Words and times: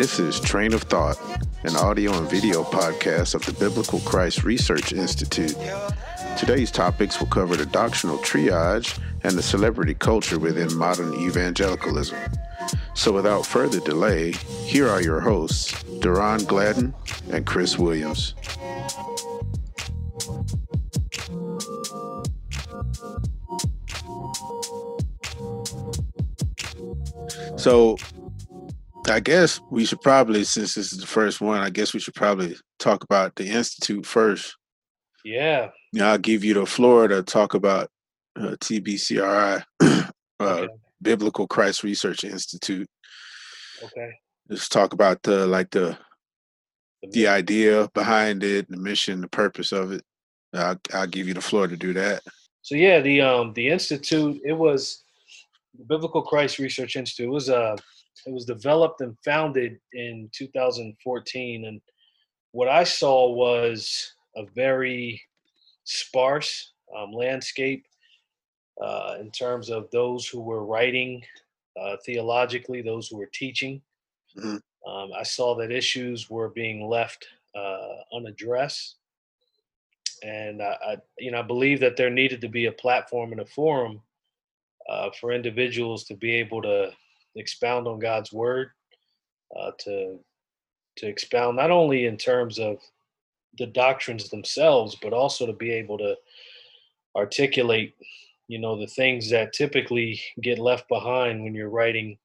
This 0.00 0.18
is 0.18 0.40
Train 0.40 0.72
of 0.72 0.84
Thought, 0.84 1.20
an 1.62 1.76
audio 1.76 2.16
and 2.16 2.26
video 2.26 2.64
podcast 2.64 3.34
of 3.34 3.44
the 3.44 3.52
Biblical 3.52 4.00
Christ 4.00 4.44
Research 4.44 4.94
Institute. 4.94 5.54
Today's 6.38 6.70
topics 6.70 7.20
will 7.20 7.26
cover 7.26 7.54
the 7.54 7.66
doctrinal 7.66 8.16
triage 8.20 8.98
and 9.24 9.36
the 9.36 9.42
celebrity 9.42 9.92
culture 9.92 10.38
within 10.38 10.74
modern 10.74 11.12
evangelicalism. 11.12 12.16
So, 12.94 13.12
without 13.12 13.44
further 13.44 13.78
delay, 13.80 14.32
here 14.64 14.88
are 14.88 15.02
your 15.02 15.20
hosts, 15.20 15.82
Duron 16.00 16.46
Gladden 16.46 16.94
and 17.30 17.44
Chris 17.44 17.78
Williams. 17.78 18.34
So, 27.58 27.98
I 29.10 29.20
guess 29.20 29.60
we 29.70 29.84
should 29.84 30.00
probably, 30.00 30.44
since 30.44 30.74
this 30.74 30.92
is 30.92 30.98
the 30.98 31.06
first 31.06 31.40
one, 31.40 31.60
I 31.60 31.70
guess 31.70 31.92
we 31.92 32.00
should 32.00 32.14
probably 32.14 32.56
talk 32.78 33.04
about 33.04 33.34
the 33.36 33.48
institute 33.48 34.06
first. 34.06 34.56
Yeah. 35.24 35.70
Yeah, 35.92 36.12
I'll 36.12 36.18
give 36.18 36.44
you 36.44 36.54
the 36.54 36.66
floor 36.66 37.08
to 37.08 37.22
talk 37.22 37.54
about 37.54 37.88
uh, 38.38 38.56
TBCRI, 38.60 39.62
uh, 39.80 40.10
okay. 40.40 40.68
Biblical 41.02 41.46
Christ 41.46 41.82
Research 41.82 42.24
Institute. 42.24 42.88
Okay. 43.82 44.10
Just 44.50 44.72
talk 44.72 44.92
about 44.92 45.22
the 45.22 45.46
like 45.46 45.70
the 45.70 45.96
the 47.12 47.26
idea 47.26 47.88
behind 47.94 48.44
it, 48.44 48.68
the 48.68 48.76
mission, 48.76 49.20
the 49.20 49.28
purpose 49.28 49.72
of 49.72 49.92
it. 49.92 50.02
I'll, 50.52 50.78
I'll 50.92 51.06
give 51.06 51.26
you 51.26 51.34
the 51.34 51.40
floor 51.40 51.66
to 51.66 51.76
do 51.76 51.92
that. 51.94 52.22
So 52.62 52.74
yeah, 52.74 53.00
the 53.00 53.20
um 53.20 53.52
the 53.54 53.68
institute 53.68 54.40
it 54.44 54.52
was 54.52 55.04
the 55.78 55.84
Biblical 55.84 56.22
Christ 56.22 56.58
Research 56.58 56.96
Institute. 56.96 57.26
It 57.26 57.32
was 57.32 57.48
uh 57.48 57.76
it 58.26 58.32
was 58.32 58.44
developed 58.44 59.00
and 59.00 59.16
founded 59.24 59.78
in 59.92 60.30
2014, 60.32 61.64
and 61.64 61.80
what 62.52 62.68
I 62.68 62.84
saw 62.84 63.30
was 63.30 64.14
a 64.36 64.44
very 64.54 65.22
sparse 65.84 66.72
um, 66.96 67.12
landscape 67.12 67.86
uh, 68.82 69.16
in 69.20 69.30
terms 69.30 69.70
of 69.70 69.90
those 69.90 70.26
who 70.26 70.40
were 70.40 70.64
writing 70.64 71.22
uh, 71.80 71.96
theologically, 72.04 72.82
those 72.82 73.08
who 73.08 73.18
were 73.18 73.30
teaching. 73.32 73.80
Mm-hmm. 74.36 74.90
Um, 74.90 75.10
I 75.16 75.22
saw 75.22 75.54
that 75.56 75.70
issues 75.70 76.30
were 76.30 76.48
being 76.48 76.88
left 76.88 77.26
uh, 77.54 77.88
unaddressed, 78.14 78.96
and 80.22 80.62
I, 80.62 80.76
I, 80.86 80.96
you 81.18 81.30
know, 81.30 81.40
I 81.40 81.42
believe 81.42 81.80
that 81.80 81.96
there 81.96 82.10
needed 82.10 82.40
to 82.40 82.48
be 82.48 82.66
a 82.66 82.72
platform 82.72 83.32
and 83.32 83.40
a 83.40 83.46
forum 83.46 84.00
uh, 84.88 85.10
for 85.20 85.32
individuals 85.32 86.04
to 86.04 86.14
be 86.14 86.32
able 86.34 86.62
to 86.62 86.90
expound 87.36 87.86
on 87.86 87.98
God's 87.98 88.32
word, 88.32 88.70
uh, 89.58 89.72
to 89.80 90.18
to 90.96 91.06
expound 91.06 91.56
not 91.56 91.70
only 91.70 92.06
in 92.06 92.16
terms 92.16 92.58
of 92.58 92.76
the 93.58 93.66
doctrines 93.66 94.28
themselves, 94.28 94.96
but 95.02 95.12
also 95.12 95.46
to 95.46 95.52
be 95.52 95.72
able 95.72 95.98
to 95.98 96.14
articulate, 97.16 97.94
you 98.48 98.58
know, 98.58 98.78
the 98.78 98.86
things 98.86 99.30
that 99.30 99.52
typically 99.52 100.20
get 100.42 100.58
left 100.58 100.88
behind 100.88 101.42
when 101.42 101.54
you're 101.54 101.70
writing 101.70 102.18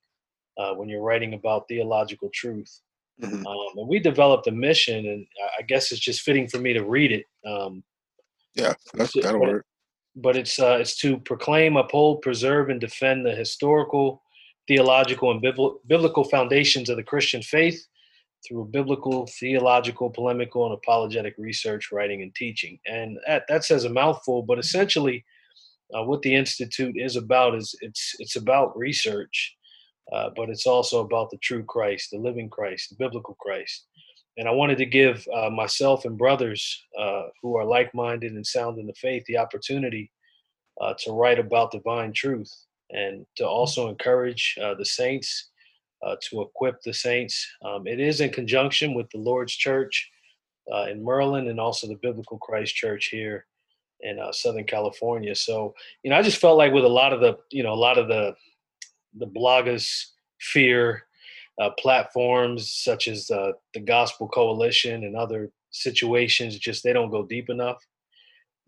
uh, 0.57 0.73
when 0.73 0.87
you're 0.89 1.01
writing 1.01 1.33
about 1.33 1.67
theological 1.67 2.29
truth. 2.33 2.81
Mm-hmm. 3.21 3.45
Um, 3.47 3.77
and 3.77 3.87
we 3.87 3.99
developed 3.99 4.47
a 4.47 4.51
mission, 4.51 5.05
and 5.05 5.25
I 5.57 5.61
guess 5.63 5.91
it's 5.91 6.01
just 6.01 6.21
fitting 6.21 6.47
for 6.47 6.59
me 6.59 6.73
to 6.73 6.83
read 6.83 7.11
it. 7.11 7.25
Um, 7.47 7.83
yeah, 8.55 8.73
that's, 8.93 9.13
that'll 9.13 9.39
work. 9.39 9.65
But 10.15 10.37
it's 10.37 10.59
uh, 10.59 10.77
it's 10.79 10.97
to 10.99 11.17
proclaim, 11.17 11.75
uphold, 11.77 12.21
preserve, 12.21 12.69
and 12.69 12.79
defend 12.79 13.25
the 13.25 13.35
historical, 13.35 14.21
theological, 14.67 15.31
and 15.31 15.41
biblical 15.87 16.23
foundations 16.23 16.89
of 16.89 16.97
the 16.97 17.03
Christian 17.03 17.41
faith 17.41 17.85
through 18.47 18.65
biblical, 18.65 19.27
theological, 19.39 20.09
polemical, 20.09 20.65
and 20.65 20.73
apologetic 20.73 21.35
research, 21.37 21.91
writing, 21.91 22.21
and 22.21 22.33
teaching. 22.35 22.79
And 22.85 23.17
that, 23.27 23.43
that 23.49 23.63
says 23.63 23.85
a 23.85 23.89
mouthful, 23.89 24.43
but 24.43 24.59
essentially, 24.59 25.25
uh, 25.93 26.03
what 26.03 26.21
the 26.21 26.33
institute 26.33 26.95
is 26.97 27.15
about 27.15 27.55
is 27.55 27.75
it's 27.81 28.15
it's 28.19 28.35
about 28.35 28.77
research, 28.77 29.55
uh, 30.11 30.29
but 30.35 30.49
it's 30.49 30.65
also 30.65 31.01
about 31.01 31.29
the 31.29 31.37
true 31.37 31.63
Christ, 31.63 32.09
the 32.11 32.17
living 32.17 32.49
Christ, 32.49 32.89
the 32.89 32.95
biblical 32.97 33.35
Christ. 33.39 33.85
And 34.37 34.47
I 34.47 34.51
wanted 34.51 34.77
to 34.79 34.85
give 34.85 35.25
uh, 35.33 35.49
myself 35.49 36.03
and 36.05 36.17
brothers 36.17 36.83
uh, 36.99 37.23
who 37.41 37.55
are 37.55 37.63
like-minded 37.63 38.33
and 38.33 38.45
sound 38.45 38.79
in 38.79 38.87
the 38.87 38.93
faith 38.95 39.23
the 39.27 39.37
opportunity 39.37 40.11
uh, 40.81 40.93
to 40.99 41.11
write 41.13 41.39
about 41.39 41.71
divine 41.71 42.11
truth 42.13 42.51
and 42.91 43.25
to 43.37 43.47
also 43.47 43.89
encourage 43.89 44.57
uh, 44.61 44.75
the 44.75 44.85
saints 44.85 45.49
uh, 46.05 46.15
to 46.29 46.41
equip 46.41 46.81
the 46.81 46.93
saints. 46.93 47.47
Um, 47.63 47.87
it 47.87 47.99
is 47.99 48.21
in 48.21 48.29
conjunction 48.31 48.93
with 48.93 49.09
the 49.09 49.17
Lord's 49.17 49.53
Church 49.53 50.11
uh, 50.71 50.85
in 50.89 51.03
Maryland 51.03 51.47
and 51.47 51.59
also 51.59 51.87
the 51.87 51.99
Biblical 52.01 52.37
Christ 52.37 52.75
Church 52.75 53.07
here 53.07 53.45
in 54.01 54.19
uh, 54.19 54.31
Southern 54.31 54.65
California. 54.65 55.35
So, 55.35 55.73
you 56.03 56.09
know, 56.09 56.17
I 56.17 56.21
just 56.21 56.41
felt 56.41 56.57
like 56.57 56.73
with 56.73 56.85
a 56.85 56.89
lot 56.89 57.13
of 57.13 57.21
the, 57.21 57.37
you 57.51 57.63
know, 57.63 57.73
a 57.73 57.75
lot 57.75 57.97
of 57.97 58.07
the 58.07 58.35
the 59.17 59.27
bloggers 59.27 60.07
fear 60.39 61.03
uh, 61.61 61.69
platforms 61.79 62.73
such 62.73 63.07
as 63.07 63.31
uh, 63.31 63.53
the 63.73 63.79
Gospel 63.79 64.27
Coalition 64.27 65.05
and 65.05 65.15
other 65.15 65.51
situations, 65.71 66.59
just 66.59 66.83
they 66.83 66.93
don't 66.93 67.11
go 67.11 67.23
deep 67.23 67.49
enough. 67.49 67.77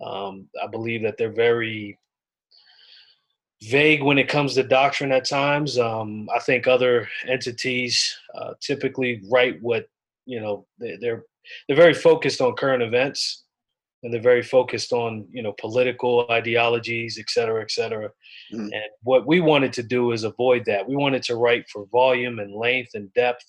Um, 0.02 0.48
I 0.62 0.68
believe 0.68 1.04
that 1.04 1.18
they're 1.18 1.32
very 1.32 2.00
vague 3.64 4.04
when 4.04 4.18
it 4.18 4.30
comes 4.30 4.54
to 4.54 4.64
doctrine 4.64 5.12
at 5.12 5.26
times. 5.26 5.78
Um, 5.78 6.30
I 6.34 6.40
think 6.40 6.68
other 6.68 7.08
entities 7.28 8.18
uh, 8.36 8.54
typically 8.62 9.22
write 9.32 9.62
what 9.62 9.88
you 10.26 10.40
know 10.40 10.66
they, 10.80 10.98
they're 11.02 11.24
they're 11.68 11.78
very 11.78 11.94
focused 11.94 12.42
on 12.42 12.56
current 12.56 12.84
events 12.84 13.46
and 14.04 14.14
they're 14.14 14.22
very 14.22 14.44
focused 14.44 14.94
on 14.94 15.28
you 15.32 15.42
know 15.42 15.54
political 15.60 16.26
ideologies 16.30 17.18
et 17.18 17.30
cetera 17.30 17.62
et 17.62 17.72
cetera 17.72 18.10
mm. 18.54 18.60
and 18.60 18.90
what 19.04 19.26
we 19.26 19.40
wanted 19.40 19.74
to 19.74 19.84
do 19.84 20.12
is 20.12 20.24
avoid 20.24 20.64
that 20.66 20.88
we 20.88 20.96
wanted 20.96 21.24
to 21.24 21.36
write 21.36 21.68
for 21.70 21.86
volume 21.92 22.40
and 22.40 22.54
length 22.54 22.92
and 22.94 23.12
depth 23.14 23.46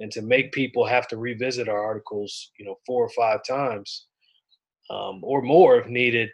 and 0.00 0.12
to 0.12 0.22
make 0.22 0.52
people 0.52 0.86
have 0.86 1.08
to 1.08 1.16
revisit 1.16 1.68
our 1.68 1.84
articles 1.84 2.52
you 2.58 2.64
know 2.64 2.76
four 2.86 3.04
or 3.04 3.10
five 3.10 3.40
times 3.48 4.06
um, 4.90 5.20
or 5.22 5.42
more 5.42 5.78
if 5.78 5.86
needed 5.88 6.30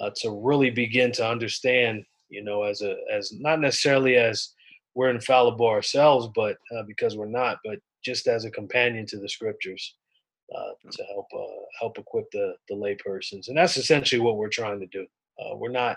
uh, 0.00 0.10
to 0.16 0.30
really 0.42 0.70
begin 0.70 1.12
to 1.12 1.26
understand 1.26 2.04
you 2.32 2.42
know, 2.42 2.62
as 2.62 2.80
a 2.80 2.96
as 3.12 3.32
not 3.38 3.60
necessarily 3.60 4.16
as 4.16 4.54
we're 4.94 5.10
infallible 5.10 5.66
ourselves, 5.66 6.28
but 6.34 6.56
uh, 6.74 6.82
because 6.86 7.16
we're 7.16 7.26
not, 7.26 7.58
but 7.64 7.78
just 8.04 8.26
as 8.26 8.44
a 8.44 8.50
companion 8.50 9.06
to 9.06 9.18
the 9.18 9.28
scriptures 9.28 9.94
uh, 10.54 10.90
to 10.90 11.04
help 11.04 11.26
uh, 11.34 11.62
help 11.78 11.98
equip 11.98 12.30
the 12.32 12.54
the 12.68 12.74
laypersons, 12.74 13.48
and 13.48 13.56
that's 13.56 13.76
essentially 13.76 14.20
what 14.20 14.36
we're 14.36 14.48
trying 14.48 14.80
to 14.80 14.86
do. 14.86 15.06
Uh, 15.38 15.56
we're 15.56 15.70
not 15.70 15.96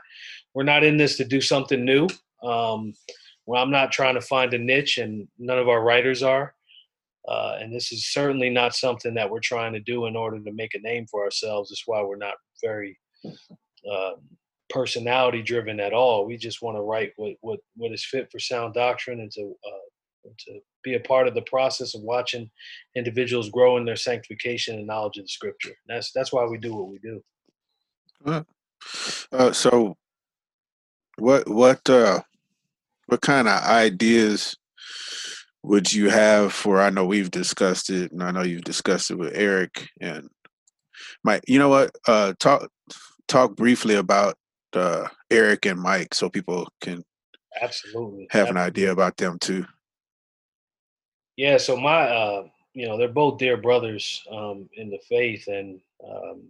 we're 0.53 0.63
not 0.63 0.83
in 0.83 0.97
this 0.97 1.17
to 1.17 1.25
do 1.25 1.41
something 1.41 1.83
new. 1.83 2.07
Um, 2.43 2.93
well, 3.45 3.61
I'm 3.63 3.71
not 3.71 3.91
trying 3.91 4.15
to 4.15 4.21
find 4.21 4.53
a 4.53 4.57
niche, 4.57 4.97
and 4.97 5.27
none 5.39 5.59
of 5.59 5.69
our 5.69 5.83
writers 5.83 6.21
are. 6.21 6.53
Uh, 7.27 7.57
and 7.59 7.73
this 7.73 7.91
is 7.91 8.11
certainly 8.11 8.51
not 8.51 8.75
something 8.75 9.15
that 9.15 9.29
we're 9.29 9.39
trying 9.39 9.73
to 9.73 9.79
do 9.79 10.05
in 10.05 10.15
order 10.15 10.39
to 10.39 10.51
make 10.53 10.75
a 10.75 10.79
name 10.79 11.07
for 11.07 11.23
ourselves. 11.23 11.69
That's 11.69 11.83
why 11.87 12.03
we're 12.03 12.17
not 12.17 12.35
very 12.63 12.99
uh, 13.91 14.11
personality 14.69 15.41
driven 15.41 15.79
at 15.79 15.93
all. 15.93 16.25
We 16.25 16.37
just 16.37 16.61
want 16.61 16.77
to 16.77 16.81
write 16.81 17.13
what 17.17 17.33
what 17.41 17.59
what 17.75 17.91
is 17.91 18.05
fit 18.05 18.31
for 18.31 18.39
sound 18.39 18.73
doctrine 18.73 19.19
and 19.19 19.31
to 19.31 19.55
uh, 19.65 20.29
to 20.39 20.59
be 20.83 20.95
a 20.95 20.99
part 20.99 21.27
of 21.27 21.33
the 21.33 21.41
process 21.43 21.95
of 21.95 22.01
watching 22.01 22.49
individuals 22.95 23.49
grow 23.49 23.77
in 23.77 23.85
their 23.85 23.95
sanctification 23.95 24.75
and 24.75 24.87
knowledge 24.87 25.17
of 25.17 25.25
the 25.25 25.29
scripture. 25.29 25.73
That's 25.87 26.11
that's 26.11 26.31
why 26.31 26.45
we 26.45 26.57
do 26.57 26.75
what 26.75 26.89
we 26.89 26.99
do. 26.99 27.21
Uh, 29.31 29.51
so, 29.51 29.97
what 31.17 31.47
what 31.47 31.87
uh, 31.89 32.21
what 33.07 33.21
kind 33.21 33.47
of 33.47 33.61
ideas 33.63 34.55
would 35.63 35.91
you 35.91 36.09
have 36.09 36.53
for? 36.53 36.81
I 36.81 36.89
know 36.89 37.05
we've 37.05 37.31
discussed 37.31 37.89
it, 37.89 38.11
and 38.11 38.23
I 38.23 38.31
know 38.31 38.43
you've 38.43 38.63
discussed 38.63 39.11
it 39.11 39.17
with 39.17 39.33
Eric 39.35 39.87
and 40.01 40.29
Mike. 41.23 41.43
You 41.47 41.59
know 41.59 41.69
what? 41.69 41.91
Uh, 42.07 42.33
talk 42.39 42.69
talk 43.27 43.55
briefly 43.55 43.95
about 43.95 44.35
uh, 44.75 45.07
Eric 45.29 45.65
and 45.65 45.79
Mike 45.79 46.13
so 46.13 46.29
people 46.29 46.67
can 46.81 47.03
absolutely 47.61 48.27
have 48.31 48.47
absolutely. 48.47 48.61
an 48.61 48.67
idea 48.67 48.91
about 48.91 49.17
them 49.17 49.37
too. 49.39 49.65
Yeah, 51.37 51.57
so 51.57 51.75
my 51.75 52.07
uh, 52.07 52.47
you 52.73 52.87
know 52.87 52.97
they're 52.97 53.07
both 53.07 53.39
dear 53.39 53.57
brothers 53.57 54.23
um, 54.31 54.69
in 54.75 54.89
the 54.89 54.99
faith, 55.09 55.47
and 55.47 55.79
um, 56.07 56.43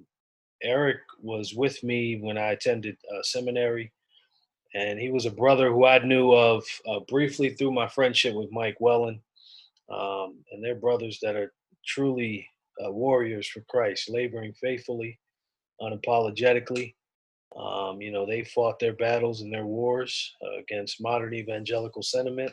Eric 0.62 1.00
was 1.22 1.54
with 1.54 1.84
me 1.84 2.20
when 2.20 2.38
I 2.38 2.52
attended 2.52 2.98
uh, 3.12 3.24
seminary, 3.24 3.92
and 4.74 5.00
he 5.00 5.10
was 5.10 5.26
a 5.26 5.32
brother 5.32 5.70
who 5.72 5.86
I 5.86 6.00
knew 6.00 6.32
of 6.32 6.64
uh, 6.88 7.00
briefly 7.08 7.50
through 7.50 7.72
my 7.72 7.88
friendship 7.88 8.36
with 8.36 8.52
Mike 8.52 8.78
Wellen, 8.80 9.20
um, 9.90 10.36
and 10.52 10.64
they're 10.64 10.76
brothers 10.76 11.20
that 11.22 11.36
are 11.36 11.54
truly 11.86 12.48
uh, 12.84 12.92
warriors 12.92 13.48
for 13.48 13.62
Christ, 13.62 14.10
laboring 14.10 14.54
faithfully, 14.54 15.20
unapologetically, 15.82 16.94
um, 17.58 18.02
you 18.02 18.12
know, 18.12 18.26
they 18.26 18.44
fought 18.44 18.80
their 18.80 18.94
battles 18.94 19.42
and 19.42 19.54
their 19.54 19.66
wars 19.66 20.36
uh, 20.44 20.60
against 20.60 21.02
modern 21.02 21.34
evangelical 21.34 22.04
sentiment. 22.04 22.52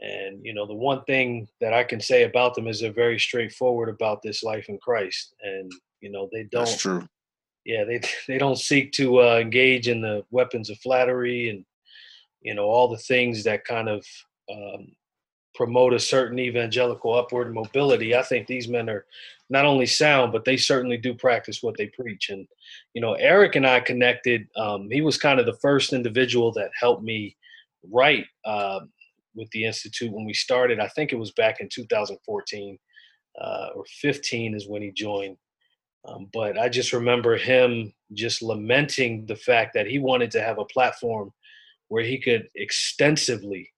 And 0.00 0.44
you 0.44 0.54
know, 0.54 0.66
the 0.66 0.74
one 0.74 1.04
thing 1.04 1.48
that 1.60 1.72
I 1.72 1.84
can 1.84 2.00
say 2.00 2.24
about 2.24 2.54
them 2.54 2.66
is 2.66 2.80
they're 2.80 2.92
very 2.92 3.18
straightforward 3.18 3.88
about 3.88 4.22
this 4.22 4.42
life 4.42 4.68
in 4.68 4.78
Christ, 4.78 5.34
and 5.42 5.70
you 6.00 6.10
know, 6.10 6.28
they 6.32 6.44
don't. 6.44 6.64
That's 6.64 6.80
true. 6.80 7.06
Yeah, 7.64 7.84
they 7.84 8.00
they 8.28 8.38
don't 8.38 8.58
seek 8.58 8.92
to 8.92 9.20
uh, 9.20 9.38
engage 9.38 9.88
in 9.88 10.00
the 10.00 10.24
weapons 10.30 10.68
of 10.68 10.78
flattery 10.78 11.48
and 11.48 11.64
you 12.42 12.54
know 12.54 12.64
all 12.64 12.88
the 12.88 12.98
things 12.98 13.44
that 13.44 13.64
kind 13.64 13.88
of 13.88 14.04
um, 14.50 14.88
promote 15.54 15.92
a 15.94 16.00
certain 16.00 16.38
evangelical 16.38 17.14
upward 17.14 17.54
mobility. 17.54 18.14
I 18.14 18.22
think 18.22 18.46
these 18.46 18.68
men 18.68 18.88
are 18.90 19.06
not 19.50 19.64
only 19.64 19.86
sound, 19.86 20.32
but 20.32 20.44
they 20.44 20.56
certainly 20.56 20.96
do 20.96 21.14
practice 21.14 21.62
what 21.62 21.76
they 21.76 21.86
preach. 21.88 22.30
And 22.30 22.46
you 22.94 23.00
know, 23.00 23.14
Eric 23.14 23.56
and 23.56 23.66
I 23.66 23.80
connected. 23.80 24.48
Um, 24.56 24.90
he 24.90 25.00
was 25.00 25.16
kind 25.18 25.38
of 25.38 25.46
the 25.46 25.58
first 25.62 25.92
individual 25.92 26.52
that 26.52 26.70
helped 26.78 27.02
me 27.02 27.36
write 27.90 28.26
uh, 28.44 28.80
with 29.34 29.50
the 29.50 29.64
institute 29.64 30.12
when 30.12 30.24
we 30.24 30.34
started. 30.34 30.80
I 30.80 30.88
think 30.88 31.12
it 31.12 31.18
was 31.18 31.32
back 31.32 31.60
in 31.60 31.68
2014 31.68 32.78
uh, 33.40 33.68
or 33.74 33.84
15 34.00 34.54
is 34.54 34.68
when 34.68 34.82
he 34.82 34.90
joined. 34.90 35.36
Um, 36.06 36.28
but 36.32 36.58
I 36.58 36.68
just 36.68 36.92
remember 36.92 37.36
him 37.36 37.92
just 38.12 38.42
lamenting 38.42 39.26
the 39.26 39.36
fact 39.36 39.72
that 39.74 39.86
he 39.86 39.98
wanted 39.98 40.30
to 40.32 40.42
have 40.42 40.58
a 40.58 40.66
platform 40.66 41.32
where 41.88 42.04
he 42.04 42.18
could 42.18 42.48
extensively 42.54 43.70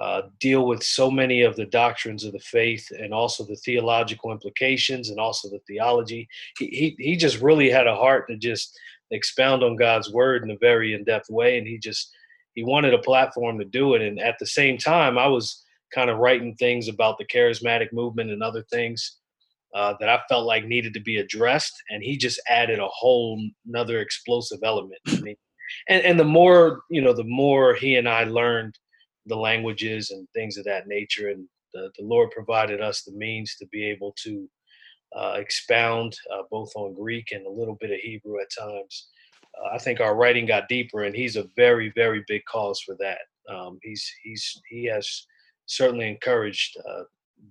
uh, 0.00 0.22
deal 0.40 0.66
with 0.66 0.82
so 0.82 1.10
many 1.10 1.42
of 1.42 1.56
the 1.56 1.66
doctrines 1.66 2.24
of 2.24 2.32
the 2.32 2.38
faith 2.40 2.86
and 2.90 3.14
also 3.14 3.44
the 3.44 3.56
theological 3.56 4.30
implications 4.30 5.10
and 5.10 5.18
also 5.18 5.48
the 5.48 5.60
theology. 5.66 6.28
He, 6.58 6.66
he, 6.66 6.96
he 6.98 7.16
just 7.16 7.40
really 7.40 7.70
had 7.70 7.86
a 7.86 7.96
heart 7.96 8.28
to 8.28 8.36
just 8.36 8.78
expound 9.10 9.62
on 9.62 9.76
God's 9.76 10.12
word 10.12 10.42
in 10.42 10.50
a 10.50 10.58
very 10.58 10.92
in-depth 10.92 11.30
way. 11.30 11.58
And 11.58 11.66
he 11.66 11.78
just, 11.78 12.10
he 12.54 12.62
wanted 12.62 12.92
a 12.92 12.98
platform 12.98 13.58
to 13.58 13.64
do 13.64 13.94
it. 13.94 14.02
And 14.02 14.20
at 14.20 14.36
the 14.38 14.46
same 14.46 14.76
time, 14.76 15.16
I 15.16 15.28
was 15.28 15.64
kind 15.94 16.10
of 16.10 16.18
writing 16.18 16.54
things 16.56 16.88
about 16.88 17.16
the 17.16 17.24
charismatic 17.24 17.92
movement 17.92 18.30
and 18.30 18.42
other 18.42 18.64
things 18.70 19.18
uh, 19.74 19.94
that 20.00 20.08
I 20.08 20.20
felt 20.28 20.46
like 20.46 20.64
needed 20.64 20.92
to 20.94 21.00
be 21.00 21.18
addressed. 21.18 21.74
And 21.90 22.02
he 22.02 22.16
just 22.16 22.40
added 22.48 22.80
a 22.80 22.88
whole 22.88 23.42
another 23.66 24.00
explosive 24.00 24.60
element. 24.62 25.00
I 25.06 25.20
mean, 25.20 25.36
and, 25.88 26.02
and 26.02 26.20
the 26.20 26.24
more, 26.24 26.82
you 26.90 27.00
know, 27.00 27.12
the 27.12 27.24
more 27.24 27.74
he 27.74 27.96
and 27.96 28.08
I 28.08 28.24
learned 28.24 28.76
the 29.26 29.36
languages 29.36 30.10
and 30.10 30.26
things 30.34 30.56
of 30.56 30.64
that 30.64 30.86
nature. 30.86 31.28
And 31.28 31.46
the, 31.74 31.90
the 31.98 32.04
Lord 32.04 32.30
provided 32.30 32.80
us 32.80 33.02
the 33.02 33.12
means 33.12 33.56
to 33.56 33.66
be 33.66 33.84
able 33.84 34.14
to 34.24 34.48
uh, 35.14 35.34
expound 35.36 36.16
uh, 36.32 36.42
both 36.50 36.72
on 36.76 36.94
Greek 36.94 37.32
and 37.32 37.46
a 37.46 37.50
little 37.50 37.76
bit 37.80 37.90
of 37.90 37.98
Hebrew 37.98 38.40
at 38.40 38.48
times. 38.58 39.08
Uh, 39.58 39.74
I 39.74 39.78
think 39.78 40.00
our 40.00 40.16
writing 40.16 40.46
got 40.46 40.68
deeper, 40.68 41.04
and 41.04 41.14
he's 41.14 41.36
a 41.36 41.48
very, 41.56 41.92
very 41.94 42.24
big 42.28 42.42
cause 42.44 42.80
for 42.80 42.96
that. 42.98 43.20
Um, 43.48 43.78
he's 43.82 44.10
he's 44.24 44.60
he 44.68 44.84
has 44.86 45.26
certainly 45.66 46.08
encouraged 46.08 46.76
uh, 46.78 47.04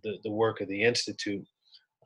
the 0.04 0.18
the 0.24 0.32
work 0.32 0.62
of 0.62 0.68
the 0.68 0.84
institute. 0.84 1.46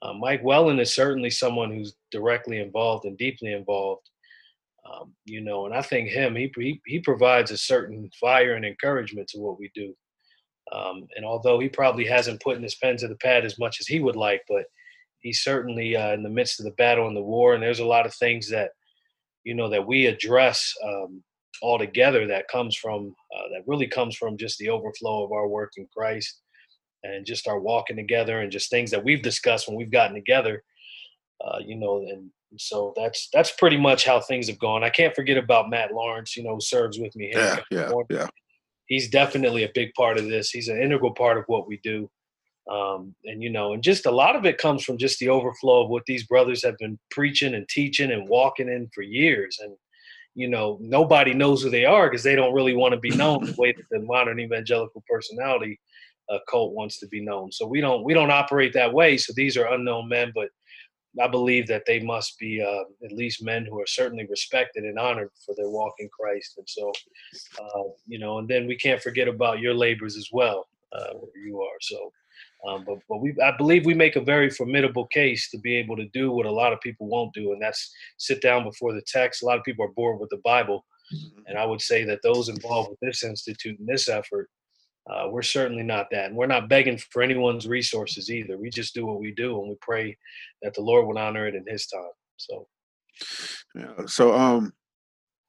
Uh, 0.01 0.13
Mike 0.13 0.44
Wellen 0.44 0.80
is 0.80 0.95
certainly 0.95 1.30
someone 1.30 1.72
who's 1.72 1.95
directly 2.12 2.60
involved 2.60 3.06
and 3.06 3.18
deeply 3.18 3.51
involved 3.51 4.10
um, 4.91 5.13
you 5.25 5.41
know, 5.41 5.65
and 5.65 5.75
I 5.75 5.81
think 5.81 6.09
him, 6.09 6.36
he, 6.36 6.51
he, 6.57 6.81
he 6.86 7.00
provides 7.00 7.51
a 7.51 7.57
certain 7.57 8.09
fire 8.19 8.53
and 8.53 8.65
encouragement 8.65 9.27
to 9.30 9.39
what 9.39 9.59
we 9.59 9.69
do. 9.75 9.94
Um, 10.71 11.07
and 11.15 11.25
although 11.25 11.59
he 11.59 11.69
probably 11.69 12.06
hasn't 12.06 12.41
put 12.41 12.57
in 12.57 12.63
his 12.63 12.75
pen 12.75 12.97
to 12.97 13.07
the 13.07 13.15
pad 13.15 13.45
as 13.45 13.59
much 13.59 13.77
as 13.80 13.88
he 13.88 14.00
would 14.00 14.15
like, 14.15 14.41
but 14.47 14.65
he's 15.19 15.41
certainly 15.41 15.95
uh, 15.95 16.13
in 16.13 16.24
the 16.24 16.30
midst 16.30 16.59
of 16.59 16.65
the 16.65 16.71
battle 16.71 17.07
and 17.07 17.18
the 17.18 17.21
war. 17.21 17.53
And 17.53 17.63
there's 17.63 17.80
a 17.80 17.86
lot 17.86 18.06
of 18.06 18.13
things 18.13 18.50
that, 18.50 18.71
you 19.44 19.53
know, 19.56 19.69
that 19.69 19.86
we 19.86 20.06
address 20.06 20.74
um, 20.86 21.24
all 21.62 21.77
together 21.77 22.27
that 22.27 22.47
comes 22.47 22.75
from, 22.75 23.15
uh, 23.36 23.50
that 23.51 23.63
really 23.68 23.88
comes 23.88 24.15
from 24.15 24.38
just 24.38 24.57
the 24.59 24.69
overflow 24.69 25.24
of 25.24 25.31
our 25.31 25.47
work 25.47 25.71
in 25.77 25.88
Christ 25.95 26.41
and 27.03 27.25
just 27.25 27.47
our 27.47 27.59
walking 27.59 27.95
together 27.95 28.41
and 28.41 28.51
just 28.51 28.69
things 28.69 28.91
that 28.91 29.03
we've 29.03 29.21
discussed 29.21 29.68
when 29.68 29.77
we've 29.77 29.91
gotten 29.91 30.15
together, 30.15 30.63
uh, 31.44 31.59
you 31.65 31.75
know, 31.75 31.97
and 31.97 32.30
and 32.51 32.60
so 32.60 32.94
that's 32.96 33.30
that's 33.34 33.51
pretty 33.51 33.78
much 33.78 34.06
how 34.06 34.19
things 34.19 34.48
have 34.48 34.60
gone. 34.60 34.84
I 34.84 34.90
can't 34.90 35.16
forget 35.16 35.38
about 35.38 35.69
Matt 35.69 35.94
Lawrence, 35.94 36.36
you 36.36 36.44
know, 36.44 36.56
who 36.56 36.62
serves 36.62 37.00
with 37.00 37.16
me. 37.16 37.31
here. 37.34 37.63
Yeah, 37.72 37.90
yeah, 37.90 38.01
yeah. 38.10 38.28
He's 38.88 39.10
definitely 39.10 39.63
a 39.63 39.72
big 39.74 39.94
part 39.94 40.18
of 40.18 40.28
this. 40.28 40.50
He's 40.50 40.68
an 40.68 40.81
integral 40.81 41.13
part 41.13 41.38
of 41.38 41.44
what 41.48 41.68
we 41.68 41.80
do. 41.84 42.10
Um, 42.72 43.16
and 43.25 43.42
you 43.42 43.50
know, 43.50 43.74
and 43.74 43.84
just 43.84 44.06
a 44.06 44.12
lot 44.12 44.36
of 44.36 44.46
it 44.46 44.57
comes 44.57 44.84
from 44.84 44.98
just 44.98 45.19
the 45.19 45.30
overflow 45.30 45.84
of 45.84 45.90
what 45.90 46.04
these 46.06 46.25
brothers 46.25 46.63
have 46.63 46.78
been 46.78 47.00
preaching 47.12 47.56
and 47.56 47.68
teaching 47.68 48.12
and 48.12 48.30
walking 48.30 48.68
in 48.68 48.90
for 48.94 49.01
years. 49.01 49.57
And 49.62 49.75
you 50.36 50.50
know, 50.50 50.78
nobody 50.81 51.34
knows 51.34 51.63
who 51.63 51.69
they 51.69 51.86
are 51.86 52.10
because 52.10 52.24
they 52.24 52.36
don't 52.36 52.54
really 52.54 52.75
want 52.75 52.94
to 52.94 53.00
be 53.00 53.10
known 53.10 53.46
the 53.46 53.56
way 53.57 53.74
that 53.74 53.86
the 53.92 54.00
modern 54.01 54.40
evangelical 54.40 55.04
personality 55.10 55.80
uh, 56.31 56.38
cult 56.50 56.74
wants 56.74 57.00
to 57.00 57.07
be 57.07 57.22
known. 57.22 57.51
So 57.51 57.66
we 57.66 57.81
don't 57.81 58.04
we 58.04 58.13
don't 58.13 58.31
operate 58.31 58.74
that 58.74 58.94
way. 58.94 59.18
So 59.18 59.34
these 59.36 59.57
are 59.57 59.74
unknown 59.74 60.07
men, 60.07 60.31
but 60.34 60.50
I 61.22 61.28
believe 61.28 61.68
that 61.68 61.84
they 61.86 62.00
must 62.00 62.38
be 62.38 62.62
uh, 62.62 62.84
at 63.04 63.12
least 63.12 63.44
men 63.44 63.66
who 63.66 63.80
are 63.80 63.88
certainly 63.88 64.28
respected 64.30 64.84
and 64.84 65.00
honored 65.00 65.32
for 65.46 65.56
their 65.56 65.70
walk 65.70 65.94
in 66.00 66.10
Christ. 66.10 66.54
And 66.58 66.70
so, 66.70 66.92
uh, 67.60 67.84
you 68.06 68.20
know, 68.20 68.38
and 68.38 68.48
then 68.48 68.68
we 68.68 68.76
can't 68.76 69.02
forget 69.02 69.28
about 69.28 69.60
your 69.60 69.74
labors 69.74 70.16
as 70.16 70.30
well, 70.32 70.68
uh, 70.94 71.14
where 71.14 71.44
you 71.44 71.62
are. 71.62 71.78
So, 71.82 72.12
um, 72.68 72.84
but 72.86 73.00
but 73.08 73.22
we, 73.22 73.36
I 73.44 73.56
believe 73.58 73.86
we 73.86 73.94
make 73.94 74.18
a 74.18 74.22
very 74.22 74.50
formidable 74.50 75.08
case 75.08 75.50
to 75.52 75.58
be 75.58 75.76
able 75.78 75.96
to 75.96 76.08
do 76.14 76.32
what 76.32 76.46
a 76.46 76.52
lot 76.52 76.74
of 76.74 76.82
people 76.82 77.08
won't 77.08 77.34
do, 77.34 77.54
and 77.54 77.62
that's 77.62 77.92
sit 78.18 78.42
down 78.42 78.64
before 78.64 78.94
the 78.94 79.04
text. 79.08 79.42
A 79.42 79.46
lot 79.46 79.58
of 79.58 79.64
people 79.64 79.86
are 79.86 79.94
bored 79.96 80.20
with 80.20 80.30
the 80.30 80.42
Bible, 80.44 80.86
mm-hmm. 81.14 81.42
and 81.48 81.58
I 81.58 81.66
would 81.66 81.82
say 81.82 82.04
that 82.04 82.20
those 82.22 82.50
involved 82.50 82.90
with 82.90 83.00
this 83.02 83.24
institute 83.24 83.80
and 83.80 83.88
this 83.88 84.10
effort 84.10 84.50
uh, 85.10 85.28
we're 85.30 85.42
certainly 85.42 85.84
not 85.84 86.08
that. 86.12 86.26
And 86.26 86.36
we're 86.36 86.46
not 86.46 86.70
begging 86.70 86.98
for 86.98 87.22
anyone's 87.22 87.68
resources 87.68 88.30
either. 88.30 88.58
We 88.58 88.70
just 88.70 88.94
do 88.94 89.06
what 89.06 89.20
we 89.20 89.32
do 89.32 89.60
and 89.60 89.70
we 89.70 89.76
pray 89.82 90.18
that 90.62 90.74
the 90.74 90.82
Lord 90.82 91.08
would 91.08 91.18
honor 91.18 91.48
it 91.48 91.56
in 91.56 91.66
his 91.68 91.88
time. 91.88 92.12
So 92.38 92.68
yeah. 93.76 94.06
So 94.06 94.34
um 94.34 94.74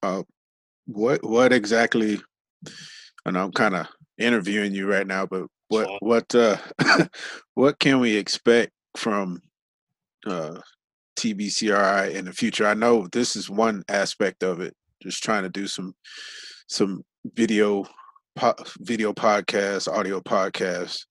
uh 0.02 0.22
what 0.86 1.22
what 1.22 1.52
exactly 1.52 2.20
and 3.26 3.38
I'm 3.38 3.52
kind 3.52 3.76
of 3.76 3.86
interviewing 4.18 4.74
you 4.74 4.88
right 4.90 5.06
now, 5.06 5.26
but 5.26 5.46
what 5.68 5.88
what 6.00 6.34
uh 6.34 6.56
what 7.54 7.78
can 7.78 8.00
we 8.00 8.16
expect 8.16 8.72
from 8.96 9.42
uh 10.26 10.60
TBCRI 11.18 12.14
in 12.14 12.24
the 12.24 12.32
future? 12.32 12.66
I 12.66 12.74
know 12.74 13.08
this 13.12 13.36
is 13.36 13.50
one 13.50 13.84
aspect 13.88 14.42
of 14.42 14.60
it, 14.60 14.74
just 15.02 15.22
trying 15.22 15.42
to 15.42 15.50
do 15.50 15.66
some 15.66 15.94
some 16.66 17.04
video 17.34 17.84
po- 18.40 18.54
video 18.78 19.12
podcasts, 19.12 19.86
audio 19.86 20.18
podcasts. 20.20 21.04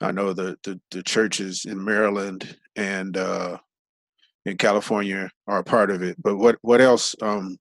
I 0.00 0.12
know 0.12 0.32
the, 0.32 0.56
the, 0.62 0.80
the 0.92 1.02
churches 1.02 1.64
in 1.66 1.84
Maryland 1.84 2.56
and 2.76 3.16
uh, 3.16 3.58
in 4.46 4.56
California 4.56 5.30
are 5.46 5.58
a 5.58 5.64
part 5.64 5.90
of 5.90 6.02
it. 6.02 6.16
But 6.22 6.36
what 6.36 6.56
what 6.62 6.80
else 6.80 7.14
um, 7.20 7.58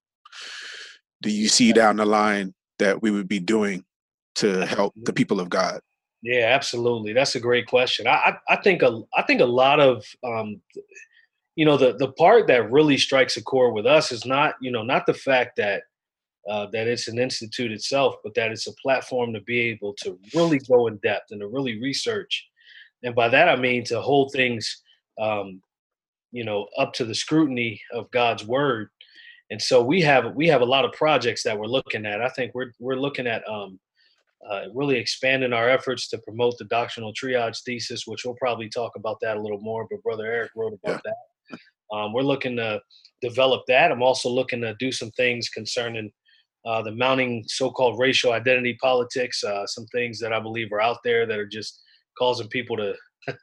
do 1.21 1.31
you 1.31 1.49
see 1.49 1.73
down 1.73 1.97
the 1.97 2.05
line 2.05 2.53
that 2.77 3.01
we 3.01 3.11
would 3.11 3.27
be 3.27 3.39
doing 3.39 3.83
to 4.35 4.65
help 4.65 4.93
the 4.95 5.11
people 5.11 5.39
of 5.41 5.49
God? 5.49 5.81
Yeah, 6.21 6.51
absolutely. 6.55 7.11
That's 7.11 7.35
a 7.35 7.39
great 7.41 7.67
question. 7.67 8.07
I 8.07 8.37
I, 8.47 8.53
I 8.53 8.55
think 8.57 8.83
a 8.83 9.01
I 9.17 9.23
think 9.23 9.41
a 9.41 9.45
lot 9.45 9.79
of 9.79 10.05
um, 10.23 10.61
you 11.55 11.65
know 11.65 11.77
the 11.77 11.97
the 11.97 12.11
part 12.11 12.47
that 12.47 12.71
really 12.71 12.97
strikes 12.97 13.35
a 13.35 13.43
chord 13.43 13.73
with 13.73 13.85
us 13.85 14.11
is 14.11 14.25
not 14.25 14.53
you 14.61 14.71
know 14.71 14.83
not 14.83 15.05
the 15.05 15.13
fact 15.13 15.57
that 15.57 15.83
uh, 16.47 16.67
that 16.71 16.87
it's 16.87 17.07
an 17.07 17.19
institute 17.19 17.71
itself, 17.71 18.15
but 18.23 18.33
that 18.35 18.51
it's 18.51 18.67
a 18.67 18.73
platform 18.81 19.33
to 19.33 19.41
be 19.41 19.59
able 19.59 19.93
to 20.01 20.17
really 20.33 20.59
go 20.59 20.87
in 20.87 20.97
depth 20.97 21.31
and 21.31 21.41
to 21.41 21.47
really 21.47 21.81
research. 21.81 22.47
And 23.03 23.15
by 23.15 23.29
that 23.29 23.49
I 23.49 23.55
mean 23.55 23.83
to 23.85 24.01
hold 24.01 24.31
things, 24.31 24.81
um, 25.19 25.61
you 26.31 26.43
know, 26.43 26.67
up 26.77 26.93
to 26.93 27.05
the 27.05 27.15
scrutiny 27.15 27.81
of 27.93 28.11
God's 28.11 28.45
word. 28.45 28.89
And 29.51 29.61
so 29.61 29.83
we 29.83 30.01
have 30.01 30.35
we 30.35 30.47
have 30.47 30.61
a 30.61 30.65
lot 30.65 30.85
of 30.85 30.91
projects 30.93 31.43
that 31.43 31.57
we're 31.57 31.65
looking 31.65 32.05
at. 32.05 32.21
I 32.21 32.29
think 32.29 32.53
we're 32.53 32.71
we're 32.79 32.95
looking 32.99 33.25
at 33.25 33.47
um, 33.49 33.79
uh, 34.47 34.65
really 34.73 34.97
expanding 34.97 35.53
our 35.53 35.69
efforts 35.69 36.07
to 36.09 36.17
promote 36.19 36.57
the 36.57 36.65
doctrinal 36.65 37.13
triage 37.13 37.63
thesis, 37.63 38.05
which 38.05 38.25
we'll 38.25 38.35
probably 38.35 38.69
talk 38.69 38.91
about 38.95 39.17
that 39.21 39.37
a 39.37 39.41
little 39.41 39.59
more. 39.59 39.87
But 39.89 40.03
Brother 40.03 40.25
Eric 40.25 40.51
wrote 40.55 40.73
about 40.83 41.01
yeah. 41.05 41.11
that. 41.11 41.15
Um, 41.91 42.13
we're 42.13 42.21
looking 42.21 42.55
to 42.57 42.79
develop 43.21 43.63
that. 43.67 43.91
I'm 43.91 44.03
also 44.03 44.29
looking 44.29 44.61
to 44.61 44.75
do 44.75 44.91
some 44.91 45.11
things 45.11 45.49
concerning 45.49 46.11
uh, 46.69 46.83
the 46.83 46.91
mounting 46.91 47.43
so-called 47.47 47.97
racial 47.97 48.31
identity 48.31 48.77
politics, 48.79 49.43
uh, 49.43 49.65
some 49.65 49.87
things 49.87 50.19
that 50.19 50.31
I 50.31 50.39
believe 50.39 50.71
are 50.71 50.79
out 50.79 50.99
there 51.03 51.25
that 51.25 51.39
are 51.39 51.47
just 51.47 51.81
causing 52.15 52.47
people 52.47 52.77
to, 52.77 52.93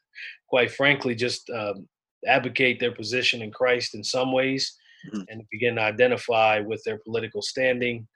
quite 0.49 0.71
frankly, 0.71 1.17
just 1.17 1.51
um, 1.51 1.89
advocate 2.29 2.79
their 2.79 2.95
position 2.95 3.43
in 3.43 3.51
Christ 3.51 3.97
in 3.97 4.05
some 4.05 4.31
ways 4.33 4.77
mm-hmm. 5.13 5.23
and 5.29 5.43
begin 5.51 5.75
to 5.75 5.83
identify 5.83 6.61
with 6.61 6.81
their 6.85 7.01
political 7.05 7.43
standing. 7.43 8.07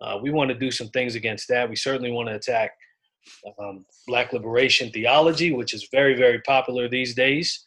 Uh, 0.00 0.20
we 0.22 0.30
want 0.30 0.48
to 0.50 0.56
do 0.56 0.70
some 0.70 0.90
things 0.90 1.16
against 1.16 1.48
that. 1.48 1.68
We 1.68 1.74
certainly 1.74 2.12
want 2.12 2.28
to 2.28 2.36
attack 2.36 2.70
um, 3.58 3.84
Black 4.06 4.32
liberation 4.32 4.92
theology, 4.92 5.50
which 5.52 5.74
is 5.74 5.88
very, 5.90 6.14
very 6.14 6.40
popular 6.42 6.88
these 6.88 7.16
days. 7.16 7.66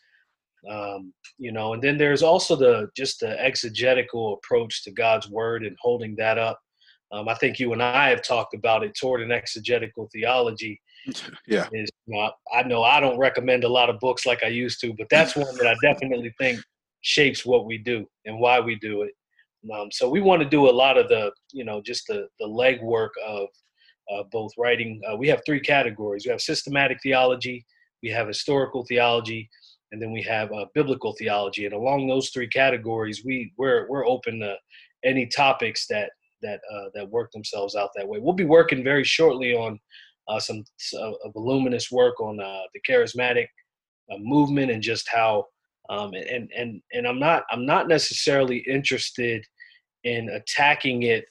Um, 0.71 1.13
you 1.37 1.51
know, 1.51 1.73
and 1.73 1.83
then 1.83 1.97
there's 1.97 2.23
also 2.23 2.55
the 2.55 2.89
just 2.95 3.19
the 3.19 3.37
exegetical 3.43 4.35
approach 4.35 4.83
to 4.85 4.91
God's 4.91 5.29
word 5.29 5.65
and 5.65 5.75
holding 5.81 6.15
that 6.15 6.37
up 6.37 6.59
Um, 7.11 7.29
I 7.29 7.35
think 7.35 7.59
you 7.59 7.73
and 7.73 7.83
I 7.83 8.09
have 8.09 8.23
talked 8.23 8.53
about 8.53 8.83
it 8.83 8.95
toward 8.99 9.21
an 9.21 9.31
exegetical 9.31 10.09
theology. 10.11 10.79
Yeah. 11.47 11.67
Is, 11.71 11.91
you 12.07 12.15
know, 12.15 12.31
I 12.51 12.63
know 12.63 12.81
I 12.81 12.99
don't 12.99 13.19
recommend 13.19 13.63
a 13.63 13.69
lot 13.69 13.91
of 13.91 13.99
books 13.99 14.25
like 14.25 14.43
I 14.43 14.47
used 14.47 14.81
to, 14.81 14.91
but 14.97 15.05
that's 15.11 15.35
one 15.35 15.55
that 15.57 15.67
I 15.67 15.75
definitely 15.83 16.33
think 16.39 16.59
shapes 17.01 17.45
what 17.45 17.67
we 17.67 17.77
do 17.77 18.07
and 18.25 18.39
why 18.39 18.59
we 18.59 18.73
do 18.73 19.03
it. 19.03 19.11
Um, 19.71 19.89
so 19.91 20.09
we 20.09 20.19
want 20.21 20.41
to 20.41 20.49
do 20.49 20.67
a 20.67 20.71
lot 20.71 20.97
of 20.97 21.07
the, 21.07 21.31
you 21.53 21.63
know, 21.63 21.79
just 21.79 22.07
the 22.07 22.27
the 22.39 22.47
legwork 22.47 23.09
of 23.23 23.49
uh, 24.11 24.23
both 24.31 24.51
writing. 24.57 24.99
Uh, 25.07 25.15
we 25.15 25.27
have 25.27 25.41
three 25.45 25.59
categories. 25.59 26.25
We 26.25 26.31
have 26.31 26.41
systematic 26.41 26.97
theology, 27.03 27.65
we 28.01 28.09
have 28.09 28.27
historical 28.27 28.83
theology, 28.85 29.49
and 29.91 30.01
then 30.01 30.11
we 30.11 30.21
have 30.23 30.51
uh, 30.51 30.65
biblical 30.73 31.13
theology. 31.13 31.65
And 31.65 31.73
along 31.73 32.07
those 32.07 32.29
three 32.29 32.47
categories, 32.47 33.23
we 33.23 33.53
we're 33.57 33.87
we're 33.89 34.07
open 34.07 34.39
to 34.39 34.55
any 35.03 35.27
topics 35.27 35.87
that 35.87 36.11
that 36.41 36.59
uh, 36.71 36.89
that 36.93 37.09
work 37.09 37.31
themselves 37.31 37.75
out 37.75 37.89
that 37.95 38.07
way. 38.07 38.19
We'll 38.19 38.33
be 38.33 38.45
working 38.45 38.83
very 38.83 39.03
shortly 39.03 39.53
on 39.53 39.79
uh, 40.27 40.39
some 40.39 40.63
uh, 40.99 41.11
voluminous 41.33 41.91
work 41.91 42.19
on 42.19 42.37
the 42.37 42.81
charismatic 42.87 43.47
movement 44.19 44.71
and 44.71 44.81
just 44.81 45.07
how. 45.09 45.45
Um, 45.87 46.13
and 46.13 46.49
and 46.55 46.81
and 46.93 47.07
I'm 47.07 47.19
not 47.19 47.43
I'm 47.51 47.65
not 47.65 47.87
necessarily 47.87 48.57
interested 48.67 49.45
in 50.03 50.29
attacking 50.29 51.03
it 51.03 51.25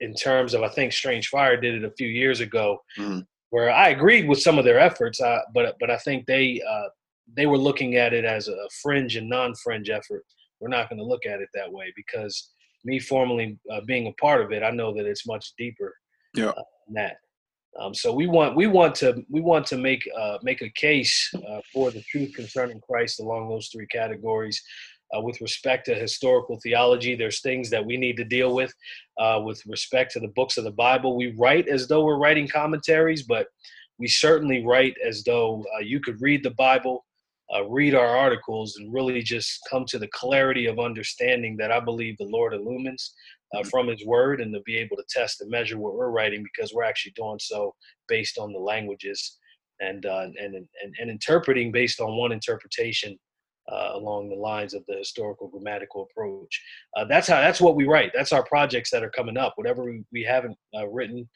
in 0.00 0.14
terms 0.14 0.54
of 0.54 0.62
I 0.62 0.68
think 0.68 0.92
Strange 0.92 1.28
Fire 1.28 1.56
did 1.56 1.74
it 1.74 1.84
a 1.84 1.92
few 1.96 2.08
years 2.08 2.40
ago, 2.40 2.78
mm-hmm. 2.98 3.20
where 3.50 3.70
I 3.70 3.88
agreed 3.88 4.28
with 4.28 4.40
some 4.40 4.58
of 4.58 4.64
their 4.64 4.78
efforts, 4.78 5.20
uh, 5.20 5.40
but 5.54 5.76
but 5.80 5.90
I 5.90 5.98
think 5.98 6.26
they 6.26 6.62
uh, 6.68 6.88
they 7.36 7.46
were 7.46 7.58
looking 7.58 7.96
at 7.96 8.12
it 8.12 8.24
as 8.24 8.48
a 8.48 8.68
fringe 8.82 9.16
and 9.16 9.28
non-fringe 9.28 9.90
effort. 9.90 10.24
We're 10.60 10.68
not 10.68 10.88
going 10.88 10.98
to 10.98 11.04
look 11.04 11.26
at 11.26 11.40
it 11.40 11.48
that 11.54 11.70
way 11.70 11.92
because 11.94 12.52
me 12.86 12.98
formally 12.98 13.58
uh, 13.72 13.80
being 13.86 14.06
a 14.06 14.12
part 14.12 14.40
of 14.40 14.52
it, 14.52 14.62
I 14.62 14.70
know 14.70 14.94
that 14.94 15.06
it's 15.06 15.26
much 15.26 15.52
deeper 15.58 15.94
yeah. 16.34 16.50
Uh, 16.50 16.62
than 16.86 16.94
that. 16.94 17.16
Um, 17.78 17.94
so 17.94 18.12
we 18.12 18.26
want 18.26 18.56
we 18.56 18.66
want 18.66 18.94
to 18.96 19.22
we 19.28 19.40
want 19.40 19.66
to 19.66 19.76
make 19.76 20.08
uh, 20.18 20.38
make 20.42 20.62
a 20.62 20.70
case 20.70 21.30
uh, 21.34 21.60
for 21.72 21.90
the 21.90 22.02
truth 22.02 22.32
concerning 22.34 22.80
Christ 22.80 23.20
along 23.20 23.48
those 23.48 23.68
three 23.68 23.86
categories. 23.88 24.62
Uh, 25.14 25.20
with 25.20 25.40
respect 25.40 25.86
to 25.86 25.94
historical 25.94 26.58
theology, 26.62 27.14
there's 27.14 27.40
things 27.40 27.70
that 27.70 27.84
we 27.84 27.96
need 27.96 28.16
to 28.16 28.24
deal 28.24 28.54
with. 28.54 28.72
Uh, 29.18 29.40
with 29.44 29.62
respect 29.66 30.12
to 30.12 30.20
the 30.20 30.32
books 30.34 30.56
of 30.56 30.64
the 30.64 30.70
Bible, 30.72 31.16
we 31.16 31.32
write 31.38 31.68
as 31.68 31.86
though 31.86 32.04
we're 32.04 32.18
writing 32.18 32.48
commentaries, 32.48 33.22
but 33.22 33.46
we 33.98 34.08
certainly 34.08 34.64
write 34.64 34.96
as 35.06 35.22
though 35.22 35.64
uh, 35.76 35.80
you 35.80 36.00
could 36.00 36.20
read 36.20 36.42
the 36.42 36.50
Bible, 36.50 37.05
uh, 37.54 37.64
read 37.66 37.94
our 37.94 38.16
articles, 38.16 38.76
and 38.76 38.92
really 38.92 39.22
just 39.22 39.60
come 39.70 39.84
to 39.86 39.98
the 39.98 40.08
clarity 40.08 40.66
of 40.66 40.78
understanding 40.78 41.56
that 41.58 41.72
I 41.72 41.80
believe 41.80 42.16
the 42.18 42.24
Lord 42.24 42.54
illumines 42.54 43.14
uh, 43.54 43.58
mm-hmm. 43.58 43.68
from 43.68 43.88
His 43.88 44.04
Word, 44.04 44.40
and 44.40 44.52
to 44.54 44.60
be 44.64 44.76
able 44.76 44.96
to 44.96 45.04
test 45.08 45.40
and 45.40 45.50
measure 45.50 45.78
what 45.78 45.94
we're 45.94 46.10
writing 46.10 46.42
because 46.42 46.72
we're 46.74 46.84
actually 46.84 47.12
doing 47.16 47.38
so 47.40 47.74
based 48.08 48.38
on 48.38 48.52
the 48.52 48.58
languages 48.58 49.38
and 49.80 50.06
uh, 50.06 50.26
and, 50.38 50.54
and 50.54 50.66
and 50.98 51.10
interpreting 51.10 51.70
based 51.72 52.00
on 52.00 52.16
one 52.16 52.32
interpretation 52.32 53.18
uh, 53.70 53.90
along 53.94 54.28
the 54.28 54.36
lines 54.36 54.74
of 54.74 54.84
the 54.86 54.96
historical 54.96 55.48
grammatical 55.48 56.08
approach. 56.10 56.62
Uh, 56.96 57.04
that's 57.04 57.28
how 57.28 57.40
that's 57.40 57.60
what 57.60 57.76
we 57.76 57.86
write. 57.86 58.12
That's 58.14 58.32
our 58.32 58.44
projects 58.44 58.90
that 58.90 59.02
are 59.02 59.10
coming 59.10 59.36
up. 59.36 59.54
Whatever 59.56 59.84
we, 59.84 60.04
we 60.12 60.22
haven't 60.22 60.56
uh, 60.76 60.88
written, 60.88 61.28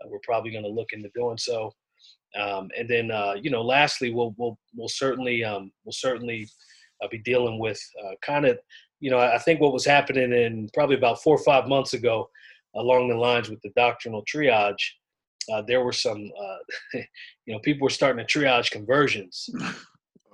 uh, 0.00 0.08
we're 0.08 0.20
probably 0.22 0.50
going 0.50 0.64
to 0.64 0.70
look 0.70 0.92
into 0.92 1.10
doing 1.14 1.38
so. 1.38 1.72
Um, 2.38 2.68
and 2.76 2.88
then 2.88 3.10
uh, 3.10 3.34
you 3.40 3.50
know, 3.50 3.62
lastly, 3.62 4.12
we'll 4.12 4.34
we'll 4.36 4.58
we'll 4.74 4.88
certainly 4.88 5.44
um, 5.44 5.70
we'll 5.84 5.92
certainly 5.92 6.48
uh, 7.02 7.08
be 7.10 7.18
dealing 7.18 7.58
with 7.58 7.80
kind 8.22 8.46
of 8.46 8.58
you 9.00 9.10
know 9.10 9.18
I 9.18 9.38
think 9.38 9.60
what 9.60 9.72
was 9.72 9.84
happening 9.84 10.32
in 10.32 10.68
probably 10.74 10.96
about 10.96 11.22
four 11.22 11.36
or 11.36 11.44
five 11.44 11.68
months 11.68 11.94
ago 11.94 12.28
along 12.74 13.08
the 13.08 13.16
lines 13.16 13.48
with 13.48 13.60
the 13.62 13.70
doctrinal 13.76 14.24
triage. 14.24 14.82
there 15.66 15.82
were 15.82 15.92
some, 15.92 16.18
you 16.94 17.54
know, 17.54 17.58
people 17.60 17.86
were 17.86 17.90
starting 17.90 18.24
to 18.24 18.38
triage 18.38 18.70
conversions. 18.70 19.48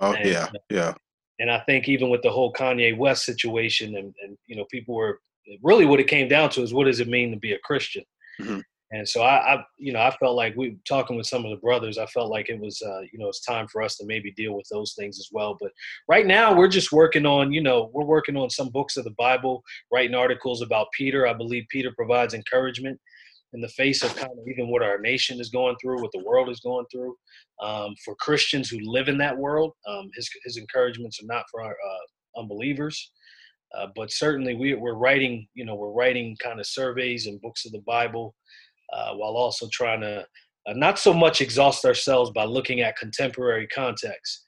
Oh 0.01 0.13
and, 0.13 0.29
yeah, 0.29 0.49
yeah 0.71 0.95
and 1.41 1.51
I 1.51 1.61
think 1.61 1.89
even 1.89 2.11
with 2.11 2.23
the 2.23 2.31
whole 2.31 2.53
Kanye 2.53 2.97
West 2.97 3.25
situation, 3.25 3.97
and, 3.97 4.15
and 4.23 4.39
you 4.47 4.57
know, 4.57 4.65
people 4.71 4.95
were 4.95 5.21
really 5.63 5.85
what 5.85 6.01
it 6.01 6.07
came 6.07 6.29
down 6.29 6.51
to 6.51 6.63
is 6.63 6.73
what 6.73 6.85
does 6.85 7.01
it 7.01 7.09
mean 7.09 7.31
to 7.33 7.37
be 7.37 7.53
a 7.53 7.59
Christian? 7.59 8.05
Mm-hmm. 8.41 8.61
And 8.95 9.09
so 9.09 9.23
I, 9.23 9.55
I, 9.55 9.65
you 9.77 9.93
know, 9.93 9.99
I 9.99 10.15
felt 10.21 10.37
like 10.37 10.55
we 10.57 10.77
talking 10.87 11.17
with 11.17 11.27
some 11.27 11.45
of 11.45 11.51
the 11.51 11.57
brothers. 11.57 11.99
I 11.99 12.07
felt 12.07 12.31
like 12.31 12.49
it 12.49 12.61
was, 12.61 12.81
uh, 12.81 13.01
you 13.13 13.19
know, 13.19 13.29
it's 13.29 13.45
time 13.45 13.67
for 13.67 13.83
us 13.83 13.97
to 13.97 14.07
maybe 14.07 14.31
deal 14.31 14.55
with 14.55 14.69
those 14.71 14.95
things 14.97 15.19
as 15.19 15.31
well. 15.33 15.57
But 15.61 15.73
right 16.07 16.25
now, 16.25 16.57
we're 16.57 16.69
just 16.69 16.93
working 16.93 17.27
on, 17.27 17.53
you 17.53 17.61
know, 17.61 17.91
we're 17.93 18.05
working 18.05 18.37
on 18.37 18.51
some 18.51 18.69
books 18.69 18.97
of 18.97 19.03
the 19.03 19.15
Bible, 19.19 19.65
writing 19.93 20.15
articles 20.15 20.63
about 20.63 20.87
Peter. 20.97 21.27
I 21.27 21.33
believe 21.33 21.65
Peter 21.71 21.91
provides 21.97 22.35
encouragement 22.35 23.01
in 23.53 23.61
the 23.61 23.69
face 23.71 24.05
of 24.05 24.15
kind 24.15 24.31
of 24.31 24.47
even 24.47 24.69
what 24.69 24.83
our 24.83 24.99
nation 24.99 25.41
is 25.41 25.49
going 25.49 25.75
through, 25.83 26.01
what 26.01 26.13
the 26.13 26.25
world 26.25 26.49
is 26.49 26.61
going 26.61 26.87
through. 26.93 27.17
Um, 27.61 27.97
for 28.05 28.15
Christians 28.15 28.69
who 28.71 28.79
live 28.81 29.09
in 29.09 29.19
that 29.19 29.37
world, 29.37 29.73
um, 29.89 30.09
his 30.15 30.31
his 30.45 30.57
encouragements 30.57 31.21
are 31.21 31.27
not 31.27 31.47
for 31.51 31.63
our 31.63 31.73
uh, 31.73 32.41
unbelievers. 32.41 33.11
Uh, 33.77 33.89
but 33.97 34.11
certainly 34.11 34.55
we, 34.55 34.75
we're 34.75 34.95
writing, 34.95 35.49
you 35.55 35.65
know, 35.65 35.75
we're 35.75 35.91
writing 35.91 36.37
kind 36.41 36.61
of 36.61 36.67
surveys 36.67 37.27
and 37.27 37.41
books 37.41 37.67
of 37.67 37.73
the 37.73 37.81
Bible, 37.81 38.35
uh, 38.93 39.15
while 39.15 39.37
also 39.37 39.69
trying 39.73 40.01
to 40.01 40.27
uh, 40.67 40.73
not 40.75 40.99
so 40.99 41.13
much 41.13 41.41
exhaust 41.41 41.85
ourselves 41.85 42.31
by 42.31 42.45
looking 42.45 42.81
at 42.81 42.97
contemporary 42.97 43.67
context, 43.67 44.47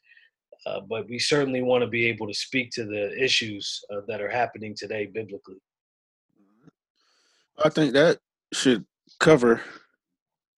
uh, 0.66 0.81
but 0.88 1.09
we 1.09 1.19
certainly 1.19 1.62
want 1.62 1.83
to 1.83 1.88
be 1.88 2.07
able 2.07 2.26
to 2.26 2.35
speak 2.35 2.71
to 2.71 2.85
the 2.85 3.23
issues 3.23 3.81
that 4.09 4.21
are 4.21 4.31
happening 4.31 4.75
today 4.76 5.07
biblically. 5.07 5.57
I 7.62 7.69
think 7.69 7.93
that 7.95 8.19
should 8.52 8.85
cover 9.21 9.61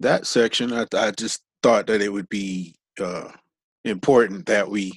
that 0.01 0.27
section. 0.27 0.73
I, 0.73 0.87
I 0.95 1.11
just 1.13 1.43
thought 1.63 1.87
that 1.87 2.03
it 2.03 2.13
would 2.13 2.29
be 2.29 2.75
uh, 3.01 3.31
important 3.85 4.47
that 4.47 4.69
we 4.69 4.93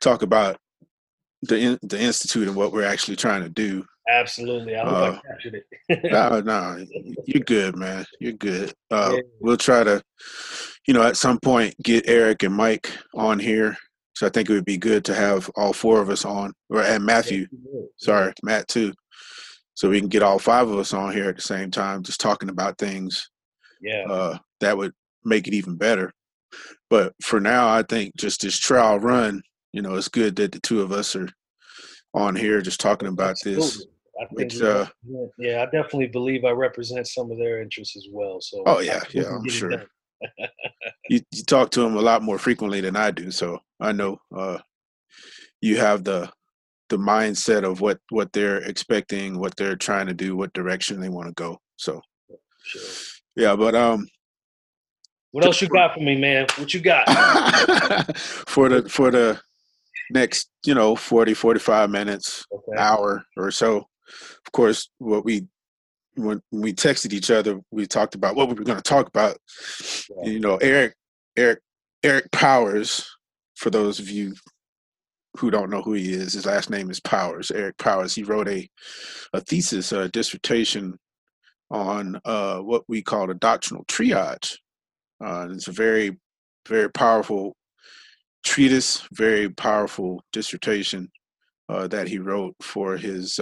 talk 0.00 0.22
about 0.22 0.56
the 1.42 1.78
the 1.82 2.00
institute 2.00 2.48
and 2.48 2.56
what 2.56 2.72
we're 2.72 2.84
actually 2.84 3.16
trying 3.16 3.42
to 3.42 3.48
do. 3.48 3.84
Absolutely, 4.10 4.76
I 4.76 4.84
hope 4.84 4.92
uh, 4.92 5.18
I 5.18 5.28
captured 5.28 5.62
it. 5.88 6.12
no, 6.12 6.40
no, 6.40 6.86
you're 7.26 7.44
good, 7.44 7.76
man. 7.76 8.04
You're 8.20 8.32
good. 8.32 8.72
Uh, 8.90 9.12
yeah. 9.14 9.20
We'll 9.40 9.56
try 9.56 9.84
to, 9.84 10.02
you 10.86 10.94
know, 10.94 11.02
at 11.02 11.16
some 11.16 11.38
point 11.38 11.74
get 11.82 12.08
Eric 12.08 12.42
and 12.42 12.54
Mike 12.54 12.90
on 13.14 13.38
here. 13.38 13.76
So 14.16 14.26
I 14.26 14.30
think 14.30 14.50
it 14.50 14.52
would 14.52 14.64
be 14.66 14.76
good 14.76 15.04
to 15.06 15.14
have 15.14 15.50
all 15.56 15.72
four 15.72 16.00
of 16.00 16.10
us 16.10 16.24
on, 16.24 16.52
or 16.68 16.82
and 16.82 17.04
Matthew. 17.04 17.46
Sorry, 17.96 18.32
Matt 18.42 18.68
too 18.68 18.92
so 19.80 19.88
we 19.88 19.98
can 19.98 20.10
get 20.10 20.22
all 20.22 20.38
five 20.38 20.68
of 20.68 20.78
us 20.78 20.92
on 20.92 21.10
here 21.10 21.30
at 21.30 21.36
the 21.36 21.40
same 21.40 21.70
time, 21.70 22.02
just 22.02 22.20
talking 22.20 22.50
about 22.50 22.76
things. 22.76 23.30
Yeah, 23.80 24.04
uh, 24.10 24.36
that 24.60 24.76
would 24.76 24.92
make 25.24 25.48
it 25.48 25.54
even 25.54 25.76
better. 25.76 26.12
But 26.90 27.14
for 27.22 27.40
now, 27.40 27.66
I 27.66 27.82
think 27.82 28.14
just 28.14 28.42
this 28.42 28.58
trial 28.58 29.00
run, 29.00 29.40
you 29.72 29.80
know, 29.80 29.94
it's 29.94 30.08
good 30.08 30.36
that 30.36 30.52
the 30.52 30.60
two 30.60 30.82
of 30.82 30.92
us 30.92 31.16
are 31.16 31.30
on 32.12 32.36
here 32.36 32.60
just 32.60 32.78
talking 32.78 33.08
about 33.08 33.30
Absolutely. 33.30 33.62
this. 33.62 33.86
I 34.20 34.26
think 34.26 34.52
which, 34.52 34.60
uh, 34.60 34.86
yeah, 35.38 35.62
I 35.62 35.64
definitely 35.64 36.08
believe 36.08 36.44
I 36.44 36.50
represent 36.50 37.06
some 37.06 37.30
of 37.30 37.38
their 37.38 37.62
interests 37.62 37.96
as 37.96 38.06
well. 38.10 38.40
So 38.40 38.62
oh 38.66 38.80
yeah, 38.80 39.00
yeah, 39.12 39.34
I'm 39.34 39.48
sure. 39.48 39.84
you, 41.08 41.20
you 41.30 41.42
talk 41.44 41.70
to 41.70 41.80
them 41.80 41.96
a 41.96 42.00
lot 42.00 42.22
more 42.22 42.38
frequently 42.38 42.80
than 42.80 42.96
I 42.96 43.10
do, 43.10 43.30
so 43.30 43.60
I 43.80 43.92
know 43.92 44.20
uh, 44.36 44.58
you 45.62 45.78
have 45.78 46.04
the 46.04 46.30
the 46.90 46.98
mindset 46.98 47.64
of 47.64 47.80
what 47.80 47.98
what 48.10 48.32
they're 48.32 48.58
expecting, 48.58 49.38
what 49.38 49.56
they're 49.56 49.76
trying 49.76 50.06
to 50.08 50.14
do, 50.14 50.36
what 50.36 50.52
direction 50.52 51.00
they 51.00 51.08
want 51.08 51.28
to 51.28 51.34
go. 51.34 51.58
So, 51.76 52.02
sure. 52.62 52.82
yeah, 53.36 53.56
but 53.56 53.74
um, 53.74 54.06
what 55.30 55.46
else 55.46 55.62
you 55.62 55.68
got 55.68 55.94
for 55.94 56.00
me, 56.00 56.16
man? 56.16 56.46
What 56.56 56.74
you 56.74 56.80
got 56.80 57.06
for 58.16 58.68
the 58.68 58.88
for 58.88 59.10
the 59.10 59.40
next, 60.10 60.50
you 60.66 60.74
know, 60.74 60.96
40, 60.96 61.34
45 61.34 61.90
minutes, 61.90 62.44
okay. 62.52 62.80
hour 62.80 63.24
or 63.36 63.50
so? 63.50 63.86
Of 64.46 64.52
course, 64.52 64.90
what 64.98 65.24
we 65.24 65.46
when 66.16 66.42
we 66.50 66.72
texted 66.72 67.12
each 67.12 67.30
other, 67.30 67.60
we 67.70 67.86
talked 67.86 68.14
about 68.14 68.34
what 68.36 68.48
we 68.48 68.54
were 68.54 68.64
going 68.64 68.76
to 68.76 68.82
talk 68.82 69.08
about. 69.08 69.38
Yeah. 70.08 70.30
You 70.30 70.40
know, 70.40 70.56
Eric, 70.56 70.94
Eric, 71.36 71.60
Eric 72.02 72.30
Powers. 72.30 73.08
For 73.56 73.70
those 73.70 73.98
of 74.00 74.08
you 74.08 74.34
who 75.36 75.50
don't 75.50 75.70
know 75.70 75.82
who 75.82 75.92
he 75.92 76.12
is, 76.12 76.32
his 76.32 76.46
last 76.46 76.70
name 76.70 76.90
is 76.90 76.98
Powers, 77.00 77.50
Eric 77.50 77.76
Powers. 77.78 78.14
He 78.14 78.22
wrote 78.22 78.48
a, 78.48 78.68
a 79.34 79.40
thesis, 79.40 79.92
a 79.92 80.08
dissertation 80.08 80.98
on 81.70 82.18
uh, 82.24 82.58
what 82.58 82.84
we 82.88 83.02
call 83.02 83.30
a 83.30 83.34
doctrinal 83.34 83.84
triage. 83.84 84.56
Uh, 85.22 85.48
it's 85.50 85.68
a 85.68 85.72
very, 85.72 86.18
very 86.66 86.90
powerful 86.90 87.54
treatise, 88.44 89.06
very 89.12 89.50
powerful 89.50 90.24
dissertation 90.32 91.10
uh, 91.68 91.86
that 91.86 92.08
he 92.08 92.18
wrote 92.18 92.56
for 92.60 92.96
his. 92.96 93.38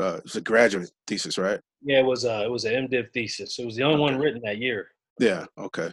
Uh, 0.00 0.16
it 0.16 0.24
was 0.24 0.36
a 0.36 0.40
graduate 0.40 0.90
thesis, 1.06 1.38
right? 1.38 1.60
Yeah, 1.82 2.00
it 2.00 2.06
was. 2.06 2.24
Uh, 2.24 2.42
it 2.44 2.50
was 2.50 2.64
an 2.64 2.88
MDiv 2.88 3.12
thesis. 3.12 3.58
It 3.58 3.66
was 3.66 3.76
the 3.76 3.82
only 3.82 4.02
okay. 4.02 4.14
one 4.14 4.20
written 4.20 4.40
that 4.44 4.58
year. 4.58 4.88
Yeah. 5.18 5.44
Okay. 5.58 5.90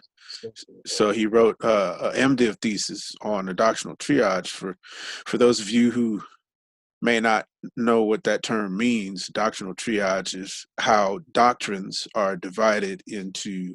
So 0.86 1.12
he 1.12 1.26
wrote 1.26 1.56
uh, 1.64 2.12
a 2.14 2.18
MDiv 2.18 2.62
thesis 2.62 3.14
on 3.22 3.46
the 3.46 3.54
doctrinal 3.54 3.98
triage. 3.98 4.48
For 4.48 4.78
for 5.26 5.38
those 5.38 5.60
of 5.60 5.70
you 5.70 5.92
who 5.92 6.22
may 7.02 7.20
not 7.20 7.46
know 7.76 8.04
what 8.04 8.24
that 8.24 8.44
term 8.44 8.78
means, 8.78 9.28
doctrinal 9.28 9.76
triage 9.76 10.36
is 10.36 10.66
how 10.80 11.20
doctrines 11.32 12.08
are 12.16 12.36
divided 12.36 13.02
into 13.08 13.74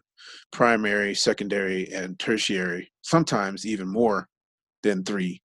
primary, 0.52 1.14
secondary, 1.14 1.92
and 1.92 2.18
tertiary, 2.18 2.90
sometimes 3.02 3.66
even 3.66 3.88
more 3.88 4.28
than 4.82 5.04
three 5.04 5.42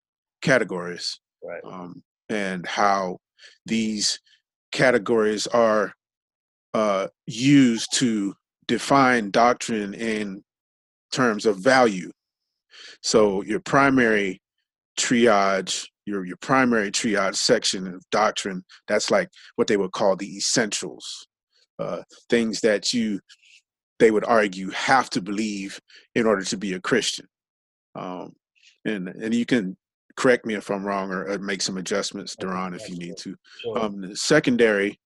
categories. 0.42 1.18
Right. 1.42 1.62
Um, 1.64 2.02
and 2.28 2.66
how 2.66 3.18
these 3.66 4.18
categories 4.72 5.46
are 5.46 5.92
uh, 6.74 7.08
used 7.26 7.92
to 7.94 8.34
define 8.66 9.30
doctrine 9.30 9.94
in 9.94 10.42
terms 11.12 11.46
of 11.46 11.58
value. 11.58 12.10
So 13.02 13.42
your 13.42 13.60
primary 13.60 14.40
triage, 14.98 15.86
your 16.06 16.24
your 16.24 16.36
primary 16.38 16.90
triage 16.90 17.36
section 17.36 17.86
of 17.86 18.02
doctrine, 18.10 18.64
that's 18.88 19.10
like 19.10 19.28
what 19.56 19.68
they 19.68 19.76
would 19.76 19.92
call 19.92 20.16
the 20.16 20.36
essentials, 20.36 21.26
uh, 21.78 22.02
things 22.28 22.60
that 22.60 22.92
you 22.92 23.20
they 23.98 24.10
would 24.10 24.24
argue 24.24 24.70
have 24.70 25.10
to 25.10 25.20
believe 25.20 25.78
in 26.14 26.26
order 26.26 26.42
to 26.44 26.56
be 26.56 26.72
a 26.72 26.80
Christian. 26.80 27.26
Um, 27.94 28.32
and 28.84 29.08
and 29.08 29.34
you 29.34 29.46
can 29.46 29.76
correct 30.16 30.46
me 30.46 30.54
if 30.54 30.70
I'm 30.70 30.84
wrong 30.84 31.10
or, 31.10 31.28
or 31.28 31.38
make 31.38 31.62
some 31.62 31.78
adjustments, 31.78 32.36
Duran, 32.36 32.74
if 32.74 32.88
you 32.88 32.96
need 32.96 33.16
to. 33.18 33.36
Um, 33.76 34.14
secondary 34.14 34.98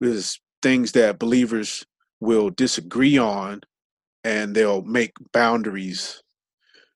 is 0.00 0.40
things 0.62 0.92
that 0.92 1.18
believers 1.18 1.84
will 2.20 2.50
disagree 2.50 3.18
on 3.18 3.60
and 4.24 4.54
they'll 4.54 4.82
make 4.82 5.12
boundaries 5.32 6.22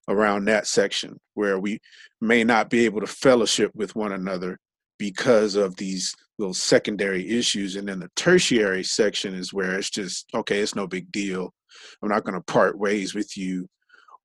around 0.09 0.47
that 0.47 0.67
section 0.67 1.19
where 1.35 1.59
we 1.59 1.79
may 2.21 2.43
not 2.43 2.69
be 2.69 2.85
able 2.85 3.01
to 3.01 3.07
fellowship 3.07 3.71
with 3.75 3.95
one 3.95 4.13
another 4.13 4.59
because 4.99 5.55
of 5.55 5.77
these 5.77 6.15
little 6.39 6.55
secondary 6.55 7.29
issues. 7.29 7.77
And 7.77 7.89
then 7.89 8.01
the 8.01 8.11
tertiary 8.17 8.83
section 8.83 9.35
is 9.35 9.53
where 9.53 9.79
it's 9.79 9.91
just 9.91 10.27
okay 10.35 10.61
it's 10.61 10.75
no 10.75 10.87
big 10.87 11.11
deal. 11.13 11.55
I'm 12.03 12.09
not 12.09 12.25
going 12.25 12.35
to 12.35 12.53
part 12.53 12.79
ways 12.79 13.15
with 13.15 13.37
you 13.37 13.69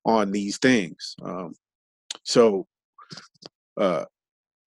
on 0.04 0.30
these 0.30 0.58
things. 0.58 1.14
Um, 1.22 1.54
so 2.24 2.66
uh, 3.76 4.04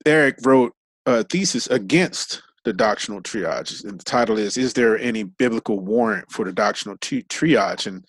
eric 0.05 0.35
wrote 0.45 0.73
a 1.05 1.23
thesis 1.23 1.67
against 1.67 2.41
the 2.65 2.73
doctrinal 2.73 3.21
triage. 3.21 3.83
And 3.83 3.99
the 3.99 4.03
title 4.03 4.37
is 4.37 4.57
Is 4.57 4.73
There 4.73 4.97
Any 4.97 5.23
Biblical 5.23 5.79
Warrant 5.79 6.29
for 6.31 6.45
the 6.45 6.51
Doctrinal 6.51 6.97
tri- 6.99 7.23
Triage? 7.23 7.87
And 7.87 8.05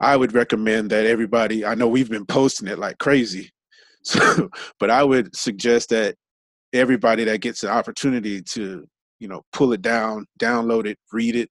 I 0.00 0.16
would 0.16 0.34
recommend 0.34 0.90
that 0.90 1.06
everybody, 1.06 1.64
I 1.64 1.74
know 1.74 1.88
we've 1.88 2.10
been 2.10 2.26
posting 2.26 2.68
it 2.68 2.78
like 2.78 2.98
crazy, 2.98 3.50
so, 4.04 4.50
but 4.80 4.90
I 4.90 5.04
would 5.04 5.34
suggest 5.34 5.90
that 5.90 6.16
everybody 6.72 7.24
that 7.24 7.40
gets 7.40 7.62
an 7.62 7.70
opportunity 7.70 8.42
to, 8.42 8.86
you 9.20 9.28
know, 9.28 9.42
pull 9.52 9.72
it 9.72 9.82
down, 9.82 10.26
download 10.40 10.86
it, 10.86 10.98
read 11.12 11.36
it, 11.36 11.48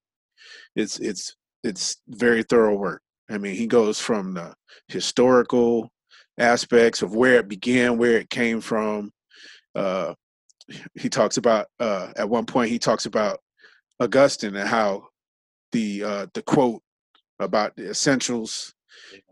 it's, 0.76 0.98
it's, 1.00 1.34
it's 1.64 1.96
very 2.08 2.42
thorough 2.42 2.76
work. 2.76 3.02
I 3.30 3.38
mean, 3.38 3.54
he 3.54 3.66
goes 3.66 3.98
from 3.98 4.34
the 4.34 4.54
historical 4.88 5.90
aspects 6.38 7.02
of 7.02 7.14
where 7.14 7.36
it 7.36 7.48
began, 7.48 7.98
where 7.98 8.16
it 8.18 8.30
came 8.30 8.60
from, 8.60 9.12
uh, 9.74 10.14
he 10.94 11.08
talks 11.08 11.36
about 11.36 11.66
uh, 11.80 12.12
at 12.16 12.28
one 12.28 12.46
point 12.46 12.70
he 12.70 12.78
talks 12.78 13.06
about 13.06 13.40
Augustine 14.00 14.56
and 14.56 14.68
how 14.68 15.08
the 15.72 16.04
uh, 16.04 16.26
the 16.34 16.42
quote 16.42 16.82
about 17.38 17.74
the 17.76 17.90
essentials 17.90 18.74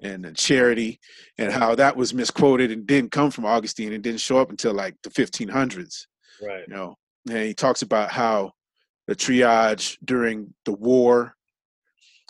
and 0.02 0.24
the 0.24 0.32
charity 0.32 0.98
and 1.38 1.52
how 1.52 1.74
that 1.74 1.96
was 1.96 2.12
misquoted 2.12 2.70
and 2.70 2.86
didn't 2.86 3.12
come 3.12 3.30
from 3.30 3.46
Augustine 3.46 3.92
and 3.92 4.02
didn't 4.02 4.20
show 4.20 4.38
up 4.38 4.50
until 4.50 4.74
like 4.74 4.96
the 5.02 5.10
1500s. 5.10 6.06
Right. 6.42 6.64
You 6.66 6.74
know, 6.74 6.96
and 7.28 7.38
he 7.38 7.54
talks 7.54 7.82
about 7.82 8.10
how 8.10 8.52
the 9.06 9.14
triage 9.14 9.96
during 10.04 10.54
the 10.64 10.72
war 10.72 11.34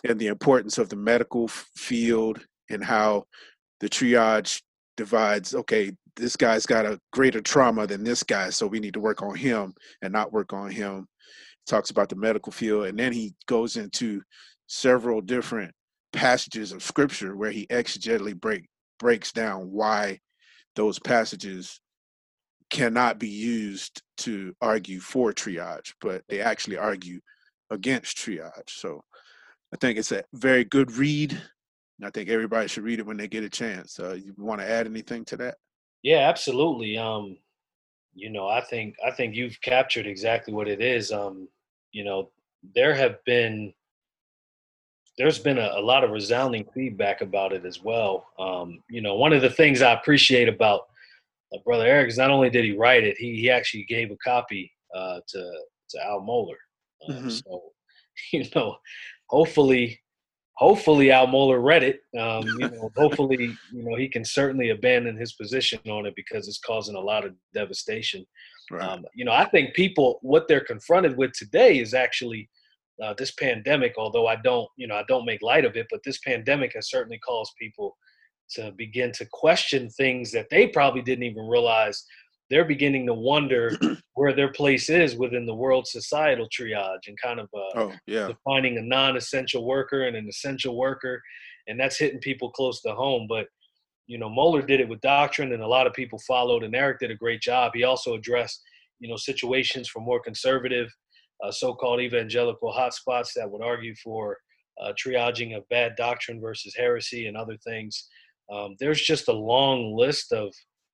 and 0.03 0.19
the 0.19 0.27
importance 0.27 0.77
of 0.77 0.89
the 0.89 0.95
medical 0.95 1.47
field 1.47 2.45
and 2.69 2.83
how 2.83 3.25
the 3.81 3.89
triage 3.89 4.61
divides 4.95 5.53
okay 5.53 5.91
this 6.15 6.35
guy's 6.35 6.65
got 6.65 6.85
a 6.85 6.99
greater 7.11 7.41
trauma 7.41 7.87
than 7.87 8.03
this 8.03 8.23
guy, 8.23 8.49
so 8.49 8.67
we 8.67 8.79
need 8.79 8.93
to 8.93 8.99
work 8.99 9.21
on 9.21 9.35
him 9.35 9.73
and 10.01 10.11
not 10.11 10.33
work 10.33 10.53
on 10.53 10.69
him. 10.69 11.07
Talks 11.67 11.89
about 11.89 12.09
the 12.09 12.15
medical 12.15 12.51
field, 12.51 12.87
and 12.87 12.97
then 12.97 13.13
he 13.13 13.33
goes 13.47 13.77
into 13.77 14.21
several 14.67 15.21
different 15.21 15.73
passages 16.11 16.71
of 16.71 16.83
scripture 16.83 17.35
where 17.35 17.51
he 17.51 17.67
exegetically 17.67 18.39
break 18.39 18.67
breaks 18.99 19.31
down 19.31 19.71
why 19.71 20.19
those 20.75 20.99
passages 20.99 21.79
cannot 22.69 23.19
be 23.19 23.29
used 23.29 24.01
to 24.17 24.53
argue 24.61 24.99
for 24.99 25.33
triage, 25.33 25.93
but 26.01 26.23
they 26.29 26.39
actually 26.39 26.77
argue 26.77 27.19
against 27.69 28.17
triage. 28.17 28.69
So 28.69 29.01
I 29.73 29.77
think 29.77 29.97
it's 29.97 30.11
a 30.11 30.23
very 30.33 30.63
good 30.63 30.91
read. 30.91 31.41
I 32.05 32.09
think 32.09 32.29
everybody 32.29 32.67
should 32.67 32.83
read 32.83 32.99
it 32.99 33.05
when 33.05 33.17
they 33.17 33.27
get 33.27 33.43
a 33.43 33.49
chance. 33.49 33.99
Uh, 33.99 34.13
you 34.13 34.33
want 34.37 34.61
to 34.61 34.69
add 34.69 34.87
anything 34.87 35.25
to 35.25 35.37
that? 35.37 35.55
Yeah, 36.03 36.29
absolutely. 36.29 36.97
Um, 36.97 37.37
you 38.13 38.29
know, 38.29 38.47
I 38.47 38.61
think 38.61 38.95
I 39.05 39.11
think 39.11 39.35
you've 39.35 39.59
captured 39.61 40.07
exactly 40.07 40.53
what 40.53 40.67
it 40.67 40.81
is. 40.81 41.11
Um, 41.11 41.47
you 41.91 42.03
know, 42.03 42.29
there 42.75 42.93
have 42.93 43.23
been 43.25 43.73
there's 45.17 45.39
been 45.39 45.57
a, 45.57 45.71
a 45.75 45.81
lot 45.81 46.03
of 46.03 46.11
resounding 46.11 46.65
feedback 46.73 47.21
about 47.21 47.53
it 47.53 47.65
as 47.65 47.81
well. 47.83 48.27
Um, 48.39 48.81
you 48.89 49.01
know, 49.01 49.15
one 49.15 49.33
of 49.33 49.41
the 49.41 49.49
things 49.49 49.81
I 49.81 49.93
appreciate 49.93 50.49
about 50.49 50.87
uh, 51.53 51.59
Brother 51.63 51.85
Eric 51.85 52.09
is 52.09 52.17
not 52.17 52.31
only 52.31 52.49
did 52.49 52.65
he 52.65 52.75
write 52.75 53.03
it, 53.03 53.17
he 53.17 53.35
he 53.35 53.49
actually 53.49 53.83
gave 53.83 54.11
a 54.11 54.17
copy 54.17 54.71
uh, 54.95 55.19
to 55.27 55.51
to 55.89 56.05
Al 56.05 56.21
Mohler. 56.21 56.55
Uh, 57.07 57.13
mm-hmm. 57.13 57.29
So, 57.29 57.63
you 58.33 58.45
know, 58.55 58.77
hopefully 59.27 60.00
hopefully 60.61 61.09
Al 61.09 61.25
Mohler 61.25 61.61
read 61.61 61.81
it. 61.81 62.01
Um, 62.17 62.45
you 62.59 62.69
know, 62.69 62.91
hopefully, 62.95 63.57
you 63.73 63.83
know, 63.83 63.95
he 63.95 64.07
can 64.07 64.23
certainly 64.23 64.69
abandon 64.69 65.17
his 65.17 65.33
position 65.33 65.79
on 65.89 66.05
it 66.05 66.15
because 66.15 66.47
it's 66.47 66.59
causing 66.59 66.95
a 66.95 66.99
lot 66.99 67.25
of 67.25 67.33
devastation. 67.51 68.23
Right. 68.69 68.87
Um, 68.87 69.03
you 69.15 69.25
know, 69.25 69.31
I 69.31 69.45
think 69.45 69.73
people 69.73 70.19
what 70.21 70.47
they're 70.47 70.63
confronted 70.63 71.17
with 71.17 71.33
today 71.33 71.79
is 71.79 71.95
actually 71.95 72.47
uh, 73.03 73.15
this 73.17 73.31
pandemic. 73.31 73.95
Although 73.97 74.27
I 74.27 74.35
don't, 74.35 74.69
you 74.77 74.87
know, 74.87 74.95
I 74.95 75.03
don't 75.07 75.25
make 75.25 75.41
light 75.41 75.65
of 75.65 75.75
it, 75.75 75.87
but 75.89 76.01
this 76.05 76.19
pandemic 76.19 76.73
has 76.75 76.91
certainly 76.91 77.17
caused 77.17 77.53
people 77.59 77.97
to 78.51 78.71
begin 78.77 79.11
to 79.13 79.25
question 79.31 79.89
things 79.89 80.31
that 80.31 80.47
they 80.51 80.67
probably 80.67 81.01
didn't 81.01 81.23
even 81.23 81.47
realize 81.47 82.05
they're 82.51 82.65
beginning 82.65 83.07
to 83.07 83.13
wonder 83.13 83.71
where 84.13 84.33
their 84.33 84.51
place 84.51 84.89
is 84.89 85.15
within 85.15 85.45
the 85.45 85.55
world 85.55 85.87
societal 85.87 86.47
triage 86.49 87.07
and 87.07 87.17
kind 87.19 87.39
of 87.39 87.49
uh, 87.55 87.79
oh, 87.79 87.93
yeah. 88.05 88.27
defining 88.27 88.77
a 88.77 88.81
non-essential 88.81 89.65
worker 89.65 90.03
and 90.03 90.17
an 90.17 90.27
essential 90.27 90.77
worker, 90.77 91.21
and 91.67 91.79
that's 91.79 91.97
hitting 91.97 92.19
people 92.19 92.51
close 92.51 92.81
to 92.81 92.93
home. 92.93 93.25
But 93.27 93.47
you 94.05 94.17
know, 94.17 94.29
Mohler 94.29 94.67
did 94.67 94.81
it 94.81 94.89
with 94.89 94.99
doctrine, 94.99 95.53
and 95.53 95.63
a 95.63 95.67
lot 95.67 95.87
of 95.87 95.93
people 95.93 96.19
followed. 96.27 96.63
And 96.63 96.75
Eric 96.75 96.99
did 96.99 97.09
a 97.09 97.15
great 97.15 97.41
job. 97.41 97.71
He 97.73 97.83
also 97.83 98.15
addressed 98.15 98.61
you 98.99 99.09
know 99.09 99.15
situations 99.15 99.87
for 99.87 100.01
more 100.01 100.19
conservative, 100.19 100.89
uh, 101.43 101.51
so-called 101.51 102.01
evangelical 102.01 102.73
hotspots 102.73 103.29
that 103.35 103.49
would 103.49 103.63
argue 103.63 103.95
for 104.03 104.37
uh, 104.81 104.91
triaging 105.01 105.55
of 105.55 105.67
bad 105.69 105.93
doctrine 105.95 106.41
versus 106.41 106.75
heresy 106.75 107.27
and 107.27 107.37
other 107.37 107.55
things. 107.63 108.09
Um, 108.51 108.75
there's 108.81 109.01
just 109.01 109.29
a 109.29 109.33
long 109.33 109.95
list 109.95 110.33
of 110.33 110.53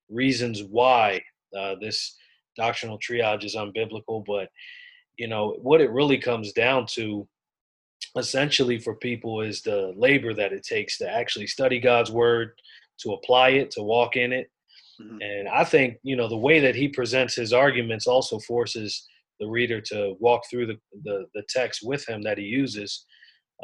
reasons 0.09 0.63
why 0.63 1.21
uh, 1.57 1.75
this 1.81 2.15
doctrinal 2.55 2.97
triage 2.99 3.43
is 3.43 3.55
unbiblical, 3.55 4.23
but 4.25 4.49
you 5.17 5.27
know 5.27 5.57
what 5.61 5.81
it 5.81 5.91
really 5.91 6.17
comes 6.17 6.51
down 6.53 6.85
to 6.93 7.27
essentially 8.17 8.79
for 8.79 8.95
people 8.95 9.41
is 9.41 9.61
the 9.61 9.93
labor 9.95 10.33
that 10.33 10.53
it 10.53 10.63
takes 10.63 10.97
to 10.97 11.09
actually 11.09 11.47
study 11.47 11.79
God's 11.79 12.11
word, 12.11 12.51
to 12.99 13.13
apply 13.13 13.49
it, 13.49 13.71
to 13.71 13.83
walk 13.83 14.15
in 14.15 14.33
it. 14.33 14.49
Mm-hmm. 15.01 15.17
And 15.21 15.47
I 15.49 15.63
think, 15.63 15.97
you 16.03 16.15
know, 16.15 16.27
the 16.27 16.37
way 16.37 16.59
that 16.59 16.75
he 16.75 16.87
presents 16.87 17.35
his 17.35 17.53
arguments 17.53 18.07
also 18.07 18.39
forces 18.39 19.05
the 19.39 19.47
reader 19.47 19.79
to 19.81 20.15
walk 20.19 20.43
through 20.49 20.67
the, 20.67 20.77
the, 21.03 21.25
the 21.35 21.43
text 21.49 21.81
with 21.83 22.07
him 22.07 22.23
that 22.23 22.37
he 22.37 22.45
uses. 22.45 23.05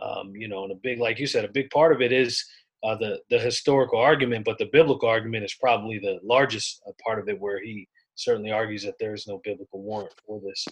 Um, 0.02 0.34
you 0.36 0.48
know, 0.48 0.64
and 0.64 0.72
a 0.72 0.80
big, 0.82 1.00
like 1.00 1.20
you 1.20 1.28
said, 1.28 1.46
a 1.46 1.52
big 1.52 1.70
part 1.70 1.94
of 1.94 2.02
it 2.02 2.12
is 2.12 2.44
uh, 2.84 2.96
the 2.96 3.20
the 3.30 3.40
historical 3.40 4.00
argument, 4.00 4.46
but 4.46 4.58
the 4.58 4.70
biblical 4.72 5.08
argument 5.08 5.46
is 5.46 5.54
probably 5.54 6.00
the 6.00 6.20
largest 6.24 6.82
uh, 6.88 6.92
part 7.04 7.20
of 7.20 7.30
it, 7.30 7.40
where 7.40 7.62
he 7.62 7.88
certainly 8.16 8.52
argues 8.52 8.84
that 8.84 8.96
there 9.00 9.14
is 9.14 9.28
no 9.28 9.42
biblical 9.44 9.82
warrant 9.82 10.14
for 10.26 10.42
this 10.42 10.66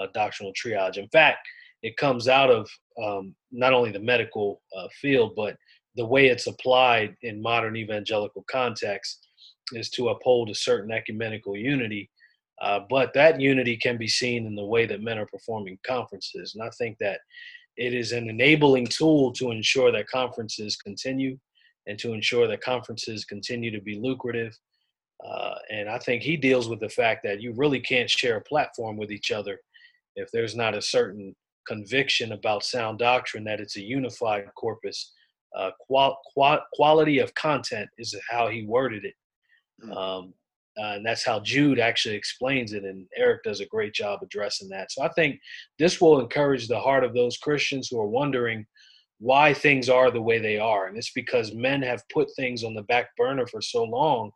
uh, 0.00 0.06
doctrinal 0.12 0.52
triage. 0.52 0.96
In 0.96 1.08
fact, 1.08 1.46
it 1.82 1.96
comes 1.96 2.28
out 2.28 2.50
of 2.50 2.68
um, 3.02 3.34
not 3.50 3.72
only 3.72 3.90
the 3.90 3.98
medical 4.00 4.62
uh, 4.76 4.88
field, 5.00 5.32
but 5.36 5.56
the 5.96 6.04
way 6.04 6.26
it's 6.26 6.46
applied 6.46 7.14
in 7.22 7.40
modern 7.40 7.76
evangelical 7.76 8.44
context 8.50 9.28
is 9.72 9.90
to 9.90 10.08
uphold 10.08 10.50
a 10.50 10.54
certain 10.54 10.92
ecumenical 10.92 11.56
unity. 11.56 12.10
Uh, 12.60 12.80
but 12.88 13.12
that 13.14 13.40
unity 13.40 13.76
can 13.76 13.96
be 13.96 14.06
seen 14.06 14.46
in 14.46 14.54
the 14.54 14.64
way 14.64 14.86
that 14.86 15.02
men 15.02 15.18
are 15.18 15.26
performing 15.26 15.78
conferences. 15.86 16.54
And 16.54 16.62
I 16.62 16.70
think 16.78 16.96
that 17.00 17.20
it 17.76 17.92
is 17.92 18.12
an 18.12 18.28
enabling 18.28 18.86
tool 18.86 19.32
to 19.32 19.50
ensure 19.50 19.90
that 19.90 20.06
conferences 20.06 20.76
continue 20.76 21.36
and 21.86 21.98
to 21.98 22.12
ensure 22.12 22.46
that 22.48 22.60
conferences 22.60 23.24
continue 23.24 23.70
to 23.70 23.80
be 23.80 23.98
lucrative. 24.00 24.56
Uh, 25.24 25.54
and 25.70 25.88
I 25.88 25.98
think 25.98 26.22
he 26.22 26.36
deals 26.36 26.68
with 26.68 26.80
the 26.80 26.88
fact 26.88 27.22
that 27.24 27.40
you 27.40 27.52
really 27.56 27.80
can't 27.80 28.10
share 28.10 28.36
a 28.36 28.42
platform 28.42 28.96
with 28.96 29.10
each 29.10 29.30
other 29.30 29.58
if 30.16 30.30
there's 30.32 30.54
not 30.54 30.74
a 30.74 30.82
certain 30.82 31.34
conviction 31.66 32.32
about 32.32 32.64
sound 32.64 32.98
doctrine 32.98 33.44
that 33.44 33.60
it's 33.60 33.76
a 33.76 33.82
unified 33.82 34.44
corpus. 34.56 35.12
Uh, 35.56 35.70
qual- 35.86 36.18
qual- 36.32 36.64
quality 36.72 37.20
of 37.20 37.34
content 37.34 37.88
is 37.96 38.14
how 38.28 38.48
he 38.48 38.66
worded 38.66 39.04
it. 39.04 39.14
Mm. 39.84 39.96
Um, 39.96 40.34
uh, 40.76 40.94
and 40.94 41.06
that's 41.06 41.24
how 41.24 41.38
Jude 41.38 41.78
actually 41.78 42.16
explains 42.16 42.72
it. 42.72 42.84
And 42.84 43.06
Eric 43.16 43.44
does 43.44 43.60
a 43.60 43.66
great 43.66 43.94
job 43.94 44.20
addressing 44.22 44.68
that. 44.70 44.90
So 44.90 45.02
I 45.02 45.08
think 45.10 45.38
this 45.78 46.00
will 46.00 46.20
encourage 46.20 46.66
the 46.66 46.80
heart 46.80 47.04
of 47.04 47.14
those 47.14 47.36
Christians 47.36 47.88
who 47.88 48.00
are 48.00 48.08
wondering 48.08 48.66
why 49.24 49.54
things 49.54 49.88
are 49.88 50.10
the 50.10 50.26
way 50.28 50.38
they 50.38 50.58
are. 50.58 50.86
And 50.86 50.98
it's 50.98 51.12
because 51.12 51.54
men 51.68 51.80
have 51.82 52.08
put 52.12 52.28
things 52.36 52.62
on 52.62 52.74
the 52.74 52.82
back 52.92 53.06
burner 53.16 53.46
for 53.46 53.62
so 53.62 53.82
long 53.82 54.30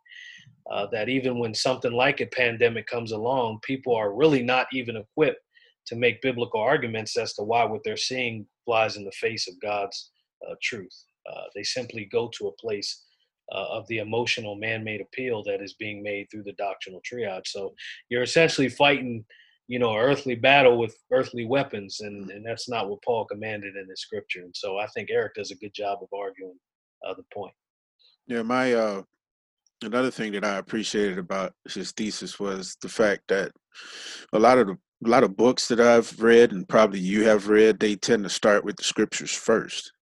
uh, 0.73 0.87
that 0.93 1.11
even 1.11 1.39
when 1.39 1.55
something 1.55 1.93
like 1.93 2.23
a 2.23 2.27
pandemic 2.43 2.87
comes 2.87 3.13
along, 3.13 3.59
people 3.63 3.95
are 3.95 4.15
really 4.15 4.43
not 4.43 4.67
even 4.73 4.97
equipped 4.97 5.43
to 5.89 5.95
make 5.97 6.23
biblical 6.23 6.61
arguments 6.61 7.19
as 7.19 7.35
to 7.35 7.43
why 7.43 7.65
what 7.65 7.83
they're 7.85 8.09
seeing 8.11 8.47
flies 8.65 8.97
in 8.97 9.05
the 9.05 9.13
face 9.13 9.47
of 9.47 9.61
God's 9.61 10.11
uh, 10.49 10.55
truth. 10.63 10.97
Uh, 11.31 11.45
they 11.55 11.63
simply 11.63 12.07
go 12.11 12.31
to 12.39 12.49
a 12.49 12.57
place 12.57 13.05
uh, 13.53 13.67
of 13.77 13.87
the 13.89 13.99
emotional 13.99 14.55
man-made 14.57 15.03
appeal 15.03 15.43
that 15.45 15.61
is 15.63 15.75
being 15.75 16.03
made 16.03 16.27
through 16.31 16.45
the 16.45 16.53
doctrinal 16.67 17.03
triage. 17.03 17.47
So 17.47 17.75
you're 18.09 18.23
essentially 18.23 18.71
fighting, 18.71 19.25
you 19.69 19.79
know, 19.79 19.95
earthly 19.97 20.35
battle 20.35 20.79
with 20.79 20.97
earthly 21.13 21.45
weapons, 21.45 22.01
and, 22.01 22.31
and 22.31 22.45
that's 22.45 22.69
not 22.69 22.89
what 22.89 23.03
Paul 23.03 23.27
commanded 23.27 23.77
in 23.77 23.87
the 23.87 23.97
scripture. 23.97 24.41
And 24.41 24.57
so 24.57 24.79
I 24.79 24.87
think 24.89 25.11
Eric 25.11 25.35
does 25.35 25.51
a 25.51 25.57
good 25.57 25.75
job 25.75 25.99
of 26.03 26.09
arguing 26.13 26.59
uh, 27.07 27.15
the 27.15 27.25
point. 27.33 27.53
Yeah, 28.27 28.43
my 28.43 28.73
uh, 28.73 29.03
another 29.83 30.11
thing 30.11 30.33
that 30.33 30.45
I 30.45 30.57
appreciated 30.57 31.19
about 31.19 31.53
his 31.69 31.93
thesis 31.93 32.41
was 32.41 32.77
the 32.81 32.89
fact 32.89 33.23
that 33.29 33.53
a 34.33 34.39
lot 34.39 34.59
of 34.59 34.67
the 34.69 34.79
a 35.07 35.09
lot 35.09 35.23
of 35.23 35.37
books 35.37 35.69
that 35.69 35.81
I've 35.81 36.21
read 36.21 36.51
and 36.51 36.69
probably 36.69 36.99
you 36.99 37.25
have 37.25 37.49
read, 37.49 37.79
they 37.79 37.95
tend 37.95 38.25
to 38.25 38.31
start 38.31 38.65
with 38.65 38.77
the 38.77 38.83
scriptures 38.83 39.33
first. 39.33 39.93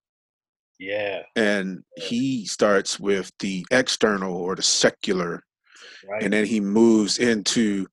Yeah. 0.79 1.21
And 1.35 1.83
he 1.97 2.47
starts 2.47 2.99
with 2.99 3.31
the 3.41 3.67
external 3.71 4.35
or 4.35 4.57
the 4.57 4.63
secular, 4.63 5.43
right. 6.09 6.23
and 6.23 6.33
then 6.33 6.47
he 6.47 6.61
moves 6.61 7.19
into 7.19 7.87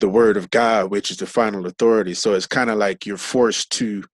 the 0.00 0.08
word 0.08 0.36
of 0.36 0.50
God, 0.50 0.90
which 0.90 1.10
is 1.10 1.16
the 1.16 1.26
final 1.26 1.66
authority. 1.66 2.14
So 2.14 2.34
it's 2.34 2.46
kind 2.46 2.70
of 2.70 2.78
like 2.78 3.06
you're 3.06 3.16
forced 3.16 3.70
to 3.72 4.04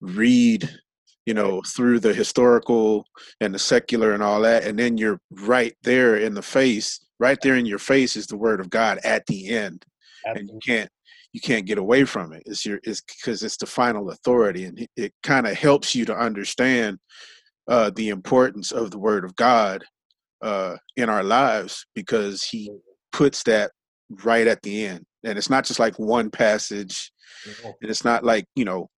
read 0.00 0.68
you 1.26 1.34
know, 1.34 1.62
through 1.62 2.00
the 2.00 2.12
historical 2.12 3.06
and 3.40 3.54
the 3.54 3.58
secular 3.58 4.12
and 4.12 4.22
all 4.22 4.40
that, 4.40 4.64
and 4.64 4.78
then 4.78 4.98
you're 4.98 5.20
right 5.30 5.74
there 5.82 6.16
in 6.16 6.34
the 6.34 6.42
face, 6.42 7.00
right 7.20 7.38
there 7.42 7.56
in 7.56 7.66
your 7.66 7.78
face 7.78 8.16
is 8.16 8.26
the 8.26 8.36
word 8.36 8.60
of 8.60 8.70
God 8.70 8.98
at 9.04 9.24
the 9.26 9.50
end, 9.50 9.84
Absolutely. 10.26 10.40
and 10.40 10.50
you 10.50 10.74
can't 10.74 10.90
you 11.32 11.40
can't 11.40 11.64
get 11.64 11.78
away 11.78 12.04
from 12.04 12.32
it. 12.32 12.42
It's 12.44 12.66
your 12.66 12.80
it's 12.82 13.02
because 13.02 13.42
it's 13.42 13.56
the 13.56 13.66
final 13.66 14.10
authority, 14.10 14.64
and 14.64 14.86
it 14.96 15.12
kind 15.22 15.46
of 15.46 15.56
helps 15.56 15.94
you 15.94 16.04
to 16.06 16.16
understand 16.16 16.98
uh, 17.68 17.90
the 17.94 18.08
importance 18.08 18.72
of 18.72 18.90
the 18.90 18.98
word 18.98 19.24
of 19.24 19.36
God 19.36 19.84
uh, 20.42 20.76
in 20.96 21.08
our 21.08 21.22
lives 21.22 21.86
because 21.94 22.42
He 22.42 22.70
puts 23.12 23.44
that 23.44 23.70
right 24.24 24.48
at 24.48 24.60
the 24.62 24.86
end, 24.86 25.06
and 25.24 25.38
it's 25.38 25.50
not 25.50 25.64
just 25.64 25.80
like 25.80 25.98
one 25.98 26.30
passage, 26.30 27.12
and 27.64 27.90
it's 27.90 28.04
not 28.04 28.24
like 28.24 28.46
you 28.54 28.64
know 28.64 28.88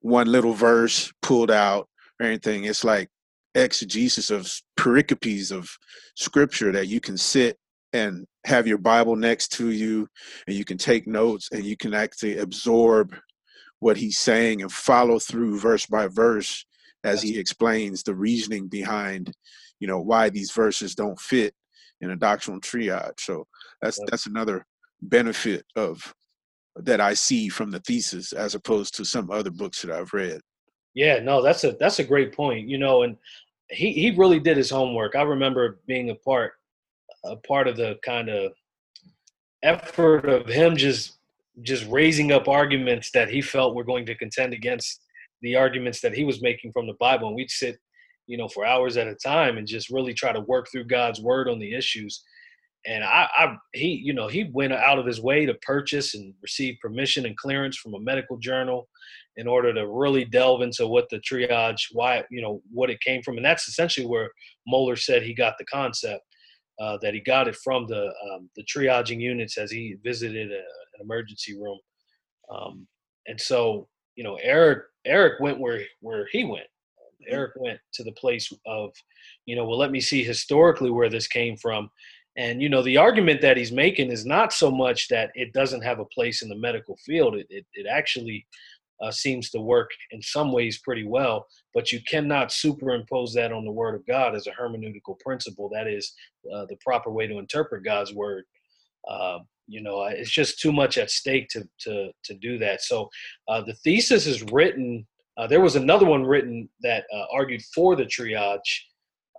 one 0.00 0.26
little 0.26 0.52
verse 0.52 1.12
pulled 1.22 1.50
out 1.50 1.88
or 2.20 2.26
anything. 2.26 2.64
It's 2.64 2.84
like 2.84 3.08
exegesis 3.54 4.30
of 4.30 4.52
pericopes 4.76 5.50
of 5.50 5.70
scripture 6.14 6.72
that 6.72 6.88
you 6.88 7.00
can 7.00 7.16
sit 7.16 7.56
and 7.92 8.26
have 8.44 8.66
your 8.66 8.78
Bible 8.78 9.16
next 9.16 9.48
to 9.48 9.70
you 9.70 10.06
and 10.46 10.54
you 10.54 10.64
can 10.64 10.76
take 10.76 11.06
notes 11.06 11.48
and 11.52 11.64
you 11.64 11.76
can 11.76 11.94
actually 11.94 12.36
absorb 12.38 13.16
what 13.80 13.96
he's 13.96 14.18
saying 14.18 14.60
and 14.60 14.70
follow 14.70 15.18
through 15.18 15.58
verse 15.58 15.86
by 15.86 16.06
verse 16.06 16.66
as 17.04 17.22
he 17.22 17.38
explains 17.38 18.02
the 18.02 18.14
reasoning 18.14 18.68
behind 18.68 19.32
you 19.80 19.86
know 19.86 20.00
why 20.00 20.28
these 20.28 20.50
verses 20.50 20.94
don't 20.94 21.20
fit 21.20 21.54
in 22.00 22.10
a 22.10 22.16
doctrinal 22.16 22.60
triage. 22.60 23.20
So 23.20 23.46
that's 23.80 23.98
that's 24.10 24.26
another 24.26 24.66
benefit 25.02 25.64
of 25.76 26.14
that 26.76 27.00
I 27.00 27.14
see 27.14 27.48
from 27.48 27.70
the 27.70 27.80
thesis 27.80 28.32
as 28.32 28.54
opposed 28.54 28.94
to 28.96 29.04
some 29.04 29.30
other 29.30 29.50
books 29.50 29.82
that 29.82 29.90
I've 29.90 30.12
read. 30.12 30.40
Yeah, 30.94 31.20
no, 31.20 31.42
that's 31.42 31.64
a 31.64 31.72
that's 31.78 31.98
a 31.98 32.04
great 32.04 32.34
point. 32.34 32.68
You 32.68 32.78
know, 32.78 33.02
and 33.02 33.16
he 33.70 33.92
he 33.92 34.10
really 34.10 34.40
did 34.40 34.56
his 34.56 34.70
homework. 34.70 35.16
I 35.16 35.22
remember 35.22 35.80
being 35.86 36.10
a 36.10 36.14
part 36.14 36.52
a 37.24 37.36
part 37.36 37.68
of 37.68 37.76
the 37.76 37.98
kind 38.04 38.28
of 38.28 38.52
effort 39.62 40.28
of 40.28 40.46
him 40.46 40.76
just 40.76 41.18
just 41.62 41.86
raising 41.88 42.32
up 42.32 42.48
arguments 42.48 43.10
that 43.12 43.28
he 43.28 43.40
felt 43.40 43.74
were 43.74 43.84
going 43.84 44.04
to 44.06 44.14
contend 44.14 44.52
against 44.52 45.00
the 45.42 45.56
arguments 45.56 46.00
that 46.00 46.14
he 46.14 46.24
was 46.24 46.42
making 46.42 46.72
from 46.72 46.86
the 46.86 46.94
Bible. 47.00 47.28
And 47.28 47.36
we'd 47.36 47.50
sit, 47.50 47.78
you 48.26 48.36
know, 48.36 48.48
for 48.48 48.66
hours 48.66 48.96
at 48.96 49.08
a 49.08 49.14
time 49.14 49.56
and 49.56 49.66
just 49.66 49.90
really 49.90 50.12
try 50.12 50.32
to 50.32 50.40
work 50.40 50.68
through 50.70 50.84
God's 50.84 51.20
word 51.20 51.48
on 51.48 51.58
the 51.58 51.74
issues 51.74 52.22
and 52.86 53.02
I, 53.02 53.28
I, 53.36 53.56
he 53.72 54.00
you 54.02 54.14
know 54.14 54.28
he 54.28 54.50
went 54.52 54.72
out 54.72 54.98
of 54.98 55.06
his 55.06 55.20
way 55.20 55.44
to 55.44 55.54
purchase 55.54 56.14
and 56.14 56.32
receive 56.42 56.76
permission 56.80 57.26
and 57.26 57.36
clearance 57.36 57.76
from 57.76 57.94
a 57.94 58.00
medical 58.00 58.36
journal 58.38 58.88
in 59.36 59.46
order 59.46 59.74
to 59.74 59.88
really 59.88 60.24
delve 60.24 60.62
into 60.62 60.86
what 60.86 61.08
the 61.10 61.18
triage 61.18 61.82
why 61.92 62.22
you 62.30 62.40
know 62.40 62.62
what 62.72 62.90
it 62.90 63.00
came 63.00 63.22
from. 63.22 63.36
And 63.36 63.44
that's 63.44 63.68
essentially 63.68 64.06
where 64.06 64.30
Mohler 64.72 64.98
said 64.98 65.22
he 65.22 65.34
got 65.34 65.54
the 65.58 65.64
concept 65.66 66.22
uh, 66.80 66.98
that 67.02 67.14
he 67.14 67.20
got 67.20 67.48
it 67.48 67.56
from 67.56 67.86
the 67.86 68.06
um, 68.06 68.48
the 68.56 68.64
triaging 68.64 69.20
units 69.20 69.58
as 69.58 69.70
he 69.70 69.96
visited 70.04 70.52
a, 70.52 70.56
an 70.58 71.00
emergency 71.00 71.58
room. 71.58 71.78
Um, 72.54 72.86
and 73.26 73.40
so 73.40 73.88
you 74.14 74.24
know 74.24 74.38
Eric 74.42 74.84
Eric 75.04 75.40
went 75.40 75.58
where 75.58 75.82
where 76.00 76.28
he 76.30 76.44
went. 76.44 76.66
Mm-hmm. 76.66 77.34
Eric 77.34 77.52
went 77.56 77.80
to 77.94 78.04
the 78.04 78.12
place 78.12 78.52
of 78.66 78.92
you 79.44 79.56
know 79.56 79.64
well 79.64 79.78
let 79.78 79.90
me 79.90 80.00
see 80.00 80.22
historically 80.22 80.90
where 80.90 81.10
this 81.10 81.26
came 81.26 81.56
from 81.56 81.90
and 82.36 82.60
you 82.60 82.68
know, 82.68 82.82
the 82.82 82.98
argument 82.98 83.40
that 83.40 83.56
he's 83.56 83.72
making 83.72 84.10
is 84.10 84.26
not 84.26 84.52
so 84.52 84.70
much 84.70 85.08
that 85.08 85.30
it 85.34 85.52
doesn't 85.52 85.82
have 85.82 86.00
a 86.00 86.04
place 86.06 86.42
in 86.42 86.48
the 86.48 86.56
medical 86.56 86.96
field. 86.96 87.34
It 87.34 87.46
it, 87.50 87.66
it 87.74 87.86
actually 87.90 88.46
uh, 89.02 89.10
seems 89.10 89.50
to 89.50 89.60
work 89.60 89.90
in 90.10 90.22
some 90.22 90.52
ways 90.52 90.78
pretty 90.78 91.06
well, 91.06 91.46
but 91.74 91.92
you 91.92 92.00
cannot 92.08 92.52
superimpose 92.52 93.32
that 93.34 93.52
on 93.52 93.64
the 93.64 93.72
Word 93.72 93.94
of 93.94 94.06
God 94.06 94.34
as 94.34 94.46
a 94.46 94.52
hermeneutical 94.52 95.18
principle. 95.20 95.70
That 95.72 95.86
is 95.86 96.14
uh, 96.52 96.66
the 96.66 96.76
proper 96.84 97.10
way 97.10 97.26
to 97.26 97.38
interpret 97.38 97.84
God's 97.84 98.14
Word. 98.14 98.44
Uh, 99.08 99.38
you 99.66 99.82
know, 99.82 100.04
it's 100.04 100.30
just 100.30 100.60
too 100.60 100.72
much 100.72 100.98
at 100.98 101.10
stake 101.10 101.48
to 101.50 101.68
to 101.80 102.10
to 102.24 102.34
do 102.34 102.58
that. 102.58 102.82
So 102.82 103.08
uh, 103.48 103.62
the 103.62 103.74
thesis 103.74 104.26
is 104.26 104.42
written. 104.52 105.06
Uh, 105.38 105.46
there 105.46 105.60
was 105.60 105.76
another 105.76 106.06
one 106.06 106.24
written 106.24 106.68
that 106.80 107.04
uh, 107.14 107.24
argued 107.32 107.62
for 107.74 107.94
the 107.94 108.04
triage 108.04 108.60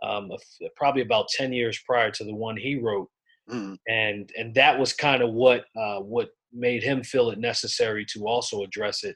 um, 0.04 0.30
probably 0.76 1.02
about 1.02 1.28
10 1.30 1.54
years 1.54 1.80
prior 1.86 2.12
to 2.12 2.24
the 2.24 2.36
one 2.36 2.58
he 2.58 2.78
wrote. 2.80 3.10
Mm. 3.50 3.78
And, 3.88 4.30
and 4.38 4.54
that 4.56 4.78
was 4.78 4.94
kind 4.94 5.22
of 5.22 5.34
what, 5.34 5.66
uh, 5.80 6.00
what 6.00 6.30
made 6.54 6.84
him 6.84 7.04
feel 7.04 7.30
it 7.30 7.40
necessary 7.40 8.06
to 8.14 8.28
also 8.28 8.64
address 8.64 9.04
it. 9.04 9.16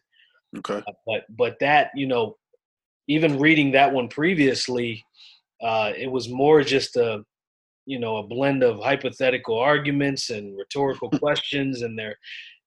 Okay. 0.57 0.77
Uh, 0.77 0.93
but, 1.05 1.23
but 1.37 1.57
that, 1.59 1.91
you 1.95 2.07
know, 2.07 2.35
even 3.07 3.39
reading 3.39 3.71
that 3.71 3.91
one 3.91 4.07
previously, 4.07 5.03
uh, 5.61 5.91
it 5.97 6.09
was 6.09 6.29
more 6.29 6.63
just 6.63 6.95
a, 6.95 7.23
you 7.85 7.99
know, 7.99 8.17
a 8.17 8.27
blend 8.27 8.63
of 8.63 8.79
hypothetical 8.79 9.57
arguments 9.57 10.29
and 10.29 10.57
rhetorical 10.57 11.09
questions 11.19 11.81
and 11.81 11.97
there, 11.97 12.15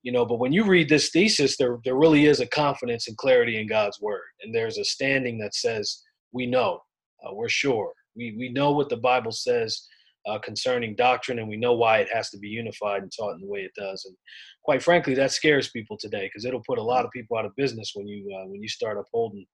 you 0.02 0.12
know, 0.12 0.26
but 0.26 0.38
when 0.38 0.52
you 0.52 0.64
read 0.64 0.88
this 0.88 1.10
thesis, 1.10 1.56
there, 1.56 1.78
there 1.84 1.96
really 1.96 2.26
is 2.26 2.40
a 2.40 2.46
confidence 2.46 3.08
and 3.08 3.16
clarity 3.16 3.58
in 3.58 3.66
God's 3.66 4.00
word. 4.00 4.20
And 4.42 4.54
there's 4.54 4.76
a 4.76 4.84
standing 4.84 5.38
that 5.38 5.54
says, 5.54 6.02
we 6.32 6.46
know, 6.46 6.80
uh, 7.24 7.32
we're 7.32 7.48
sure, 7.48 7.92
we, 8.16 8.34
we 8.38 8.48
know 8.48 8.72
what 8.72 8.88
the 8.88 8.96
Bible 8.96 9.32
says 9.32 9.86
uh, 10.26 10.38
concerning 10.38 10.94
doctrine, 10.94 11.38
and 11.38 11.48
we 11.48 11.56
know 11.56 11.74
why 11.74 11.98
it 11.98 12.08
has 12.12 12.30
to 12.30 12.38
be 12.38 12.48
unified 12.48 13.02
and 13.02 13.12
taught 13.14 13.34
in 13.34 13.40
the 13.40 13.46
way 13.46 13.60
it 13.60 13.74
does. 13.76 14.04
And 14.06 14.16
quite 14.64 14.82
frankly, 14.82 15.14
that 15.14 15.32
scares 15.32 15.70
people 15.70 15.96
today 15.98 16.26
because 16.26 16.44
it'll 16.44 16.62
put 16.66 16.78
a 16.78 16.82
lot 16.82 17.04
of 17.04 17.10
people 17.10 17.36
out 17.36 17.44
of 17.44 17.56
business 17.56 17.92
when 17.94 18.06
you 18.06 18.34
uh, 18.34 18.46
when 18.46 18.62
you 18.62 18.68
start 18.68 18.98
upholding, 18.98 19.46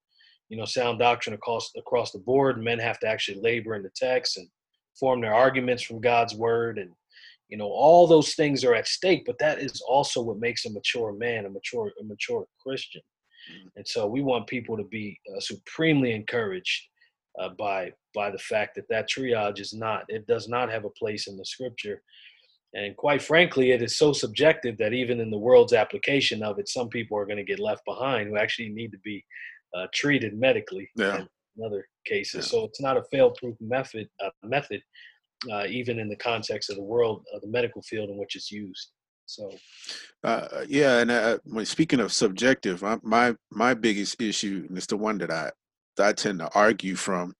you 0.48 0.56
know, 0.56 0.64
sound 0.64 0.98
doctrine 0.98 1.34
across 1.34 1.70
across 1.76 2.12
the 2.12 2.20
board. 2.20 2.62
Men 2.62 2.78
have 2.78 3.00
to 3.00 3.08
actually 3.08 3.40
labor 3.40 3.74
in 3.74 3.82
the 3.82 3.90
text 3.96 4.36
and 4.36 4.48
form 4.98 5.20
their 5.20 5.34
arguments 5.34 5.82
from 5.82 6.00
God's 6.00 6.34
word, 6.34 6.78
and 6.78 6.90
you 7.48 7.56
know, 7.56 7.68
all 7.68 8.06
those 8.06 8.34
things 8.34 8.64
are 8.64 8.74
at 8.74 8.86
stake. 8.86 9.24
But 9.26 9.38
that 9.38 9.58
is 9.58 9.82
also 9.88 10.22
what 10.22 10.38
makes 10.38 10.66
a 10.66 10.70
mature 10.70 11.12
man, 11.12 11.46
a 11.46 11.50
mature 11.50 11.90
a 12.00 12.04
mature 12.04 12.44
Christian. 12.64 13.02
Mm. 13.50 13.70
And 13.76 13.88
so 13.88 14.06
we 14.06 14.22
want 14.22 14.46
people 14.46 14.76
to 14.76 14.84
be 14.84 15.18
uh, 15.34 15.40
supremely 15.40 16.12
encouraged 16.12 16.89
uh, 17.40 17.48
by 17.58 17.90
by 18.14 18.30
the 18.30 18.38
fact 18.38 18.74
that 18.74 18.88
that 18.88 19.08
triage 19.08 19.60
is 19.60 19.72
not 19.72 20.04
it 20.08 20.26
does 20.26 20.48
not 20.48 20.70
have 20.70 20.84
a 20.84 20.90
place 20.90 21.26
in 21.26 21.36
the 21.36 21.44
scripture 21.44 22.02
and 22.74 22.96
quite 22.96 23.22
frankly 23.22 23.72
it 23.72 23.82
is 23.82 23.96
so 23.96 24.12
subjective 24.12 24.76
that 24.78 24.92
even 24.92 25.20
in 25.20 25.30
the 25.30 25.38
world's 25.38 25.72
application 25.72 26.42
of 26.42 26.58
it 26.58 26.68
some 26.68 26.88
people 26.88 27.16
are 27.16 27.26
going 27.26 27.36
to 27.36 27.44
get 27.44 27.58
left 27.58 27.84
behind 27.84 28.28
who 28.28 28.36
actually 28.36 28.68
need 28.68 28.92
to 28.92 28.98
be 29.04 29.24
uh, 29.76 29.86
treated 29.94 30.38
medically 30.38 30.88
yeah. 30.96 31.18
in 31.56 31.64
other 31.64 31.86
cases 32.04 32.46
yeah. 32.46 32.50
so 32.50 32.64
it's 32.64 32.80
not 32.80 32.96
a 32.96 33.04
fail 33.10 33.30
proof 33.30 33.56
method 33.60 34.08
uh, 34.24 34.30
method 34.44 34.82
uh, 35.50 35.64
even 35.68 35.98
in 35.98 36.08
the 36.08 36.16
context 36.16 36.70
of 36.70 36.76
the 36.76 36.82
world, 36.82 37.24
of 37.32 37.40
the 37.40 37.48
medical 37.48 37.82
field 37.82 38.10
in 38.10 38.18
which 38.18 38.36
it's 38.36 38.50
used. 38.50 38.90
So, 39.26 39.50
uh, 40.24 40.64
yeah, 40.68 40.98
and 40.98 41.10
uh, 41.10 41.38
speaking 41.64 42.00
of 42.00 42.12
subjective, 42.12 42.82
my 43.02 43.36
my 43.52 43.74
biggest 43.74 44.20
issue, 44.20 44.66
and 44.68 44.76
it's 44.76 44.88
the 44.88 44.96
one 44.96 45.18
that 45.18 45.30
I 45.30 45.50
I 46.00 46.12
tend 46.12 46.38
to 46.40 46.50
argue 46.54 46.96
from. 46.96 47.34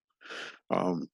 Um, 0.70 1.08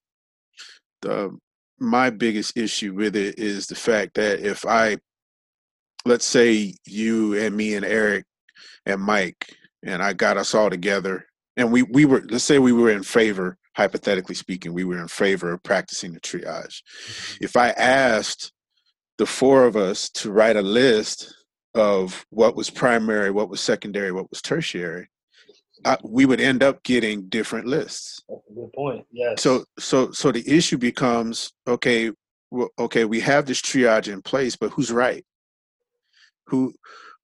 the 1.02 1.36
my 1.78 2.10
biggest 2.10 2.56
issue 2.56 2.94
with 2.94 3.16
it 3.16 3.38
is 3.38 3.66
the 3.66 3.74
fact 3.74 4.14
that 4.14 4.40
if 4.40 4.64
I, 4.64 4.96
let's 6.04 6.24
say 6.24 6.74
you 6.86 7.34
and 7.34 7.56
me 7.56 7.74
and 7.74 7.84
Eric 7.84 8.24
and 8.86 9.00
Mike, 9.00 9.46
and 9.84 10.02
I 10.02 10.14
got 10.14 10.36
us 10.36 10.54
all 10.54 10.70
together, 10.70 11.26
and 11.56 11.70
we 11.70 11.82
we 11.82 12.04
were 12.04 12.24
let's 12.28 12.44
say 12.44 12.58
we 12.58 12.72
were 12.72 12.90
in 12.90 13.02
favor, 13.02 13.58
hypothetically 13.76 14.34
speaking, 14.34 14.72
we 14.72 14.84
were 14.84 15.00
in 15.00 15.08
favor 15.08 15.52
of 15.52 15.62
practicing 15.62 16.12
the 16.12 16.20
triage. 16.20 16.82
Mm-hmm. 16.82 17.44
If 17.44 17.56
I 17.56 17.70
asked 17.70 18.52
the 19.18 19.26
four 19.26 19.64
of 19.64 19.76
us 19.76 20.10
to 20.10 20.30
write 20.30 20.56
a 20.56 20.62
list 20.62 21.34
of 21.74 22.24
what 22.30 22.56
was 22.56 22.70
primary, 22.70 23.30
what 23.30 23.50
was 23.50 23.60
secondary, 23.60 24.12
what 24.12 24.30
was 24.30 24.40
tertiary, 24.40 25.08
I, 25.84 25.98
we 26.02 26.26
would 26.26 26.40
end 26.40 26.62
up 26.62 26.82
getting 26.82 27.28
different 27.28 27.66
lists. 27.66 28.22
That's 28.28 28.40
a 28.50 28.54
good 28.54 28.72
point. 28.72 29.06
Yes. 29.12 29.42
So, 29.42 29.64
so, 29.78 30.10
so 30.12 30.32
the 30.32 30.48
issue 30.48 30.78
becomes 30.78 31.52
okay. 31.66 32.12
Well, 32.50 32.70
okay, 32.78 33.04
we 33.04 33.18
have 33.20 33.44
this 33.44 33.60
triage 33.60 34.10
in 34.12 34.22
place, 34.22 34.54
but 34.54 34.70
who's 34.70 34.92
right? 34.92 35.24
Who, 36.46 36.72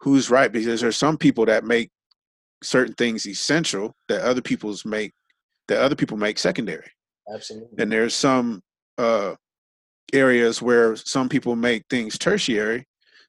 who's 0.01 0.31
right? 0.31 0.51
Because 0.51 0.81
there's 0.81 0.97
some 0.97 1.17
people 1.17 1.47
that 1.47 1.65
make 1.65 1.91
certain 2.63 2.95
things 2.95 3.27
essential 3.27 3.95
that 4.09 4.23
other 4.23 4.43
people's 4.43 4.85
make 4.85 5.13
that 5.69 5.81
other 5.81 5.95
people 5.95 6.17
make 6.17 6.39
secondary. 6.39 6.91
Absolutely. 7.33 7.69
And 7.79 7.91
there's 7.91 8.15
some 8.15 8.63
uh, 8.99 9.37
areas 10.13 10.61
where 10.61 10.97
some 10.97 11.29
people 11.29 11.55
make 11.57 11.85
things 11.89 12.19
tertiary 12.19 12.87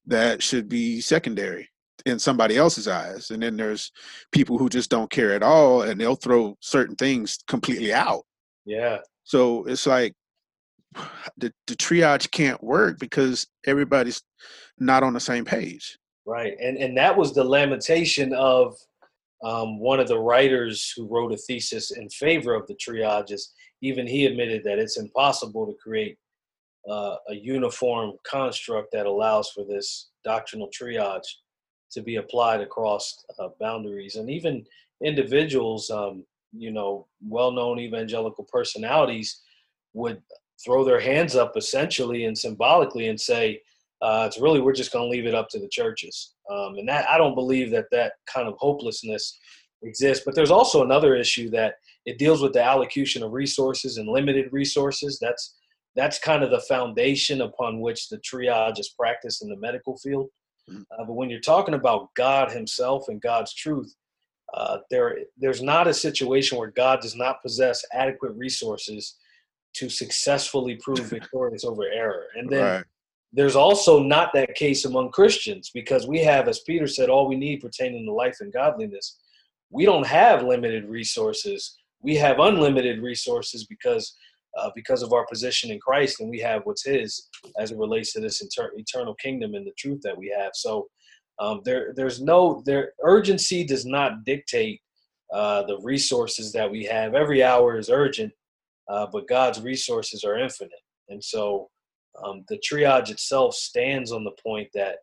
that 0.07 0.41
should 0.41 0.67
be 0.67 0.99
secondary 0.99 1.69
in 2.05 2.19
somebody 2.19 2.57
else's 2.57 2.87
eyes 2.87 3.31
and 3.31 3.41
then 3.41 3.55
there's 3.55 3.91
people 4.31 4.57
who 4.57 4.67
just 4.67 4.89
don't 4.89 5.09
care 5.09 5.33
at 5.33 5.43
all 5.43 5.83
and 5.83 5.99
they'll 5.99 6.15
throw 6.15 6.55
certain 6.59 6.95
things 6.95 7.39
completely 7.47 7.93
out. 7.93 8.23
Yeah. 8.65 8.97
So 9.23 9.63
it's 9.65 9.87
like 9.87 10.13
the, 11.37 11.53
the 11.67 11.75
triage 11.75 12.29
can't 12.31 12.61
work 12.63 12.99
because 12.99 13.47
everybody's 13.65 14.21
not 14.79 15.03
on 15.03 15.13
the 15.13 15.19
same 15.19 15.45
page. 15.45 15.97
Right 16.25 16.55
and 16.61 16.77
and 16.77 16.97
that 16.97 17.17
was 17.17 17.33
the 17.33 17.43
lamentation 17.43 18.33
of 18.33 18.77
um, 19.43 19.77
one 19.77 19.99
of 19.99 20.07
the 20.07 20.19
writers 20.19 20.93
who 20.95 21.05
wrote 21.05 21.33
a 21.33 21.37
thesis 21.37 21.91
in 21.91 22.09
favor 22.09 22.53
of 22.53 22.65
the 22.67 22.75
triages 22.75 23.41
even 23.81 24.07
he 24.07 24.25
admitted 24.25 24.63
that 24.63 24.79
it's 24.79 24.97
impossible 24.97 25.65
to 25.67 25.73
create 25.73 26.17
uh, 26.89 27.15
a 27.29 27.35
uniform 27.35 28.13
construct 28.25 28.91
that 28.93 29.05
allows 29.05 29.49
for 29.49 29.65
this 29.65 30.09
doctrinal 30.23 30.69
triage 30.69 31.27
to 31.93 32.01
be 32.01 32.17
applied 32.17 32.61
across 32.61 33.25
uh, 33.39 33.49
boundaries. 33.59 34.15
And 34.15 34.29
even 34.29 34.65
individuals 35.03 35.89
um, 35.89 36.25
you 36.55 36.71
know 36.71 37.07
well-known 37.27 37.79
evangelical 37.79 38.47
personalities 38.51 39.41
would 39.93 40.21
throw 40.63 40.83
their 40.83 40.99
hands 40.99 41.35
up 41.35 41.57
essentially 41.57 42.25
and 42.25 42.37
symbolically 42.37 43.07
and 43.07 43.19
say 43.19 43.59
uh, 44.01 44.25
it's 44.27 44.39
really 44.39 44.61
we're 44.61 44.73
just 44.73 44.91
going 44.91 45.05
to 45.05 45.09
leave 45.09 45.25
it 45.25 45.33
up 45.33 45.49
to 45.49 45.59
the 45.59 45.69
churches. 45.69 46.35
Um, 46.51 46.75
and 46.77 46.87
that 46.89 47.09
i 47.09 47.17
don't 47.17 47.35
believe 47.35 47.71
that 47.71 47.85
that 47.91 48.13
kind 48.27 48.47
of 48.47 48.55
hopelessness 48.57 49.39
exists. 49.83 50.23
But 50.25 50.35
there's 50.35 50.51
also 50.51 50.83
another 50.83 51.15
issue 51.15 51.49
that 51.51 51.75
it 52.05 52.17
deals 52.17 52.41
with 52.41 52.53
the 52.53 52.63
allocation 52.63 53.23
of 53.23 53.31
resources 53.31 53.97
and 53.97 54.07
limited 54.07 54.51
resources. 54.51 55.19
That's 55.21 55.55
that's 55.95 56.17
kind 56.17 56.43
of 56.43 56.49
the 56.49 56.61
foundation 56.61 57.41
upon 57.41 57.79
which 57.79 58.09
the 58.09 58.17
triage 58.17 58.79
is 58.79 58.95
practiced 58.97 59.43
in 59.43 59.49
the 59.49 59.57
medical 59.57 59.97
field. 59.97 60.29
Mm-hmm. 60.69 60.81
Uh, 60.91 61.05
but 61.05 61.13
when 61.13 61.29
you're 61.29 61.39
talking 61.39 61.73
about 61.73 62.13
God 62.15 62.51
Himself 62.51 63.05
and 63.07 63.21
God's 63.21 63.53
truth, 63.53 63.93
uh, 64.53 64.77
there 64.91 65.17
there's 65.37 65.61
not 65.61 65.87
a 65.87 65.93
situation 65.93 66.57
where 66.57 66.71
God 66.71 67.01
does 67.01 67.15
not 67.15 67.41
possess 67.41 67.83
adequate 67.91 68.33
resources 68.35 69.17
to 69.75 69.89
successfully 69.89 70.75
prove 70.81 70.99
victorious 71.09 71.63
over 71.63 71.83
error. 71.83 72.25
And 72.35 72.49
then 72.49 72.63
right. 72.63 72.85
there's 73.31 73.55
also 73.55 74.01
not 74.01 74.31
that 74.33 74.55
case 74.55 74.85
among 74.85 75.11
Christians 75.11 75.71
because 75.73 76.07
we 76.07 76.19
have, 76.19 76.47
as 76.47 76.59
Peter 76.59 76.87
said, 76.87 77.09
all 77.09 77.27
we 77.27 77.35
need 77.35 77.61
pertaining 77.61 78.05
to 78.05 78.13
life 78.13 78.37
and 78.39 78.53
godliness. 78.53 79.19
We 79.71 79.85
don't 79.85 80.05
have 80.05 80.43
limited 80.43 80.85
resources. 80.85 81.77
We 82.01 82.15
have 82.17 82.39
unlimited 82.39 83.01
resources 83.01 83.65
because 83.65 84.15
uh, 84.57 84.69
because 84.75 85.01
of 85.01 85.13
our 85.13 85.25
position 85.25 85.71
in 85.71 85.79
Christ, 85.79 86.19
and 86.19 86.29
we 86.29 86.39
have 86.39 86.61
what's 86.63 86.85
His 86.85 87.29
as 87.59 87.71
it 87.71 87.77
relates 87.77 88.13
to 88.13 88.19
this 88.19 88.41
inter- 88.41 88.71
eternal 88.75 89.15
kingdom 89.15 89.53
and 89.53 89.65
the 89.65 89.73
truth 89.77 90.01
that 90.03 90.17
we 90.17 90.33
have. 90.37 90.51
So 90.53 90.87
um, 91.39 91.61
there, 91.65 91.93
there's 91.95 92.21
no 92.21 92.61
there 92.65 92.93
urgency 93.03 93.63
does 93.63 93.85
not 93.85 94.23
dictate 94.23 94.81
uh, 95.33 95.63
the 95.63 95.79
resources 95.79 96.51
that 96.53 96.69
we 96.69 96.83
have. 96.85 97.15
Every 97.15 97.43
hour 97.43 97.77
is 97.77 97.89
urgent, 97.89 98.31
uh, 98.87 99.07
but 99.11 99.27
God's 99.27 99.61
resources 99.61 100.23
are 100.23 100.37
infinite, 100.37 100.71
and 101.09 101.23
so 101.23 101.69
um, 102.23 102.43
the 102.49 102.59
triage 102.59 103.09
itself 103.09 103.55
stands 103.55 104.11
on 104.11 104.23
the 104.23 104.35
point 104.43 104.69
that 104.73 104.97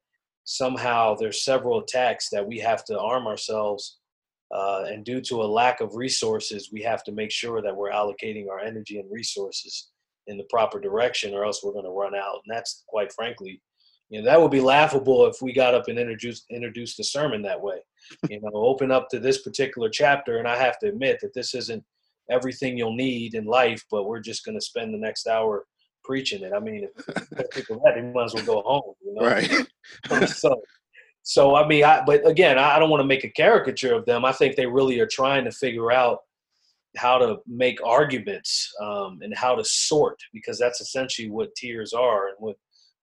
somehow 0.44 1.14
there's 1.14 1.44
several 1.44 1.80
attacks 1.80 2.28
that 2.30 2.46
we 2.46 2.58
have 2.58 2.84
to 2.84 2.98
arm 2.98 3.26
ourselves 3.26 3.99
uh, 4.52 4.84
and 4.88 5.04
due 5.04 5.20
to 5.20 5.42
a 5.42 5.44
lack 5.44 5.80
of 5.80 5.94
resources, 5.94 6.70
we 6.72 6.82
have 6.82 7.04
to 7.04 7.12
make 7.12 7.30
sure 7.30 7.62
that 7.62 7.76
we're 7.76 7.90
allocating 7.90 8.48
our 8.48 8.58
energy 8.58 8.98
and 8.98 9.10
resources 9.10 9.90
in 10.26 10.36
the 10.36 10.44
proper 10.50 10.80
direction, 10.80 11.34
or 11.34 11.44
else 11.44 11.62
we're 11.62 11.72
going 11.72 11.84
to 11.84 11.90
run 11.90 12.14
out. 12.14 12.40
And 12.44 12.54
that's 12.56 12.84
quite 12.88 13.12
frankly, 13.12 13.60
you 14.08 14.18
know, 14.18 14.24
that 14.24 14.40
would 14.40 14.50
be 14.50 14.60
laughable 14.60 15.26
if 15.26 15.40
we 15.40 15.52
got 15.52 15.74
up 15.74 15.86
and 15.88 15.98
introduced 15.98 16.46
introduced 16.50 16.96
the 16.96 17.04
sermon 17.04 17.42
that 17.42 17.60
way. 17.60 17.78
You 18.28 18.40
know, 18.40 18.50
open 18.52 18.90
up 18.90 19.08
to 19.10 19.20
this 19.20 19.42
particular 19.42 19.88
chapter, 19.88 20.38
and 20.38 20.48
I 20.48 20.56
have 20.56 20.78
to 20.80 20.88
admit 20.88 21.18
that 21.22 21.32
this 21.32 21.54
isn't 21.54 21.84
everything 22.28 22.76
you'll 22.76 22.94
need 22.94 23.34
in 23.34 23.44
life, 23.44 23.84
but 23.90 24.04
we're 24.04 24.20
just 24.20 24.44
going 24.44 24.56
to 24.56 24.64
spend 24.64 24.92
the 24.92 24.98
next 24.98 25.28
hour 25.28 25.64
preaching 26.02 26.42
it. 26.42 26.52
I 26.52 26.58
mean, 26.58 26.88
if 27.06 27.50
people 27.50 27.80
that, 27.84 27.94
they 27.94 28.02
might 28.02 28.24
as 28.24 28.34
well 28.34 28.44
go 28.44 28.62
home. 28.62 28.94
You 29.04 29.14
know? 29.14 29.26
Right. 29.26 30.28
so 30.28 30.60
so 31.22 31.54
I 31.54 31.66
mean, 31.66 31.84
I 31.84 32.02
but 32.04 32.26
again, 32.26 32.58
I 32.58 32.78
don't 32.78 32.90
want 32.90 33.00
to 33.00 33.06
make 33.06 33.24
a 33.24 33.30
caricature 33.30 33.94
of 33.94 34.06
them. 34.06 34.24
I 34.24 34.32
think 34.32 34.56
they 34.56 34.66
really 34.66 35.00
are 35.00 35.08
trying 35.10 35.44
to 35.44 35.52
figure 35.52 35.92
out 35.92 36.18
how 36.96 37.18
to 37.18 37.38
make 37.46 37.78
arguments 37.84 38.72
um, 38.80 39.18
and 39.22 39.36
how 39.36 39.54
to 39.54 39.64
sort 39.64 40.18
because 40.32 40.58
that's 40.58 40.80
essentially 40.80 41.30
what 41.30 41.54
tiers 41.54 41.92
are 41.92 42.28
and 42.28 42.36
what 42.38 42.56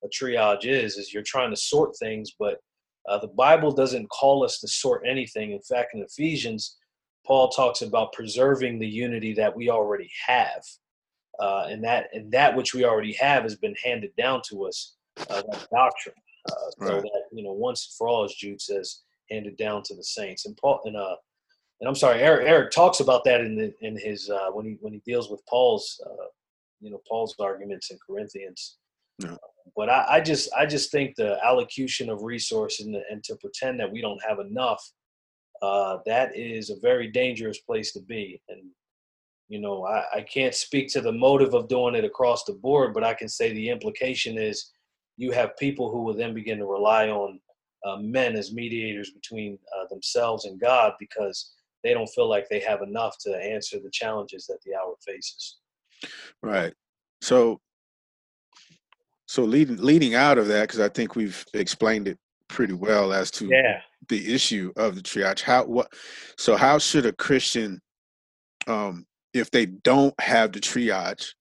a 0.03 0.07
triage 0.07 0.65
is. 0.65 0.97
Is 0.97 1.13
you're 1.13 1.23
trying 1.23 1.51
to 1.51 1.55
sort 1.55 1.95
things, 1.97 2.31
but 2.39 2.57
uh, 3.07 3.19
the 3.19 3.29
Bible 3.29 3.71
doesn't 3.71 4.09
call 4.09 4.43
us 4.43 4.59
to 4.59 4.67
sort 4.67 5.03
anything. 5.07 5.51
In 5.51 5.61
fact, 5.61 5.93
in 5.93 6.01
Ephesians, 6.01 6.77
Paul 7.25 7.49
talks 7.49 7.81
about 7.81 8.13
preserving 8.13 8.79
the 8.79 8.87
unity 8.87 9.33
that 9.33 9.55
we 9.55 9.69
already 9.69 10.09
have, 10.25 10.63
uh, 11.39 11.67
and 11.69 11.83
that 11.83 12.07
and 12.13 12.31
that 12.31 12.55
which 12.55 12.73
we 12.73 12.83
already 12.83 13.13
have 13.13 13.43
has 13.43 13.55
been 13.55 13.75
handed 13.83 14.11
down 14.17 14.41
to 14.49 14.65
us. 14.65 14.95
Uh, 15.29 15.41
that 15.51 15.67
doctrine. 15.71 16.15
Uh, 16.49 16.85
so 16.85 16.93
right. 16.93 17.01
that 17.01 17.23
you 17.37 17.43
know, 17.43 17.53
once 17.53 17.87
and 17.87 17.97
for 17.97 18.07
all, 18.07 18.23
as 18.23 18.33
Jude 18.33 18.61
says, 18.61 19.01
handed 19.29 19.57
down 19.57 19.83
to 19.83 19.95
the 19.95 20.03
saints. 20.03 20.45
And 20.45 20.57
Paul 20.57 20.81
and 20.85 20.97
uh, 20.97 21.15
and 21.79 21.87
I'm 21.87 21.95
sorry, 21.95 22.21
Eric, 22.21 22.47
Eric 22.47 22.71
talks 22.71 23.01
about 23.01 23.23
that 23.25 23.41
in 23.41 23.55
the, 23.55 23.73
in 23.81 23.97
his 23.97 24.29
uh, 24.29 24.49
when 24.51 24.65
he 24.65 24.77
when 24.81 24.93
he 24.93 25.01
deals 25.05 25.29
with 25.29 25.45
Paul's 25.47 26.01
uh, 26.05 26.27
you 26.81 26.91
know 26.91 27.01
Paul's 27.07 27.35
arguments 27.39 27.91
in 27.91 27.97
Corinthians. 28.05 28.77
But 29.75 29.89
I, 29.89 30.05
I, 30.09 30.21
just 30.21 30.49
I 30.53 30.65
just 30.65 30.91
think 30.91 31.15
the 31.15 31.43
allocution 31.43 32.09
of 32.09 32.21
resources 32.21 32.85
and, 32.85 32.95
and 33.09 33.23
to 33.25 33.35
pretend 33.35 33.79
that 33.79 33.91
we 33.91 33.99
don't 33.99 34.21
have 34.27 34.39
enough, 34.39 34.81
uh, 35.61 35.97
that 36.05 36.37
is 36.37 36.69
a 36.69 36.79
very 36.81 37.07
dangerous 37.07 37.59
place 37.59 37.91
to 37.93 38.01
be. 38.01 38.41
And 38.49 38.61
you 39.49 39.59
know 39.59 39.85
I, 39.85 40.03
I 40.15 40.21
can't 40.21 40.55
speak 40.55 40.89
to 40.89 41.01
the 41.01 41.11
motive 41.11 41.53
of 41.53 41.67
doing 41.67 41.95
it 41.95 42.05
across 42.05 42.43
the 42.43 42.53
board, 42.53 42.93
but 42.93 43.03
I 43.03 43.13
can 43.13 43.29
say 43.29 43.51
the 43.51 43.69
implication 43.69 44.37
is 44.37 44.71
you 45.17 45.31
have 45.31 45.57
people 45.57 45.91
who 45.91 46.03
will 46.03 46.13
then 46.13 46.33
begin 46.33 46.59
to 46.59 46.65
rely 46.65 47.09
on 47.09 47.39
uh, 47.85 47.97
men 47.97 48.35
as 48.35 48.53
mediators 48.53 49.11
between 49.11 49.57
uh, 49.77 49.87
themselves 49.87 50.45
and 50.45 50.59
God 50.59 50.93
because 50.99 51.53
they 51.83 51.93
don't 51.93 52.07
feel 52.07 52.29
like 52.29 52.47
they 52.49 52.59
have 52.59 52.81
enough 52.81 53.17
to 53.19 53.35
answer 53.35 53.79
the 53.79 53.89
challenges 53.91 54.45
that 54.47 54.59
the 54.65 54.75
hour 54.75 54.95
faces. 55.05 55.57
Right. 56.41 56.73
So, 57.21 57.59
so 59.25 59.43
leading 59.43 59.77
leading 59.77 60.15
out 60.15 60.37
of 60.37 60.47
that, 60.47 60.67
because 60.67 60.79
I 60.79 60.89
think 60.89 61.15
we've 61.15 61.43
explained 61.53 62.07
it 62.07 62.17
pretty 62.47 62.73
well 62.73 63.11
as 63.11 63.31
to 63.31 63.47
yeah. 63.47 63.81
the 64.07 64.33
issue 64.33 64.71
of 64.77 64.95
the 64.95 65.01
triage. 65.01 65.41
How 65.41 65.65
what? 65.65 65.91
So, 66.37 66.55
how 66.55 66.77
should 66.77 67.05
a 67.05 67.13
Christian, 67.13 67.81
um, 68.67 69.05
if 69.33 69.51
they 69.51 69.65
don't 69.65 70.19
have 70.21 70.51
the 70.51 70.59
triage? 70.59 71.33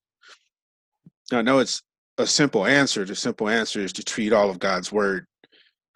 I 1.31 1.41
know 1.41 1.59
it's 1.59 1.81
a 2.17 2.27
simple 2.27 2.65
answer. 2.65 3.05
The 3.05 3.15
simple 3.15 3.49
answer 3.49 3.79
is 3.81 3.93
to 3.93 4.03
treat 4.03 4.33
all 4.33 4.49
of 4.49 4.59
God's 4.59 4.91
word 4.91 5.27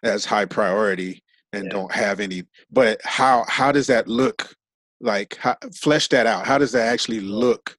as 0.04 0.26
high 0.26 0.46
priority 0.46 1.24
and 1.54 1.66
yeah. 1.66 1.70
don't 1.70 1.92
have 1.92 2.20
any. 2.20 2.44
But 2.72 3.00
how 3.04 3.46
how 3.48 3.72
does 3.72 3.88
that 3.88 4.08
look? 4.08 4.56
Like 5.00 5.36
how, 5.38 5.58
flesh 5.74 6.08
that 6.10 6.28
out. 6.28 6.46
How 6.46 6.58
does 6.58 6.72
that 6.74 6.88
actually 6.88 7.22
look 7.22 7.76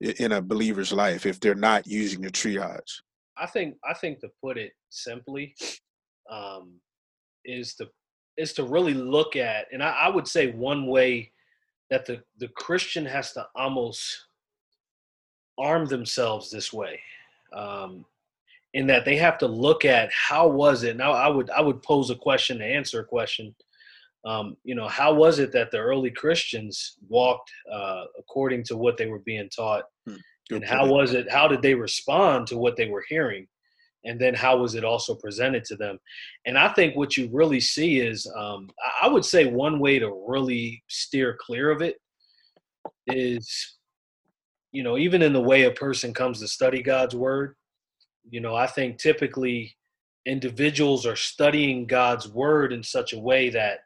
in 0.00 0.32
a 0.32 0.40
believer's 0.40 0.92
life 0.92 1.26
if 1.26 1.38
they're 1.38 1.54
not 1.54 1.86
using 1.86 2.22
the 2.22 2.30
triage? 2.30 3.00
I 3.36 3.46
think 3.46 3.76
I 3.88 3.94
think 3.94 4.20
to 4.20 4.30
put 4.42 4.58
it 4.58 4.72
simply, 4.88 5.54
um, 6.30 6.80
is 7.44 7.74
to 7.74 7.88
is 8.36 8.52
to 8.54 8.64
really 8.64 8.94
look 8.94 9.36
at, 9.36 9.66
and 9.72 9.82
I, 9.82 9.90
I 9.90 10.08
would 10.08 10.26
say 10.26 10.52
one 10.52 10.86
way 10.86 11.32
that 11.90 12.06
the 12.06 12.22
the 12.38 12.48
Christian 12.48 13.04
has 13.04 13.32
to 13.34 13.46
almost 13.54 14.26
arm 15.58 15.86
themselves 15.86 16.50
this 16.50 16.72
way, 16.72 17.00
um, 17.52 18.04
in 18.74 18.86
that 18.86 19.04
they 19.04 19.16
have 19.16 19.38
to 19.38 19.46
look 19.46 19.84
at 19.84 20.10
how 20.12 20.48
was 20.48 20.82
it. 20.84 20.96
Now 20.96 21.12
I 21.12 21.28
would 21.28 21.50
I 21.50 21.60
would 21.60 21.82
pose 21.82 22.10
a 22.10 22.14
question 22.14 22.58
to 22.58 22.64
answer 22.64 23.00
a 23.00 23.04
question. 23.04 23.54
Um, 24.24 24.56
you 24.64 24.74
know, 24.74 24.86
how 24.86 25.14
was 25.14 25.38
it 25.38 25.50
that 25.52 25.70
the 25.70 25.78
early 25.78 26.10
Christians 26.10 26.98
walked 27.08 27.50
uh, 27.72 28.04
according 28.18 28.64
to 28.64 28.76
what 28.76 28.98
they 28.98 29.06
were 29.06 29.20
being 29.20 29.48
taught, 29.48 29.84
hmm, 30.06 30.16
and 30.50 30.64
how 30.64 30.86
was 30.86 31.14
it? 31.14 31.30
How 31.30 31.48
did 31.48 31.62
they 31.62 31.74
respond 31.74 32.46
to 32.48 32.58
what 32.58 32.76
they 32.76 32.88
were 32.88 33.04
hearing? 33.08 33.46
and 34.04 34.20
then 34.20 34.34
how 34.34 34.56
was 34.56 34.74
it 34.74 34.84
also 34.84 35.14
presented 35.14 35.64
to 35.64 35.76
them 35.76 35.98
and 36.46 36.58
i 36.58 36.68
think 36.72 36.96
what 36.96 37.16
you 37.16 37.28
really 37.32 37.60
see 37.60 38.00
is 38.00 38.30
um, 38.36 38.68
i 39.02 39.08
would 39.08 39.24
say 39.24 39.46
one 39.46 39.78
way 39.78 39.98
to 39.98 40.24
really 40.26 40.82
steer 40.88 41.36
clear 41.40 41.70
of 41.70 41.82
it 41.82 41.96
is 43.06 43.76
you 44.72 44.82
know 44.82 44.96
even 44.96 45.22
in 45.22 45.32
the 45.32 45.40
way 45.40 45.64
a 45.64 45.70
person 45.70 46.12
comes 46.12 46.40
to 46.40 46.48
study 46.48 46.82
god's 46.82 47.14
word 47.14 47.54
you 48.28 48.40
know 48.40 48.54
i 48.54 48.66
think 48.66 48.98
typically 48.98 49.74
individuals 50.26 51.06
are 51.06 51.16
studying 51.16 51.86
god's 51.86 52.28
word 52.28 52.72
in 52.72 52.82
such 52.82 53.12
a 53.12 53.18
way 53.18 53.48
that 53.48 53.80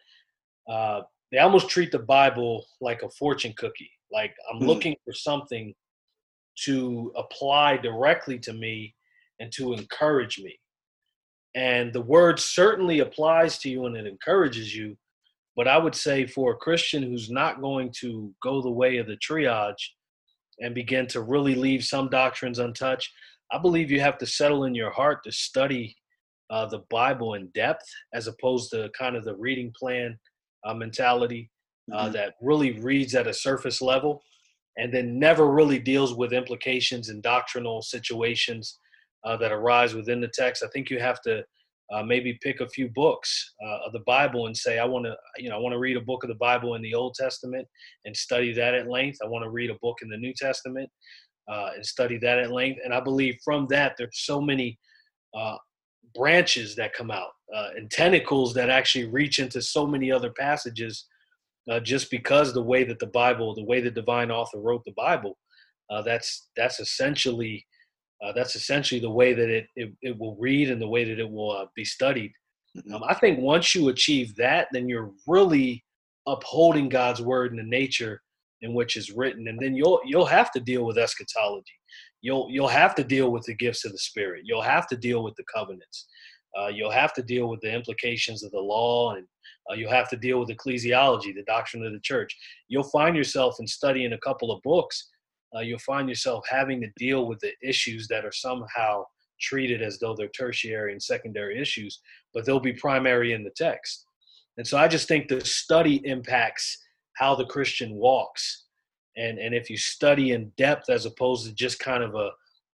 uh, 0.69 1.03
they 1.31 1.39
almost 1.39 1.69
treat 1.69 1.93
the 1.93 1.99
bible 1.99 2.65
like 2.81 3.03
a 3.03 3.11
fortune 3.11 3.55
cookie 3.57 3.91
like 4.13 4.35
i'm 4.51 4.59
mm-hmm. 4.59 4.69
looking 4.69 4.97
for 5.05 5.13
something 5.13 5.75
to 6.57 7.13
apply 7.17 7.77
directly 7.77 8.39
to 8.39 8.53
me 8.53 8.95
and 9.41 9.53
to 9.53 9.73
encourage 9.73 10.39
me. 10.39 10.59
And 11.55 11.93
the 11.93 12.01
word 12.01 12.39
certainly 12.39 13.01
applies 13.01 13.59
to 13.59 13.71
you 13.71 13.87
and 13.87 13.97
it 13.97 14.07
encourages 14.07 14.75
you. 14.75 14.97
But 15.57 15.69
I 15.69 15.79
would 15.79 15.95
say 15.95 16.27
for 16.27 16.53
a 16.53 16.57
Christian 16.57 17.03
who's 17.03 17.31
not 17.31 17.61
going 17.61 17.93
to 18.01 18.35
go 18.43 18.61
the 18.61 18.71
way 18.71 18.97
of 18.97 19.07
the 19.07 19.17
triage 19.17 19.91
and 20.61 20.75
begin 20.75 21.07
to 21.09 21.23
really 21.23 21.55
leave 21.55 21.85
some 21.85 22.09
doctrines 22.09 22.59
untouched, 22.59 23.11
I 23.53 23.59
believe 23.59 23.91
you 23.91 24.01
have 24.01 24.19
to 24.19 24.27
settle 24.27 24.65
in 24.65 24.75
your 24.75 24.91
heart 24.91 25.23
to 25.25 25.33
study 25.33 25.97
uh, 26.51 26.67
the 26.67 26.83
Bible 26.91 27.35
in 27.35 27.49
depth 27.55 27.87
as 28.13 28.27
opposed 28.27 28.71
to 28.71 28.91
kind 28.97 29.17
of 29.17 29.25
the 29.25 29.37
reading 29.37 29.73
plan 29.79 30.19
uh, 30.65 30.75
mentality 30.75 31.51
uh, 31.93 32.05
mm-hmm. 32.05 32.13
that 32.13 32.35
really 32.41 32.81
reads 32.81 33.15
at 33.15 33.27
a 33.27 33.35
surface 33.35 33.81
level 33.83 34.23
and 34.77 34.93
then 34.93 35.19
never 35.19 35.51
really 35.51 35.79
deals 35.79 36.15
with 36.15 36.33
implications 36.33 37.09
and 37.09 37.23
doctrinal 37.23 37.83
situations 37.83 38.79
uh, 39.25 39.37
that 39.37 39.53
arise 39.53 39.95
within 39.95 40.21
the 40.21 40.29
text. 40.29 40.63
I 40.63 40.69
think 40.69 40.91
you 40.91 40.99
have 40.99 41.21
to 41.23 41.45
uh, 41.93 42.03
maybe 42.03 42.39
pick 42.43 42.61
a 42.61 42.69
few 42.69 42.89
books 42.89 43.55
uh, 43.65 43.87
of 43.87 43.93
the 43.93 44.03
Bible 44.07 44.47
and 44.47 44.57
say, 44.57 44.79
I 44.79 44.85
want 44.85 45.05
to, 45.05 45.15
you 45.37 45.49
know, 45.49 45.57
I 45.57 45.59
want 45.59 45.75
to 45.75 45.79
read 45.79 45.97
a 45.97 46.01
book 46.01 46.25
of 46.25 46.29
the 46.29 46.35
Bible 46.37 46.75
in 46.75 46.83
the 46.83 46.95
Old 46.95 47.15
Testament 47.15 47.67
and 48.05 48.17
study 48.17 48.53
that 48.55 48.75
at 48.75 48.89
length. 48.89 49.19
I 49.23 49.29
want 49.29 49.45
to 49.45 49.51
read 49.51 49.71
a 49.71 49.79
book 49.83 49.99
in 50.03 50.09
the 50.09 50.17
New 50.17 50.33
Testament 50.35 50.89
uh, 51.51 51.71
and 51.75 51.85
study 51.85 52.19
that 52.19 52.39
at 52.39 52.51
length. 52.51 52.81
And 52.85 52.95
I 52.95 53.01
believe 53.01 53.37
from 53.45 53.67
that, 53.69 53.95
there's 53.99 54.25
so 54.25 54.41
many 54.41 54.79
uh, 55.37 55.57
branches 56.15 56.75
that 56.77 56.95
come 56.95 57.11
out 57.11 57.31
uh, 57.55 57.69
and 57.77 57.91
tentacles 57.91 58.55
that 58.55 58.71
actually 58.71 59.07
reach 59.07 59.39
into 59.39 59.61
so 59.61 59.87
many 59.87 60.11
other 60.11 60.31
passages. 60.31 61.07
just 61.83 62.11
because 62.11 62.53
the 62.53 62.63
way 62.63 62.85
that 62.85 62.99
the 62.99 63.09
Bible, 63.09 63.55
the 63.55 63.65
way 63.65 63.81
the 63.81 63.91
divine 63.91 64.31
author 64.31 64.61
wrote 64.61 64.85
the 64.85 64.95
Bible, 64.97 65.37
that's 66.05 66.49
that's 66.57 66.81
essentially 66.81 67.65
uh, 68.23 68.33
that's 68.33 68.57
essentially 68.57 69.01
the 69.01 69.11
way 69.11 69.35
that 69.35 69.49
it, 69.49 69.67
it, 69.77 69.93
it, 70.03 70.19
will 70.19 70.37
read 70.37 70.71
and 70.71 70.81
the 70.81 70.89
way 70.89 71.05
that 71.05 71.19
it 71.19 71.31
will 71.31 71.51
uh, 71.51 71.67
be 71.75 71.85
studied. 71.85 72.33
Mm-hmm. 72.77 72.95
Um, 72.95 73.05
I 73.09 73.15
think 73.15 73.39
once 73.41 73.75
you 73.75 73.89
achieve 73.89 74.35
that, 74.37 74.69
then 74.73 74.89
you're 74.89 75.13
really 75.27 75.85
upholding 76.27 76.89
God's 76.89 77.21
word 77.21 77.51
and 77.51 77.59
the 77.59 77.65
nature 77.65 78.23
in 78.63 78.73
which 78.73 78.97
it's 78.97 79.13
written, 79.13 79.49
and 79.49 79.59
then 79.61 79.75
you'll 79.75 80.01
you'll 80.07 80.25
have 80.25 80.51
to 80.53 80.61
deal 80.61 80.85
with 80.85 80.97
eschatology. 80.97 81.75
You'll 82.23 82.49
you'll 82.51 82.69
have 82.69 82.95
to 82.95 83.05
deal 83.05 83.31
with 83.31 83.45
the 83.45 83.55
gifts 83.55 83.85
of 83.85 83.93
the 83.93 83.99
Spirit. 83.99 84.43
You'll 84.45 84.63
have 84.63 84.87
to 84.89 84.97
deal 84.97 85.23
with 85.23 85.35
the 85.37 85.45
covenants. 85.55 86.07
Uh, 86.59 86.69
you'll 86.69 86.91
have 86.91 87.13
to 87.15 87.23
deal 87.23 87.49
with 87.49 87.61
the 87.61 87.73
implications 87.73 88.43
of 88.43 88.53
the 88.53 88.61
law, 88.61 89.15
and 89.15 89.27
uh, 89.71 89.75
you'll 89.75 89.91
have 89.91 90.09
to 90.09 90.17
deal 90.17 90.39
with 90.39 90.49
ecclesiology, 90.49 91.35
the 91.35 91.45
doctrine 91.47 91.85
of 91.85 91.93
the 91.93 92.01
church. 92.01 92.35
You'll 92.69 92.85
find 92.85 93.15
yourself 93.17 93.57
in 93.61 93.67
studying 93.67 94.13
a 94.13 94.19
couple 94.19 94.51
of 94.51 94.63
books 94.63 95.11
uh, 95.57 95.61
you'll 95.61 95.79
find 95.79 96.09
yourself 96.09 96.45
having 96.49 96.81
to 96.81 96.89
deal 96.97 97.27
with 97.27 97.39
the 97.41 97.53
issues 97.63 98.09
that 98.09 98.25
are 98.25 98.33
somehow 98.33 99.05
treated 99.41 99.83
as 99.83 99.99
though 99.99 100.15
they're 100.15 100.29
tertiary 100.29 100.93
and 100.93 101.03
secondary 101.03 101.61
issues, 101.61 102.01
but 102.33 102.45
they'll 102.45 102.61
be 102.61 102.73
primary 102.73 103.33
in 103.33 103.45
the 103.45 103.51
text. 103.57 104.07
And 104.57 104.67
so 104.67 104.79
I 104.79 104.89
just 104.89 105.09
think 105.09 105.29
the 105.29 105.45
study 105.45 106.01
impacts 106.05 106.79
how 107.17 107.35
the 107.35 107.47
Christian 107.47 107.95
walks. 107.95 108.65
And, 109.17 109.39
and 109.39 109.55
if 109.55 109.71
you 109.71 109.77
study 109.77 110.33
in 110.33 110.53
depth 110.57 110.91
as 110.91 111.07
opposed 111.07 111.47
to 111.47 111.55
just 111.55 111.79
kind 111.79 112.03
of 112.03 112.15
a, 112.15 112.31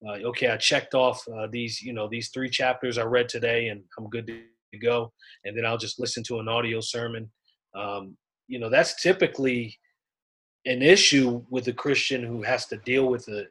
uh, 0.07 0.27
okay, 0.29 0.47
I 0.47 0.57
checked 0.57 0.93
off 0.93 1.21
uh, 1.27 1.47
these, 1.51 1.81
you 1.81 1.93
know, 1.93 2.07
these 2.07 2.29
three 2.29 2.49
chapters 2.49 2.97
I 2.97 3.03
read 3.03 3.27
today 3.27 3.67
and 3.67 3.81
I'm 3.97 4.09
good 4.09 4.27
to 4.27 4.77
go. 4.77 5.11
And 5.43 5.57
then 5.57 5.65
I'll 5.65 5.77
just 5.77 5.99
listen 5.99 6.23
to 6.23 6.39
an 6.39 6.47
audio 6.47 6.79
sermon. 6.79 7.29
Um, 7.75 8.15
you 8.47 8.59
know, 8.59 8.69
that's 8.69 9.01
typically 9.01 9.77
an 10.65 10.81
issue 10.81 11.43
with 11.49 11.67
a 11.67 11.73
Christian 11.73 12.23
who 12.23 12.43
has 12.43 12.65
to 12.67 12.77
deal 12.77 13.07
with 13.07 13.25
the 13.25 13.47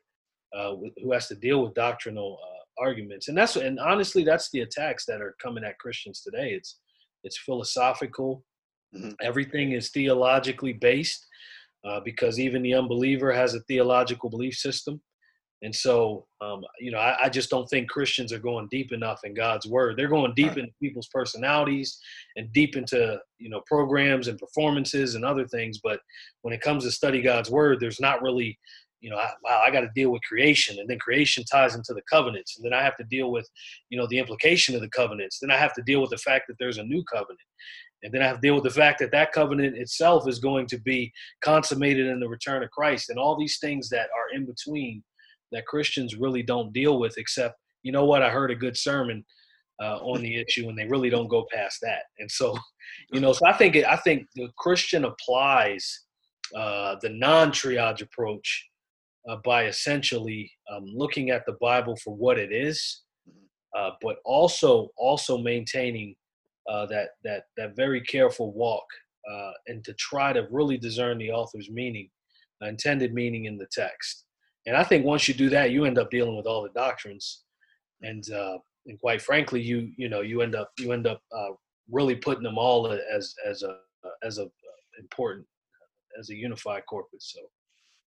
uh, 0.57 0.75
who 1.03 1.13
has 1.13 1.29
to 1.29 1.35
deal 1.35 1.63
with 1.63 1.75
doctrinal 1.75 2.39
uh, 2.43 2.85
arguments, 2.85 3.29
and 3.29 3.37
that's 3.37 3.57
and 3.57 3.79
honestly, 3.81 4.25
that's 4.25 4.51
the 4.51 4.61
attacks 4.61 5.05
that 5.07 5.21
are 5.21 5.35
coming 5.43 5.65
at 5.65 5.79
Christians 5.79 6.23
today. 6.23 6.51
It's 6.53 6.79
it's 7.25 7.39
philosophical. 7.39 8.45
Mm-hmm. 8.97 9.11
Everything 9.23 9.73
is 9.73 9.91
theologically 9.91 10.73
based 10.73 11.27
uh, 11.85 12.01
because 12.05 12.41
even 12.41 12.63
the 12.63 12.75
unbeliever 12.75 13.33
has 13.33 13.55
a 13.55 13.61
theological 13.61 14.31
belief 14.31 14.55
system. 14.55 15.01
And 15.63 15.75
so, 15.75 16.27
um, 16.41 16.63
you 16.79 16.93
know, 16.93 16.99
I, 16.99 17.25
I, 17.25 17.29
just 17.29 17.51
don't 17.51 17.67
think 17.67 17.91
Christians 17.91 18.33
are 18.33 18.39
going 18.39 18.69
deep 18.71 18.93
enough 18.93 19.21
in 19.25 19.35
God's 19.35 19.67
word. 19.67 19.97
They're 19.97 20.07
going 20.07 20.33
deep 20.35 20.57
into 20.57 20.73
people's 20.81 21.09
personalities 21.13 21.99
and 22.37 22.53
deep 22.53 22.77
into, 22.77 23.19
you 23.39 23.51
know, 23.51 23.61
programs 23.67 24.29
and 24.29 24.39
performances 24.39 25.17
and 25.17 25.25
other 25.25 25.49
things. 25.49 25.81
But 25.83 25.99
when 26.43 26.55
it 26.55 26.61
comes 26.61 26.85
to 26.85 26.93
study 26.93 27.21
God's 27.21 27.51
word, 27.51 27.81
there's 27.81 27.99
not 27.99 28.23
really, 28.23 28.57
you 29.01 29.11
know, 29.11 29.17
I, 29.17 29.31
wow, 29.43 29.61
I 29.67 29.73
got 29.73 29.81
to 29.81 29.91
deal 29.97 30.11
with 30.11 30.23
creation. 30.23 30.79
And 30.79 30.89
then 30.89 30.99
creation 31.01 31.45
ties 31.45 31.75
into 31.75 31.93
the 31.93 32.03
covenants. 32.11 32.57
And 32.57 32.65
then 32.65 32.73
I 32.73 32.85
have 32.85 32.97
to 32.99 33.05
deal 33.05 33.33
with, 33.33 33.49
you 33.91 33.99
know, 33.99 34.07
the 34.09 34.19
implication 34.19 34.77
of 34.77 34.81
the 34.81 34.91
covenants. 34.91 35.41
Then 35.41 35.51
I 35.51 35.57
have 35.57 35.75
to 35.75 35.83
deal 35.83 36.01
with 36.01 36.11
the 36.11 36.19
fact 36.19 36.45
that 36.49 36.57
there's 36.61 36.79
a 36.79 36.85
new 36.85 37.03
covenant. 37.13 37.41
And 38.05 38.15
then 38.15 38.23
I 38.23 38.27
have 38.27 38.37
to 38.37 38.43
deal 38.43 38.55
with 38.55 38.63
the 38.63 38.71
fact 38.71 39.01
that 39.01 39.11
that 39.11 39.33
covenant 39.33 39.77
itself 39.77 40.29
is 40.29 40.39
going 40.39 40.69
to 40.69 40.79
be 40.79 41.13
consummated 41.43 42.07
in 42.07 42.21
the 42.21 42.29
return 42.29 42.63
of 42.63 42.71
Christ 42.71 43.11
and 43.11 43.19
all 43.19 43.37
these 43.37 43.59
things 43.59 43.89
that 43.89 44.09
are 44.17 44.37
in 44.37 44.47
between 44.47 45.03
that 45.53 45.67
Christians 45.67 46.17
really 46.17 46.43
don't 46.43 46.73
deal 46.73 46.99
with, 46.99 47.15
except 47.17 47.57
you 47.83 47.93
know 47.93 48.05
what? 48.05 48.23
I 48.23 48.31
heard 48.31 48.51
a 48.51 48.57
good 48.57 48.77
sermon 48.77 49.25
uh, 49.81 49.99
on 49.99 50.21
the 50.21 50.41
issue, 50.41 50.69
and 50.69 50.77
they 50.77 50.87
really 50.87 51.11
don't 51.11 51.29
go 51.29 51.47
past 51.53 51.79
that. 51.83 52.03
And 52.19 52.31
so, 52.31 52.57
you 53.13 53.21
know, 53.21 53.33
so 53.33 53.47
I 53.47 53.53
think 53.53 53.77
it, 53.77 53.87
I 53.87 53.97
think 53.97 54.27
the 54.35 54.49
Christian 54.59 55.05
applies 55.05 56.05
uh, 56.57 56.97
the 57.01 57.11
non-triage 57.11 58.03
approach 58.03 58.69
uh, 59.29 59.37
by 59.45 59.67
essentially 59.67 60.51
um, 60.73 60.85
looking 60.87 61.31
at 61.31 61.45
the 61.47 61.57
Bible 61.61 61.97
for 62.03 62.15
what 62.15 62.39
it 62.39 62.53
is, 62.53 63.03
uh, 63.77 63.91
but 64.01 64.17
also 64.25 64.89
also 64.97 65.39
maintaining 65.39 66.15
uh, 66.71 66.87
that 66.87 67.11
that 67.25 67.45
that 67.57 67.77
very 67.77 68.01
careful 68.03 68.53
walk 68.53 68.85
uh, 69.31 69.53
and 69.67 69.85
to 69.85 69.95
try 69.95 70.33
to 70.33 70.47
really 70.51 70.79
discern 70.79 71.19
the 71.19 71.31
author's 71.31 71.71
meaning, 71.71 72.09
intended 72.63 73.13
meaning 73.13 73.45
in 73.45 73.59
the 73.59 73.69
text. 73.71 74.25
And 74.67 74.77
I 74.77 74.85
think 74.85 75.05
once 75.05 75.29
you 75.29 75.35
do 75.35 75.49
that, 75.51 75.71
you 75.71 75.85
end 75.85 75.99
up 75.99 76.11
dealing 76.11 76.37
with 76.37 76.47
all 76.47 76.63
the 76.63 76.71
doctrines, 76.71 77.45
and 78.03 78.31
uh, 78.33 78.59
and 78.87 78.99
quite 79.01 79.23
frankly, 79.23 79.61
you 79.61 79.91
you 79.97 80.09
know 80.09 80.21
you 80.21 80.43
end 80.43 80.55
up 80.55 80.71
you 80.79 80.93
end 80.93 81.07
up 81.07 81.23
uh, 81.37 81.51
really 81.91 82.17
putting 82.17 82.43
them 82.43 82.59
all 82.59 82.87
as 82.87 83.35
as 83.47 83.63
a 83.63 83.77
as 84.23 84.39
a 84.39 84.49
important 84.99 85.47
as 86.19 86.31
a 86.31 86.35
unified 86.35 86.83
corpus. 86.87 87.33
So 87.35 87.41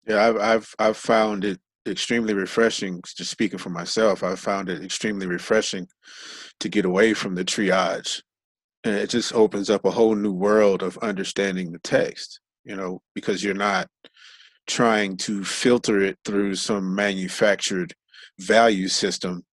yeah, 0.08 0.28
I've 0.28 0.38
I've 0.38 0.76
I've 0.80 0.98
found 0.98 1.46
it 1.46 1.60
extremely 1.88 2.34
refreshing. 2.34 3.02
Just 3.16 3.32
speaking 3.32 3.60
for 3.60 3.70
myself, 3.70 4.24
I've 4.24 4.40
found 4.40 4.70
it 4.70 4.84
extremely 4.84 5.28
refreshing 5.28 5.88
to 6.60 6.70
get 6.70 6.86
away 6.86 7.14
from 7.14 7.36
the 7.36 7.46
triage, 7.46 8.22
and 8.84 8.96
it 8.96 9.10
just 9.10 9.34
opens 9.34 9.70
up 9.70 9.86
a 9.86 9.92
whole 9.92 10.16
new 10.16 10.34
world 10.34 10.84
of 10.84 10.98
understanding 11.00 11.72
the 11.72 11.80
text. 11.80 12.40
You 12.64 12.76
know, 12.76 13.02
because 13.16 13.44
you're 13.44 13.56
not 13.56 13.88
trying 14.68 15.18
to 15.18 15.44
filter 15.44 16.02
it 16.02 16.18
through 16.26 16.56
some 16.56 16.94
manufactured 16.94 17.94
value 18.40 18.88
system 18.88 19.44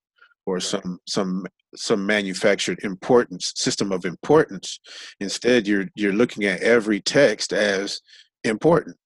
or 0.47 0.61
some 0.61 0.99
some 1.07 1.47
some 1.75 2.07
manufactured 2.07 2.79
importance 2.83 3.53
system 3.57 3.93
of 3.93 4.05
importance 4.05 4.81
instead 5.21 5.67
you're 5.67 5.87
you're 5.95 6.13
looking 6.13 6.45
at 6.45 6.61
every 6.63 7.01
text 7.01 7.53
as 7.53 8.01
important 8.45 8.97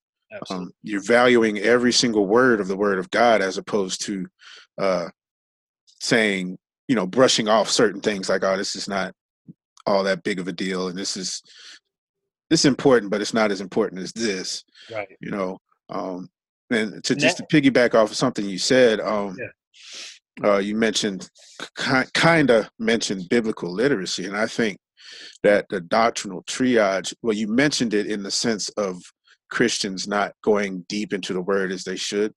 Um, 0.50 0.72
you're 0.82 1.02
valuing 1.02 1.58
every 1.58 1.92
single 1.92 2.26
word 2.26 2.60
of 2.60 2.68
the 2.68 2.76
Word 2.76 2.98
of 2.98 3.10
God 3.10 3.42
as 3.42 3.58
opposed 3.58 4.04
to 4.06 4.26
uh, 4.78 5.08
saying, 6.00 6.58
you 6.88 6.94
know, 6.94 7.06
brushing 7.06 7.48
off 7.48 7.68
certain 7.68 8.00
things 8.00 8.28
like, 8.28 8.42
"Oh, 8.42 8.56
this 8.56 8.74
is 8.74 8.88
not 8.88 9.12
all 9.86 10.04
that 10.04 10.22
big 10.22 10.40
of 10.40 10.48
a 10.48 10.52
deal," 10.52 10.88
and 10.88 10.96
this 10.96 11.16
is 11.16 11.42
this 12.48 12.60
is 12.60 12.66
important, 12.66 13.10
but 13.10 13.20
it's 13.20 13.34
not 13.34 13.50
as 13.50 13.60
important 13.60 14.02
as 14.02 14.12
this. 14.12 14.64
Right. 14.90 15.08
You 15.20 15.30
know, 15.30 15.58
um, 15.92 16.28
and 16.70 17.04
to 17.04 17.14
just 17.14 17.36
to 17.36 17.44
piggyback 17.44 17.94
off 17.94 18.10
of 18.10 18.16
something 18.16 18.48
you 18.48 18.58
said, 18.58 19.00
um, 19.00 19.36
yeah. 19.38 20.50
uh, 20.54 20.58
you 20.58 20.74
mentioned 20.74 21.28
kind 21.74 22.50
of 22.50 22.68
mentioned 22.78 23.28
biblical 23.28 23.72
literacy, 23.72 24.26
and 24.26 24.36
I 24.36 24.46
think 24.46 24.78
that 25.42 25.66
the 25.68 25.80
doctrinal 25.80 26.42
triage. 26.44 27.14
Well, 27.22 27.36
you 27.36 27.48
mentioned 27.48 27.94
it 27.94 28.06
in 28.06 28.22
the 28.22 28.30
sense 28.30 28.68
of 28.70 29.02
Christians 29.50 30.08
not 30.08 30.32
going 30.42 30.84
deep 30.88 31.12
into 31.12 31.34
the 31.34 31.42
word 31.42 31.72
as 31.72 31.84
they 31.84 31.96
should. 31.96 32.32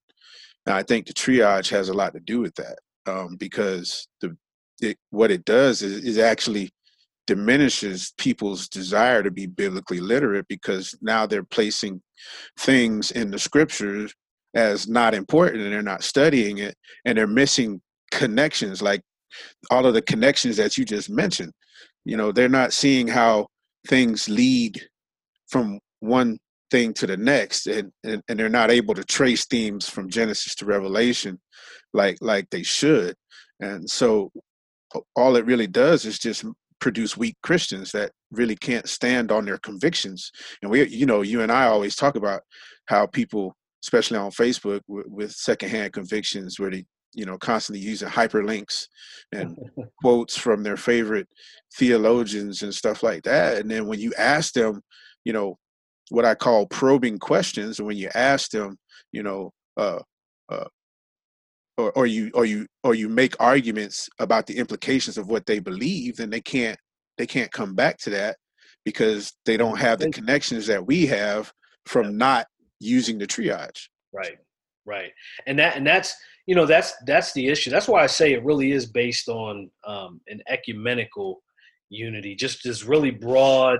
And 0.66 0.76
I 0.76 0.84
think 0.84 1.08
the 1.08 1.14
triage 1.14 1.70
has 1.70 1.89
a 1.89 1.93
lot 1.93 2.14
to 2.14 2.20
do 2.20 2.41
with 2.41 2.53
that 2.56 2.78
um, 3.06 3.38
because 3.38 4.08
the 4.22 4.36
it, 4.82 4.97
what 5.12 5.32
it 5.32 5.45
does 5.45 5.82
is, 5.82 6.03
is 6.03 6.18
actually 6.18 6.70
diminishes 7.28 8.14
people's 8.18 8.68
desire 8.68 9.24
to 9.24 9.32
be 9.32 9.46
biblically 9.46 10.00
literate 10.00 10.48
because 10.48 10.96
now 11.02 11.26
they're 11.26 11.44
placing 11.44 12.02
things 12.60 13.12
in 13.12 13.32
the 13.32 13.40
scriptures 13.40 14.14
as 14.54 14.88
not 14.88 15.14
important 15.14 15.64
and 15.64 15.74
they're 15.74 15.82
not 15.82 16.04
studying 16.04 16.60
it 16.60 16.76
and 17.06 17.18
they're 17.18 17.28
missing 17.28 17.82
connections 18.12 18.82
like 18.82 19.02
all 19.70 19.86
of 19.86 19.94
the 19.94 20.02
connections 20.02 20.58
that 20.58 20.78
you 20.78 20.86
just 20.86 21.10
mentioned. 21.10 21.52
You 22.06 22.18
know 22.18 22.32
they're 22.32 22.48
not 22.48 22.74
seeing 22.74 23.08
how 23.08 23.48
things 23.88 24.30
lead 24.30 24.82
from 25.50 25.80
one 26.00 26.38
thing 26.72 26.94
to 26.94 27.08
the 27.08 27.18
next 27.18 27.68
and, 27.68 27.92
and 28.04 28.22
and 28.28 28.40
they're 28.40 28.50
not 28.50 28.72
able 28.72 28.94
to 28.94 29.04
trace 29.04 29.46
themes 29.46 29.90
from 29.90 30.10
genesis 30.10 30.56
to 30.56 30.66
revelation 30.66 31.40
like 31.94 32.18
like 32.22 32.50
they 32.50 32.64
should. 32.64 33.16
And 33.60 33.90
so 33.90 34.32
all 35.16 35.36
it 35.36 35.46
really 35.46 35.68
does 35.68 36.06
is 36.06 36.20
just 36.20 36.46
produce 36.80 37.18
weak 37.18 37.36
christians 37.42 37.92
that 37.92 38.12
really 38.32 38.56
can't 38.56 38.90
stand 38.90 39.32
on 39.32 39.46
their 39.46 39.58
convictions 39.60 40.32
and 40.62 40.70
we 40.70 40.86
you 40.88 41.06
know 41.06 41.22
you 41.22 41.42
and 41.42 41.52
i 41.52 41.66
always 41.66 41.96
talk 41.96 42.16
about 42.16 42.42
how 42.88 43.06
people 43.06 43.56
especially 43.86 44.18
on 44.18 44.32
Facebook 44.32 44.82
with, 44.88 45.06
with 45.08 45.32
secondhand 45.32 45.94
convictions 45.94 46.60
where 46.60 46.72
they, 46.72 46.84
you 47.14 47.24
know, 47.24 47.38
constantly 47.38 47.80
using 47.80 48.10
hyperlinks 48.10 48.88
and 49.32 49.56
quotes 50.02 50.36
from 50.36 50.64
their 50.64 50.76
favorite 50.76 51.28
theologians 51.78 52.64
and 52.64 52.74
stuff 52.74 53.04
like 53.04 53.24
that. 53.24 53.58
And 53.58 53.70
then 53.70 53.86
when 53.86 54.00
you 54.00 54.12
ask 54.18 54.54
them, 54.54 54.82
you 55.24 55.34
know, 55.34 55.58
what 56.10 56.26
I 56.26 56.34
call 56.34 56.66
probing 56.66 57.20
questions, 57.20 57.78
and 57.78 57.88
when 57.88 57.98
you 57.98 58.10
ask 58.16 58.50
them, 58.50 58.78
you 59.12 59.22
know, 59.22 59.52
uh, 59.78 60.00
uh, 60.50 60.66
or, 61.78 61.92
or 61.92 62.06
you 62.06 62.32
or 62.34 62.46
you 62.46 62.68
or 62.84 62.96
you 62.96 63.10
make 63.10 63.36
arguments 63.40 64.10
about 64.20 64.48
the 64.48 64.58
implications 64.58 65.18
of 65.18 65.28
what 65.28 65.46
they 65.46 65.60
believe, 65.60 66.18
then 66.18 66.30
they 66.30 66.42
can't 66.42 66.78
they 67.18 67.28
can't 67.28 67.52
come 67.52 67.76
back 67.76 67.98
to 68.00 68.10
that 68.12 68.38
because 68.84 69.34
they 69.46 69.58
don't 69.58 69.80
have 69.80 70.00
the 70.00 70.10
connections 70.12 70.68
that 70.68 70.86
we 70.86 71.06
have 71.06 71.52
from 71.86 72.18
not 72.18 72.48
using 72.80 73.18
the 73.18 73.28
triage. 73.28 73.88
Right, 74.14 74.38
right, 74.86 75.12
and 75.48 75.58
that 75.60 75.76
and 75.76 75.86
that's 75.86 76.16
you 76.46 76.56
know 76.56 76.66
that's 76.66 76.94
that's 77.06 77.34
the 77.34 77.48
issue. 77.48 77.72
That's 77.72 77.88
why 77.88 78.04
I 78.04 78.08
say 78.08 78.34
it 78.34 78.46
really 78.46 78.72
is 78.72 78.86
based 78.86 79.28
on 79.28 79.70
um, 79.86 80.22
an 80.28 80.42
ecumenical 80.48 81.42
unity, 81.90 82.36
just 82.36 82.64
this 82.64 82.84
really 82.84 83.12
broad, 83.12 83.80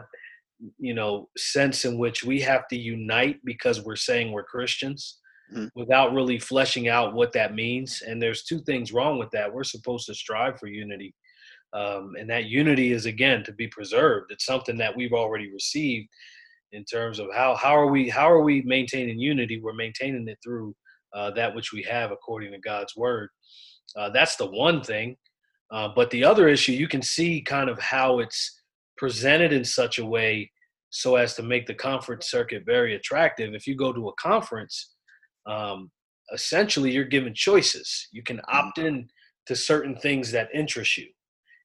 you 0.80 0.94
know, 0.94 1.30
sense 1.38 1.86
in 1.86 1.98
which 1.98 2.24
we 2.24 2.42
have 2.42 2.68
to 2.70 2.78
unite 2.78 3.40
because 3.46 3.84
we're 3.84 3.96
saying 3.96 4.32
we're 4.32 4.44
Christians. 4.44 5.20
Mm-hmm. 5.54 5.80
Without 5.80 6.14
really 6.14 6.40
fleshing 6.40 6.88
out 6.88 7.14
what 7.14 7.32
that 7.34 7.54
means, 7.54 8.02
and 8.02 8.20
there's 8.20 8.44
two 8.44 8.62
things 8.62 8.92
wrong 8.92 9.20
with 9.20 9.30
that. 9.32 9.54
We're 9.54 9.64
supposed 9.64 10.08
to 10.08 10.16
strive 10.16 10.60
for 10.60 10.66
unity, 10.66 11.14
um, 11.72 12.14
and 12.20 12.28
that 12.32 12.46
unity 12.46 12.92
is 12.92 13.06
again 13.06 13.44
to 13.44 13.54
be 13.54 13.68
preserved. 13.68 14.32
It's 14.32 14.46
something 14.46 14.76
that 14.80 14.98
we've 14.98 15.14
already 15.14 15.52
received, 15.52 16.08
in 16.72 16.84
terms 16.84 17.20
of 17.20 17.28
how 17.34 17.56
how 17.56 17.78
are 17.78 17.88
we 17.88 18.10
how 18.10 18.30
are 18.30 18.42
we 18.42 18.64
maintaining 18.64 19.20
unity? 19.20 19.60
We're 19.62 19.74
maintaining 19.74 20.28
it 20.28 20.40
through 20.44 20.76
uh, 21.14 21.32
that 21.32 21.54
which 21.56 21.72
we 21.72 21.84
have 21.84 22.12
according 22.12 22.52
to 22.52 22.60
God's 22.60 22.96
word. 22.96 23.30
Uh, 23.96 24.10
that's 24.10 24.36
the 24.36 24.50
one 24.50 24.82
thing. 24.82 25.16
Uh, 25.72 25.90
but 25.96 26.10
the 26.10 26.24
other 26.24 26.48
issue, 26.48 26.74
you 26.74 26.88
can 26.88 27.02
see 27.02 27.42
kind 27.42 27.70
of 27.70 27.80
how 27.80 28.20
it's 28.20 28.62
presented 28.98 29.54
in 29.54 29.64
such 29.64 30.00
a 30.00 30.06
way 30.06 30.52
so 30.90 31.16
as 31.16 31.36
to 31.36 31.44
make 31.44 31.66
the 31.66 31.74
conference 31.74 32.30
circuit 32.30 32.64
very 32.66 32.96
attractive. 32.96 33.54
If 33.54 33.68
you 33.68 33.76
go 33.76 33.92
to 33.92 34.10
a 34.10 34.14
conference, 34.14 34.95
um, 35.46 35.92
essentially 36.34 36.92
you're 36.92 37.06
given 37.06 37.34
choices. 37.34 38.08
You 38.12 38.24
can 38.24 38.38
mm-hmm. 38.38 38.58
opt 38.58 38.78
in 38.78 39.08
to 39.48 39.56
certain 39.56 39.96
things 39.96 40.32
that 40.32 40.50
interest 40.54 40.98
you, 40.98 41.08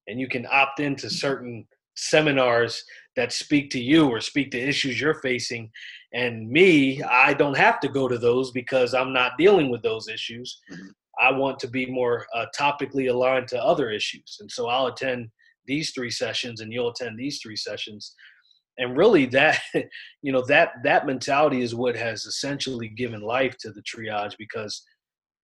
and 0.07 0.21
you 0.21 0.29
can 0.29 0.47
opt 0.51 0.81
into 0.81 1.07
mm-hmm. 1.07 1.15
certain 1.15 1.67
seminars 1.97 2.83
that 3.17 3.33
speak 3.33 3.71
to 3.71 3.81
you 3.81 4.09
or 4.09 4.21
speak 4.21 4.51
to 4.53 4.59
issues 4.59 5.01
you're 5.01 5.21
facing. 5.21 5.71
And 6.15 6.49
me, 6.49 7.03
I 7.03 7.35
don't 7.35 7.57
have 7.57 7.81
to 7.81 7.89
go 7.89 8.09
to 8.09 8.19
those 8.19 8.51
because 8.53 8.95
I'm 8.95 9.13
not 9.13 9.33
dealing 9.37 9.71
with 9.71 9.83
those 9.83 10.09
issues. 10.09 10.61
Mm-hmm. 10.73 10.89
I 11.21 11.33
want 11.33 11.59
to 11.61 11.69
be 11.69 11.87
more 11.87 12.27
uh, 12.35 12.47
topically 12.59 13.11
aligned 13.11 13.49
to 13.49 13.63
other 13.63 13.91
issues. 13.91 14.39
And 14.41 14.51
so 14.51 14.69
I'll 14.69 14.87
attend 14.87 15.29
these 15.67 15.91
three 15.91 16.11
sessions 16.11 16.61
and 16.61 16.73
you'll 16.73 16.91
attend 16.91 17.19
these 17.19 17.41
three 17.43 17.57
sessions. 17.57 18.15
And 18.81 18.97
really 18.97 19.27
that, 19.27 19.61
you 20.23 20.33
know, 20.33 20.45
that, 20.47 20.73
that 20.83 21.07
mentality 21.07 21.63
is 21.63 21.75
what 21.75 21.95
has 21.97 22.25
essentially 22.25 22.89
given 22.89 23.21
life 23.21 23.57
to 23.61 23.71
the 23.71 23.83
triage 23.83 24.35
because 24.39 24.83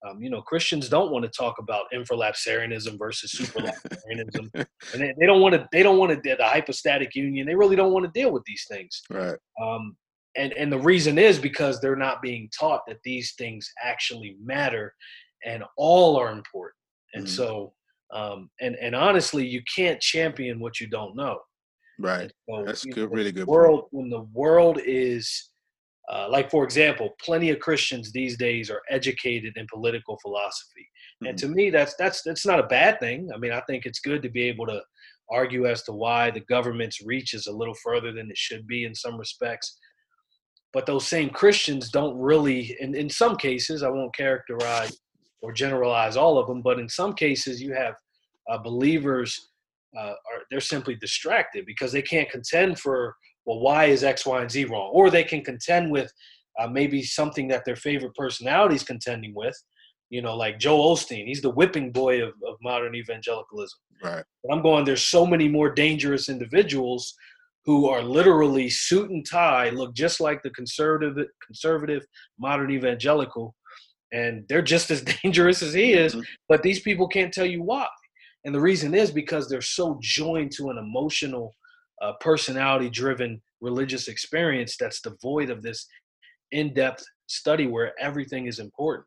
um, 0.07 0.23
you 0.23 0.31
know, 0.31 0.43
Christians 0.43 0.89
don't 0.89 1.11
want 1.11 1.25
to 1.25 1.31
talk 1.31 1.59
about 1.59 1.87
infralapsarianism 1.95 2.99
versus 2.99 3.33
supralapsarianism, 3.33 4.51
and 4.55 4.67
they, 5.03 5.15
they, 5.19 5.27
don't 5.27 5.41
want 5.41 5.55
to. 5.55 5.67
They 5.73 5.83
don't 5.83 5.99
want 5.99 6.13
to 6.13 6.37
the 6.37 6.45
hypostatic 6.45 7.15
union. 7.15 7.47
They 7.47 7.55
really 7.55 7.77
don't 7.77 7.93
want 7.93 8.05
to 8.05 8.19
deal 8.19 8.33
with 8.33 8.45
these 8.45 8.67
things. 8.71 9.03
Right. 9.11 9.37
Um, 9.63 9.97
and 10.37 10.53
and 10.53 10.71
the 10.71 10.79
reason 10.79 11.19
is 11.19 11.39
because 11.39 11.81
they're 11.81 11.97
not 11.97 12.23
being 12.23 12.49
taught 12.59 12.83
that 12.87 12.99
these 13.05 13.35
things 13.39 13.71
actually 13.83 14.37
matter, 14.43 14.93
and 15.45 15.65
all 15.77 16.17
are 16.17 16.31
important. 16.31 16.75
And 17.15 17.27
mm 17.27 17.31
so, 17.31 17.73
um, 18.13 18.51
and 18.61 18.77
and 18.77 18.95
honestly, 18.95 19.47
you 19.47 19.63
can't 19.75 20.01
champion 20.01 20.61
what 20.61 20.81
you 20.81 20.89
don't 20.89 21.17
know. 21.17 21.39
Right. 21.99 22.33
So, 22.49 22.65
That's 22.65 22.85
good. 22.85 23.11
Know, 23.11 23.17
really 23.17 23.33
good. 23.33 23.47
World 23.47 23.83
point. 23.83 23.93
when 23.93 24.11
the 24.11 24.23
world 24.33 24.79
is 24.85 25.51
uh, 26.09 26.29
like, 26.31 26.51
for 26.51 26.63
example, 26.63 27.11
plenty 27.21 27.51
of 27.51 27.59
Christians 27.59 28.13
these 28.13 28.37
days 28.37 28.71
are 28.71 28.83
educated 28.91 29.57
in 29.57 29.67
political 29.73 30.17
philosophy, 30.23 30.89
mm-hmm. 31.23 31.27
and 31.27 31.39
to 31.39 31.49
me, 31.49 31.71
that's 31.71 31.95
that's 31.99 32.23
that's 32.23 32.47
not 32.47 32.61
a 32.61 32.69
bad 32.69 33.01
thing. 33.01 33.29
I 33.35 33.39
mean, 33.39 33.53
I 33.53 33.61
think 33.63 33.87
it's 33.87 33.99
good 33.99 34.23
to 34.23 34.29
be 34.29 34.43
able 34.45 34.67
to 34.67 34.81
argue 35.31 35.67
as 35.67 35.83
to 35.83 35.93
why 35.93 36.31
the 36.31 36.41
government's 36.41 37.05
reach 37.05 37.35
is 37.35 37.49
a 37.49 37.53
little 37.53 37.75
further 37.83 38.13
than 38.13 38.31
it 38.31 38.39
should 38.39 38.67
be 38.67 38.85
in 38.85 38.95
some 38.95 39.19
respects. 39.19 39.79
But 40.73 40.87
those 40.87 41.07
same 41.09 41.31
Christians 41.31 41.91
don't 41.91 42.17
really, 42.19 42.77
in, 42.81 42.95
in 42.95 43.09
some 43.09 43.37
cases, 43.37 43.83
I 43.83 43.89
won't 43.89 44.15
characterize 44.15 44.97
or 45.43 45.53
generalize 45.53 46.17
all 46.17 46.39
of 46.39 46.47
them, 46.47 46.63
but 46.63 46.79
in 46.79 46.89
some 46.89 47.15
cases, 47.15 47.61
you 47.61 47.73
have 47.73 47.95
uh, 48.51 48.59
believers 48.59 49.51
uh, 49.97 50.01
are 50.01 50.43
they're 50.51 50.61
simply 50.61 50.95
distracted 50.95 51.65
because 51.67 51.93
they 51.93 52.03
can't 52.03 52.31
contend 52.31 52.79
for 52.79 53.15
well, 53.47 53.61
why 53.61 53.85
is 53.87 54.05
X, 54.05 54.27
Y, 54.27 54.41
and 54.41 54.51
Z 54.51 54.65
wrong? 54.65 54.91
Or 54.93 55.09
they 55.09 55.25
can 55.25 55.43
contend 55.43 55.91
with 55.91 56.13
uh, 56.59 56.67
maybe 56.67 57.03
something 57.03 57.49
that 57.49 57.65
their 57.65 57.77
favorite 57.77 58.15
personality 58.15 58.75
is 58.75 58.83
contending 58.83 59.33
with. 59.35 59.57
You 60.11 60.23
know, 60.23 60.37
like 60.37 60.59
Joel 60.59 60.97
Osteen, 60.97 61.27
he's 61.27 61.43
the 61.43 61.51
whipping 61.51 61.91
boy 61.93 62.23
of, 62.23 62.31
of 62.47 62.57
modern 62.63 62.95
evangelicalism. 62.95 63.79
Right. 64.03 64.25
But 64.43 64.55
I'm 64.55 64.63
going, 64.63 64.85
there's 64.85 65.05
so 65.05 65.27
many 65.27 65.49
more 65.49 65.71
dangerous 65.71 66.29
individuals 66.29 67.15
who 67.65 67.89
are 67.89 68.03
literally 68.03 68.71
suit 68.71 69.11
and 69.11 69.27
tie, 69.29 69.71
look 69.71 69.95
just 69.95 70.21
like 70.21 70.43
the 70.43 70.51
conservative, 70.51 71.27
conservative 71.45 72.07
modern 72.39 72.71
evangelical, 72.71 73.57
and 74.13 74.45
they're 74.49 74.63
just 74.63 74.91
as 74.93 75.03
dangerous 75.23 75.63
as 75.63 75.75
he 75.75 75.93
is. 75.93 76.13
Mm-hmm. 76.13 76.23
But 76.49 76.63
these 76.63 76.81
people 76.81 77.09
can't 77.09 77.33
tell 77.33 77.47
you 77.47 77.63
why. 77.63 77.89
And 78.47 78.55
the 78.55 78.61
reason 78.61 78.95
is 78.95 79.11
because 79.11 79.49
they're 79.49 79.61
so 79.61 79.99
joined 80.01 80.53
to 80.53 80.71
an 80.71 80.79
emotional 80.79 81.53
uh, 82.01 82.13
personality 82.21 82.89
driven 82.89 83.43
religious 83.61 84.07
experience 84.07 84.77
that's 84.79 85.01
devoid 85.01 85.51
of 85.51 85.63
this 85.63 85.87
in 86.53 86.73
depth 86.73 87.05
study 87.27 87.67
where 87.67 87.93
everything 87.99 88.47
is 88.47 88.61
important. 88.61 89.05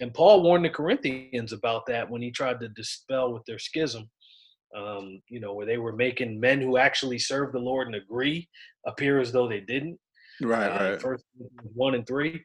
And 0.00 0.14
Paul 0.14 0.42
warned 0.42 0.64
the 0.64 0.70
Corinthians 0.70 1.52
about 1.52 1.84
that 1.86 2.08
when 2.08 2.22
he 2.22 2.30
tried 2.30 2.60
to 2.60 2.68
dispel 2.68 3.32
with 3.32 3.44
their 3.44 3.58
schism, 3.58 4.08
um, 4.76 5.20
you 5.28 5.40
know, 5.40 5.52
where 5.52 5.66
they 5.66 5.78
were 5.78 5.96
making 5.96 6.38
men 6.38 6.60
who 6.60 6.76
actually 6.76 7.18
serve 7.18 7.50
the 7.50 7.58
Lord 7.58 7.88
and 7.88 7.96
agree 7.96 8.48
appear 8.86 9.18
as 9.18 9.32
though 9.32 9.48
they 9.48 9.60
didn't. 9.60 9.98
Right, 10.40 10.68
uh, 10.68 10.90
right. 10.90 11.02
First 11.02 11.24
one 11.74 11.94
and 11.96 12.06
three. 12.06 12.40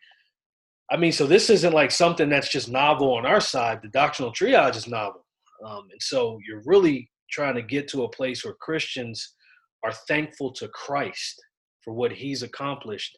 I 0.89 0.97
mean, 0.97 1.11
so 1.11 1.27
this 1.27 1.51
isn't 1.51 1.73
like 1.73 1.91
something 1.91 2.29
that's 2.29 2.49
just 2.49 2.67
novel 2.67 3.13
on 3.13 3.27
our 3.27 3.41
side. 3.41 3.81
The 3.83 3.89
doctrinal 3.89 4.33
triage 4.33 4.75
is 4.75 4.87
novel. 4.87 5.23
Um, 5.65 5.87
and 5.91 6.01
so 6.01 6.39
you're 6.47 6.63
really 6.65 7.09
trying 7.31 7.55
to 7.55 7.61
get 7.61 7.87
to 7.89 8.03
a 8.03 8.09
place 8.09 8.43
where 8.43 8.55
Christians 8.59 9.35
are 9.83 9.93
thankful 10.07 10.51
to 10.53 10.67
Christ 10.69 11.41
for 11.83 11.93
what 11.93 12.11
he's 12.11 12.43
accomplished 12.43 13.17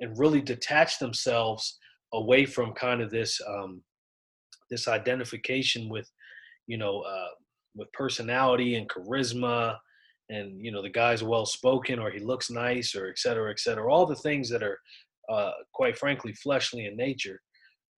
and 0.00 0.18
really 0.18 0.40
detach 0.40 0.98
themselves 0.98 1.78
away 2.12 2.44
from 2.46 2.72
kind 2.72 3.00
of 3.00 3.10
this 3.10 3.40
um, 3.46 3.82
this 4.70 4.88
identification 4.88 5.88
with 5.88 6.10
you 6.66 6.78
know 6.78 7.00
uh, 7.00 7.28
with 7.76 7.92
personality 7.92 8.76
and 8.76 8.88
charisma 8.88 9.76
and 10.28 10.64
you 10.64 10.72
know 10.72 10.82
the 10.82 10.88
guy's 10.88 11.22
well 11.22 11.46
spoken 11.46 11.98
or 11.98 12.10
he 12.10 12.20
looks 12.20 12.50
nice 12.50 12.94
or 12.94 13.08
et 13.08 13.18
cetera 13.18 13.50
et 13.50 13.60
cetera 13.60 13.92
all 13.92 14.06
the 14.06 14.16
things 14.16 14.48
that 14.48 14.62
are 14.62 14.78
uh, 15.30 15.52
quite 15.72 15.96
frankly 15.96 16.32
fleshly 16.32 16.86
in 16.86 16.96
nature. 16.96 17.40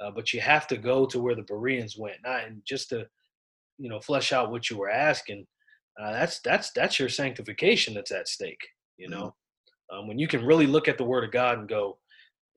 Uh, 0.01 0.11
but 0.11 0.32
you 0.32 0.40
have 0.40 0.66
to 0.66 0.76
go 0.76 1.07
to 1.07 1.20
where 1.20 1.36
the 1.36 1.45
bereans 1.45 1.97
went 1.97 2.16
not 2.24 2.45
and 2.45 2.61
just 2.66 2.88
to 2.88 3.07
you 3.83 3.89
know 3.89 4.01
flesh 4.01 4.33
out 4.33 4.51
what 4.51 4.70
you 4.70 4.78
were 4.78 4.91
asking 4.91 5.45
uh, 6.01 6.12
that's 6.12 6.41
that's 6.41 6.70
that's 6.72 6.99
your 6.99 7.09
sanctification 7.09 7.93
that's 7.93 8.12
at 8.12 8.28
stake 8.28 8.64
you 8.97 9.09
mm-hmm. 9.09 9.18
know 9.18 9.35
um, 9.93 10.07
when 10.07 10.18
you 10.18 10.28
can 10.28 10.47
really 10.47 10.66
look 10.66 10.89
at 10.89 10.97
the 10.97 11.05
word 11.05 11.24
of 11.24 11.33
god 11.33 11.59
and 11.59 11.68
go 11.68 11.99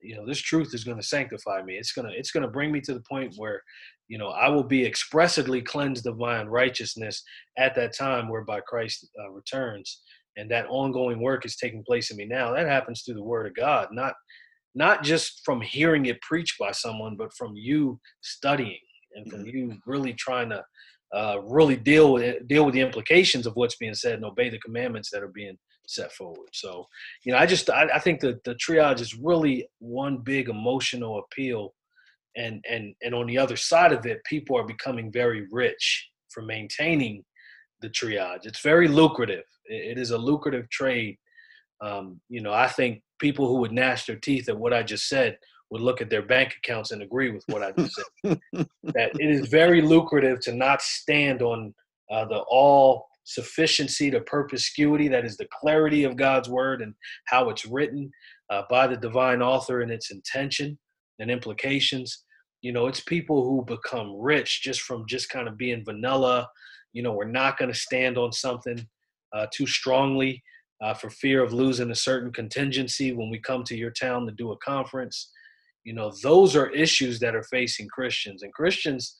you 0.00 0.14
know 0.14 0.24
this 0.24 0.40
truth 0.40 0.72
is 0.72 0.84
going 0.84 0.96
to 0.96 1.02
sanctify 1.02 1.60
me 1.62 1.74
it's 1.74 1.92
going 1.92 2.08
to 2.08 2.16
it's 2.16 2.30
going 2.30 2.42
to 2.44 2.50
bring 2.50 2.70
me 2.70 2.80
to 2.80 2.94
the 2.94 3.02
point 3.10 3.34
where 3.36 3.60
you 4.08 4.18
know 4.18 4.28
i 4.28 4.48
will 4.48 4.64
be 4.64 4.84
expressly 4.84 5.60
cleansed 5.60 6.06
of 6.06 6.16
my 6.16 6.38
unrighteousness 6.38 7.22
at 7.58 7.74
that 7.74 7.96
time 7.96 8.28
whereby 8.28 8.60
christ 8.60 9.08
uh, 9.20 9.30
returns 9.30 10.02
and 10.36 10.50
that 10.50 10.66
ongoing 10.68 11.20
work 11.20 11.44
is 11.44 11.56
taking 11.56 11.82
place 11.82 12.10
in 12.10 12.16
me 12.16 12.24
now 12.24 12.52
that 12.52 12.68
happens 12.68 13.02
through 13.02 13.14
the 13.14 13.22
word 13.22 13.46
of 13.46 13.54
god 13.54 13.88
not 13.90 14.14
not 14.74 15.02
just 15.02 15.40
from 15.44 15.60
hearing 15.60 16.06
it 16.06 16.20
preached 16.20 16.56
by 16.58 16.70
someone 16.70 17.16
but 17.16 17.32
from 17.34 17.52
you 17.56 17.98
studying 18.20 18.78
and 19.16 19.30
from 19.30 19.40
mm-hmm. 19.40 19.56
you 19.56 19.76
really 19.86 20.12
trying 20.12 20.50
to 20.50 20.62
uh, 21.14 21.40
really 21.42 21.76
deal 21.76 22.12
with 22.12 22.22
it, 22.22 22.48
deal 22.48 22.64
with 22.64 22.74
the 22.74 22.80
implications 22.80 23.46
of 23.46 23.54
what's 23.54 23.76
being 23.76 23.94
said 23.94 24.14
and 24.14 24.24
obey 24.24 24.50
the 24.50 24.58
commandments 24.58 25.10
that 25.10 25.22
are 25.22 25.28
being 25.28 25.56
set 25.86 26.12
forward. 26.12 26.48
So, 26.52 26.86
you 27.24 27.32
know, 27.32 27.38
I 27.38 27.46
just 27.46 27.70
I, 27.70 27.88
I 27.94 27.98
think 27.98 28.20
that 28.20 28.42
the 28.44 28.54
triage 28.56 29.00
is 29.00 29.14
really 29.14 29.68
one 29.78 30.18
big 30.18 30.48
emotional 30.48 31.20
appeal, 31.20 31.74
and 32.36 32.64
and 32.68 32.94
and 33.02 33.14
on 33.14 33.26
the 33.26 33.38
other 33.38 33.56
side 33.56 33.92
of 33.92 34.04
it, 34.06 34.24
people 34.24 34.58
are 34.58 34.66
becoming 34.66 35.12
very 35.12 35.46
rich 35.50 36.08
for 36.30 36.42
maintaining 36.42 37.24
the 37.80 37.90
triage. 37.90 38.44
It's 38.44 38.62
very 38.62 38.88
lucrative. 38.88 39.44
it, 39.66 39.92
it 39.92 39.98
is 39.98 40.10
a 40.10 40.18
lucrative 40.18 40.68
trade. 40.70 41.16
Um, 41.80 42.20
you 42.28 42.40
know, 42.40 42.52
I 42.52 42.68
think 42.68 43.02
people 43.18 43.46
who 43.46 43.58
would 43.58 43.72
gnash 43.72 44.06
their 44.06 44.16
teeth 44.16 44.48
at 44.48 44.58
what 44.58 44.72
I 44.72 44.82
just 44.82 45.08
said 45.08 45.38
would 45.70 45.80
look 45.80 46.00
at 46.00 46.10
their 46.10 46.22
bank 46.22 46.54
accounts 46.62 46.90
and 46.92 47.02
agree 47.02 47.30
with 47.30 47.44
what 47.48 47.62
I 47.62 47.72
just 47.72 48.00
said. 48.22 48.40
that 48.84 49.10
it 49.18 49.30
is 49.30 49.48
very 49.48 49.82
lucrative 49.82 50.40
to 50.40 50.52
not 50.52 50.82
stand 50.82 51.42
on 51.42 51.74
uh, 52.10 52.24
the 52.26 52.44
all 52.48 53.06
sufficiency 53.24 54.08
the 54.08 54.20
perspicuity, 54.20 55.08
that 55.08 55.24
is 55.24 55.36
the 55.36 55.48
clarity 55.60 56.04
of 56.04 56.16
God's 56.16 56.48
word 56.48 56.80
and 56.80 56.94
how 57.26 57.50
it's 57.50 57.66
written 57.66 58.10
uh, 58.50 58.62
by 58.70 58.86
the 58.86 58.96
divine 58.96 59.42
author 59.42 59.80
and 59.80 59.90
its 59.90 60.10
intention 60.10 60.78
and 61.18 61.30
implications. 61.30 62.24
You 62.62 62.72
know, 62.72 62.86
it's 62.86 63.00
people 63.00 63.44
who 63.44 63.64
become 63.64 64.16
rich 64.18 64.62
just 64.62 64.82
from 64.82 65.06
just 65.08 65.28
kind 65.28 65.48
of 65.48 65.58
being 65.58 65.84
vanilla. 65.84 66.48
You 66.92 67.02
know, 67.02 67.12
we're 67.12 67.24
not 67.24 67.58
going 67.58 67.72
to 67.72 67.78
stand 67.78 68.16
on 68.16 68.32
something 68.32 68.86
uh, 69.34 69.46
too 69.52 69.66
strongly 69.66 70.42
uh, 70.80 70.94
for 70.94 71.10
fear 71.10 71.42
of 71.42 71.52
losing 71.52 71.90
a 71.90 71.96
certain 71.96 72.32
contingency 72.32 73.12
when 73.12 73.30
we 73.30 73.38
come 73.38 73.64
to 73.64 73.76
your 73.76 73.90
town 73.90 74.26
to 74.26 74.32
do 74.32 74.52
a 74.52 74.56
conference. 74.58 75.30
You 75.86 75.94
know, 75.94 76.12
those 76.22 76.56
are 76.56 76.68
issues 76.70 77.20
that 77.20 77.36
are 77.36 77.44
facing 77.44 77.86
Christians, 77.88 78.42
and 78.42 78.52
Christians 78.52 79.16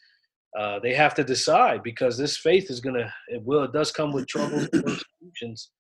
uh, 0.59 0.81
they 0.83 0.95
have 0.95 1.15
to 1.15 1.23
decide 1.23 1.83
because 1.85 2.19
this 2.19 2.39
faith 2.39 2.71
is 2.71 2.81
gonna 2.81 3.13
it 3.29 3.43
will 3.45 3.63
it 3.63 3.73
does 3.73 3.93
come 3.93 4.13
with 4.13 4.27
troubles 4.27 4.69
and 4.73 4.85
persecutions, 4.85 5.71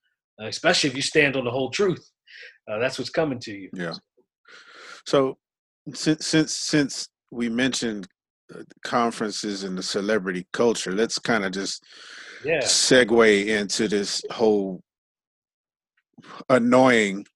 uh, 0.40 0.46
especially 0.46 0.88
if 0.88 0.94
you 0.94 1.02
stand 1.02 1.36
on 1.36 1.44
the 1.44 1.50
whole 1.50 1.70
truth. 1.70 2.08
Uh, 2.70 2.78
that's 2.78 2.98
what's 2.98 3.10
coming 3.10 3.40
to 3.40 3.52
you. 3.52 3.68
Yeah. 3.72 3.94
So 5.06 5.38
since 5.92 6.26
since 6.26 6.52
since 6.56 7.08
we 7.32 7.48
mentioned 7.48 8.06
conferences 8.84 9.64
and 9.64 9.76
the 9.76 9.82
celebrity 9.82 10.46
culture, 10.52 10.92
let's 10.92 11.18
kind 11.18 11.44
of 11.44 11.50
just 11.52 11.82
yeah. 12.44 12.60
segue 12.60 13.46
into 13.46 13.88
this 13.88 14.22
whole 14.30 14.80
annoying 16.48 17.26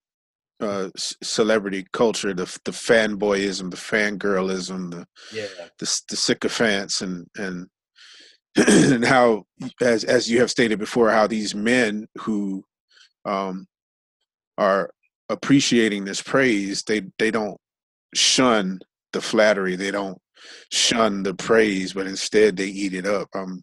uh, 0.60 0.88
celebrity 0.96 1.86
culture, 1.92 2.34
the 2.34 2.44
the 2.64 2.72
fanboyism, 2.72 3.70
the 3.70 3.76
fangirlism, 3.76 4.90
the 4.90 5.06
yeah. 5.32 5.46
the, 5.78 6.00
the 6.08 6.16
sycophants, 6.16 7.00
and 7.00 7.26
and 7.36 7.66
and 8.56 9.04
how, 9.04 9.44
as 9.80 10.04
as 10.04 10.30
you 10.30 10.40
have 10.40 10.50
stated 10.50 10.78
before, 10.78 11.10
how 11.10 11.26
these 11.26 11.54
men 11.54 12.06
who 12.18 12.64
um, 13.24 13.66
are 14.58 14.90
appreciating 15.28 16.04
this 16.04 16.22
praise, 16.22 16.82
they 16.82 17.02
they 17.18 17.30
don't 17.30 17.58
shun 18.14 18.80
the 19.12 19.20
flattery, 19.20 19.76
they 19.76 19.90
don't 19.90 20.18
shun 20.72 21.22
the 21.22 21.34
praise, 21.34 21.92
but 21.92 22.06
instead 22.06 22.56
they 22.56 22.66
eat 22.66 22.94
it 22.94 23.06
up. 23.06 23.28
Um, 23.34 23.62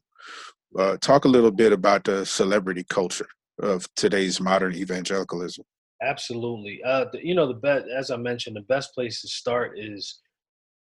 uh, 0.78 0.98
talk 0.98 1.26
a 1.26 1.30
little 1.30 1.52
bit 1.52 1.74
about 1.74 2.04
the 2.04 2.26
celebrity 2.26 2.86
culture 2.90 3.28
of 3.62 3.88
today's 3.96 4.40
modern 4.40 4.76
evangelicalism. 4.76 5.66
Absolutely. 6.02 6.82
Uh, 6.86 7.06
the, 7.12 7.26
you 7.26 7.34
know, 7.34 7.48
the 7.48 7.54
best, 7.54 7.86
as 7.88 8.12
I 8.12 8.18
mentioned, 8.18 8.56
the 8.56 8.62
best 8.62 8.94
place 8.94 9.22
to 9.22 9.28
start 9.28 9.80
is 9.80 10.20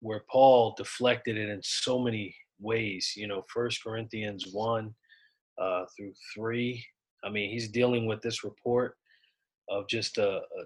where 0.01 0.25
Paul 0.31 0.75
deflected 0.77 1.37
it 1.37 1.49
in 1.49 1.61
so 1.63 1.99
many 1.99 2.35
ways. 2.61 3.13
You 3.17 3.27
know, 3.29 3.43
First 3.53 3.83
Corinthians 3.83 4.49
one 4.53 4.95
uh, 5.61 5.85
through 5.97 6.13
three. 6.35 6.85
I 7.25 7.31
mean, 7.31 7.51
he's 7.51 7.71
dealing 7.71 8.07
with 8.07 8.21
this 8.21 8.45
report 8.45 8.95
of 9.71 9.89
just 9.89 10.19
a, 10.19 10.37
a, 10.37 10.63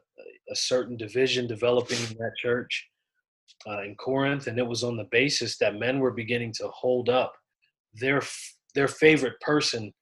a 0.51 0.57
certain 0.57 0.97
division 0.97 1.47
developing 1.47 1.99
in 1.99 2.17
that 2.19 2.33
church 2.37 2.89
uh, 3.69 3.83
in 3.83 3.95
Corinth, 3.95 4.47
and 4.47 4.59
it 4.59 4.67
was 4.67 4.83
on 4.85 4.97
the 4.97 5.09
basis 5.11 5.59
that 5.59 5.79
men 5.79 6.01
were 6.01 6.11
beginning 6.11 6.53
to 6.55 6.69
hold 6.69 7.09
up 7.09 7.33
their 7.95 8.23
their 8.75 8.89
favorite 8.89 9.41
person 9.41 9.93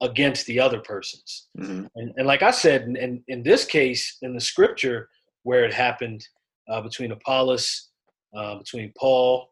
against 0.00 0.46
the 0.46 0.60
other 0.60 0.80
persons. 0.80 1.48
Mm-hmm. 1.58 1.86
And, 1.96 2.12
and, 2.16 2.26
like 2.26 2.42
I 2.42 2.50
said, 2.50 2.82
in, 2.82 2.96
in, 2.96 3.22
in, 3.28 3.42
this 3.42 3.64
case, 3.64 4.18
in 4.22 4.34
the 4.34 4.40
scripture 4.40 5.08
where 5.42 5.64
it 5.64 5.72
happened 5.72 6.26
uh, 6.70 6.80
between 6.80 7.12
Apollos, 7.12 7.88
uh, 8.36 8.58
between 8.58 8.92
Paul, 8.96 9.48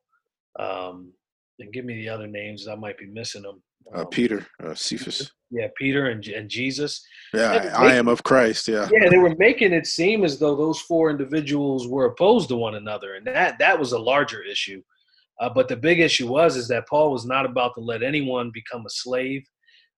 um, 0.58 1.12
and 1.58 1.72
give 1.72 1.84
me 1.84 1.94
the 1.94 2.08
other 2.08 2.26
names, 2.26 2.68
I 2.68 2.74
might 2.74 2.98
be 2.98 3.06
missing 3.06 3.42
them. 3.42 3.62
Uh, 3.92 4.00
um, 4.00 4.02
uh, 4.02 4.04
Peter, 4.06 4.46
Cephas. 4.74 5.30
Yeah, 5.50 5.68
Peter 5.76 6.10
and, 6.10 6.26
and 6.26 6.48
Jesus. 6.48 7.04
Yeah, 7.32 7.52
making, 7.52 7.70
I 7.70 7.94
am 7.94 8.08
of 8.08 8.22
Christ. 8.24 8.66
Yeah. 8.68 8.88
Yeah, 8.92 9.08
they 9.08 9.18
were 9.18 9.34
making 9.38 9.72
it 9.72 9.86
seem 9.86 10.24
as 10.24 10.38
though 10.38 10.56
those 10.56 10.80
four 10.80 11.08
individuals 11.10 11.86
were 11.86 12.06
opposed 12.06 12.48
to 12.48 12.56
one 12.56 12.74
another, 12.74 13.14
and 13.14 13.26
that 13.26 13.58
that 13.58 13.78
was 13.78 13.92
a 13.92 13.98
larger 13.98 14.42
issue. 14.42 14.82
Uh, 15.40 15.50
but 15.54 15.68
the 15.68 15.76
big 15.76 16.00
issue 16.00 16.26
was 16.26 16.56
is 16.56 16.66
that 16.68 16.88
Paul 16.88 17.12
was 17.12 17.26
not 17.26 17.46
about 17.46 17.74
to 17.74 17.80
let 17.80 18.02
anyone 18.02 18.50
become 18.52 18.84
a 18.86 18.90
slave 18.90 19.46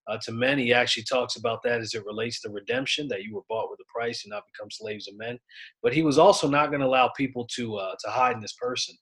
uh, 0.09 0.19
to 0.23 0.33
men. 0.33 0.59
He 0.59 0.73
actually 0.73 1.05
talks 1.05 1.37
about 1.37 1.63
that 1.65 1.81
as 1.81 1.95
it 1.95 2.07
relates 2.07 2.41
to 2.41 2.51
redemption, 2.51 3.09
that 3.09 3.23
you 3.23 3.35
were 3.35 3.43
bought 3.49 3.71
with 3.71 3.81
a 3.81 3.93
price 3.93 4.25
and 4.25 4.31
not 4.31 4.45
become 4.53 4.71
slaves 4.71 5.09
of 5.09 5.17
men. 5.17 5.39
But 5.83 5.93
he 5.93 6.03
was 6.03 6.19
also 6.19 6.49
not 6.49 6.69
going 6.69 6.81
to 6.81 6.87
allow 6.87 7.11
people 7.17 7.47
to 7.55 7.77
uh, 7.77 7.95
to 8.05 8.11
hide 8.11 8.37
in 8.37 8.41
this 8.41 8.57
person 8.61 8.97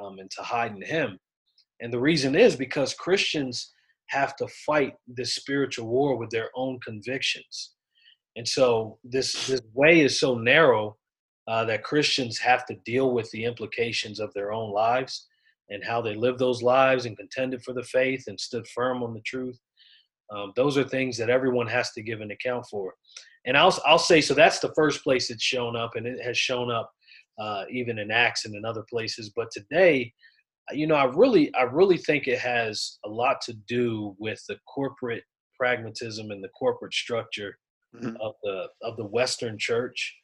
um, 0.00 0.18
and 0.18 0.30
to 0.32 0.42
hide 0.42 0.72
in 0.74 0.82
him. 0.82 1.18
And 1.80 1.92
the 1.92 2.00
reason 2.00 2.34
is 2.34 2.56
because 2.56 2.94
Christians 2.94 3.72
have 4.08 4.34
to 4.36 4.48
fight 4.66 4.94
this 5.06 5.34
spiritual 5.34 5.86
war 5.86 6.16
with 6.16 6.30
their 6.30 6.50
own 6.56 6.78
convictions. 6.84 7.74
And 8.36 8.46
so 8.46 8.98
this 9.04 9.46
this 9.46 9.60
way 9.74 10.00
is 10.00 10.18
so 10.18 10.36
narrow 10.36 10.96
uh, 11.48 11.64
that 11.66 11.84
Christians 11.84 12.38
have 12.38 12.64
to 12.66 12.76
deal 12.84 13.12
with 13.12 13.30
the 13.30 13.44
implications 13.44 14.20
of 14.20 14.32
their 14.34 14.52
own 14.52 14.72
lives 14.72 15.26
and 15.68 15.84
how 15.84 16.00
they 16.00 16.14
live 16.14 16.38
those 16.38 16.62
lives 16.62 17.06
and 17.06 17.16
contended 17.16 17.62
for 17.62 17.72
the 17.72 17.82
faith 17.82 18.24
and 18.26 18.38
stood 18.38 18.66
firm 18.68 19.02
on 19.02 19.14
the 19.14 19.20
truth 19.20 19.58
um, 20.34 20.52
those 20.56 20.78
are 20.78 20.84
things 20.84 21.16
that 21.18 21.30
everyone 21.30 21.66
has 21.66 21.92
to 21.92 22.02
give 22.02 22.20
an 22.20 22.30
account 22.30 22.66
for. 22.70 22.94
And 23.46 23.56
I'll, 23.56 23.76
I'll 23.86 23.98
say, 23.98 24.20
so 24.20 24.34
that's 24.34 24.60
the 24.60 24.72
first 24.74 25.02
place 25.02 25.30
it's 25.30 25.42
shown 25.42 25.76
up, 25.76 25.96
and 25.96 26.06
it 26.06 26.22
has 26.22 26.38
shown 26.38 26.70
up 26.70 26.90
uh, 27.38 27.64
even 27.70 27.98
in 27.98 28.10
Acts 28.10 28.44
and 28.44 28.54
in 28.54 28.64
other 28.64 28.84
places. 28.88 29.32
But 29.34 29.48
today, 29.50 30.12
you 30.72 30.86
know, 30.86 30.94
I 30.94 31.04
really, 31.04 31.52
I 31.54 31.62
really 31.62 31.96
think 31.98 32.28
it 32.28 32.38
has 32.38 32.98
a 33.04 33.08
lot 33.08 33.40
to 33.42 33.54
do 33.66 34.14
with 34.18 34.42
the 34.48 34.58
corporate 34.72 35.24
pragmatism 35.58 36.30
and 36.30 36.44
the 36.44 36.48
corporate 36.50 36.94
structure 36.94 37.56
mm-hmm. 37.94 38.16
of 38.20 38.34
the 38.42 38.68
of 38.82 38.96
the 38.96 39.06
Western 39.06 39.58
Church. 39.58 40.16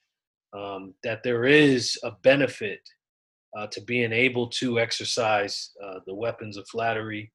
Um, 0.56 0.94
that 1.02 1.22
there 1.22 1.44
is 1.44 1.98
a 2.02 2.12
benefit 2.22 2.80
uh, 3.58 3.66
to 3.68 3.80
being 3.82 4.12
able 4.12 4.48
to 4.48 4.78
exercise 4.78 5.72
uh, 5.84 5.98
the 6.06 6.14
weapons 6.14 6.56
of 6.56 6.66
flattery 6.68 7.30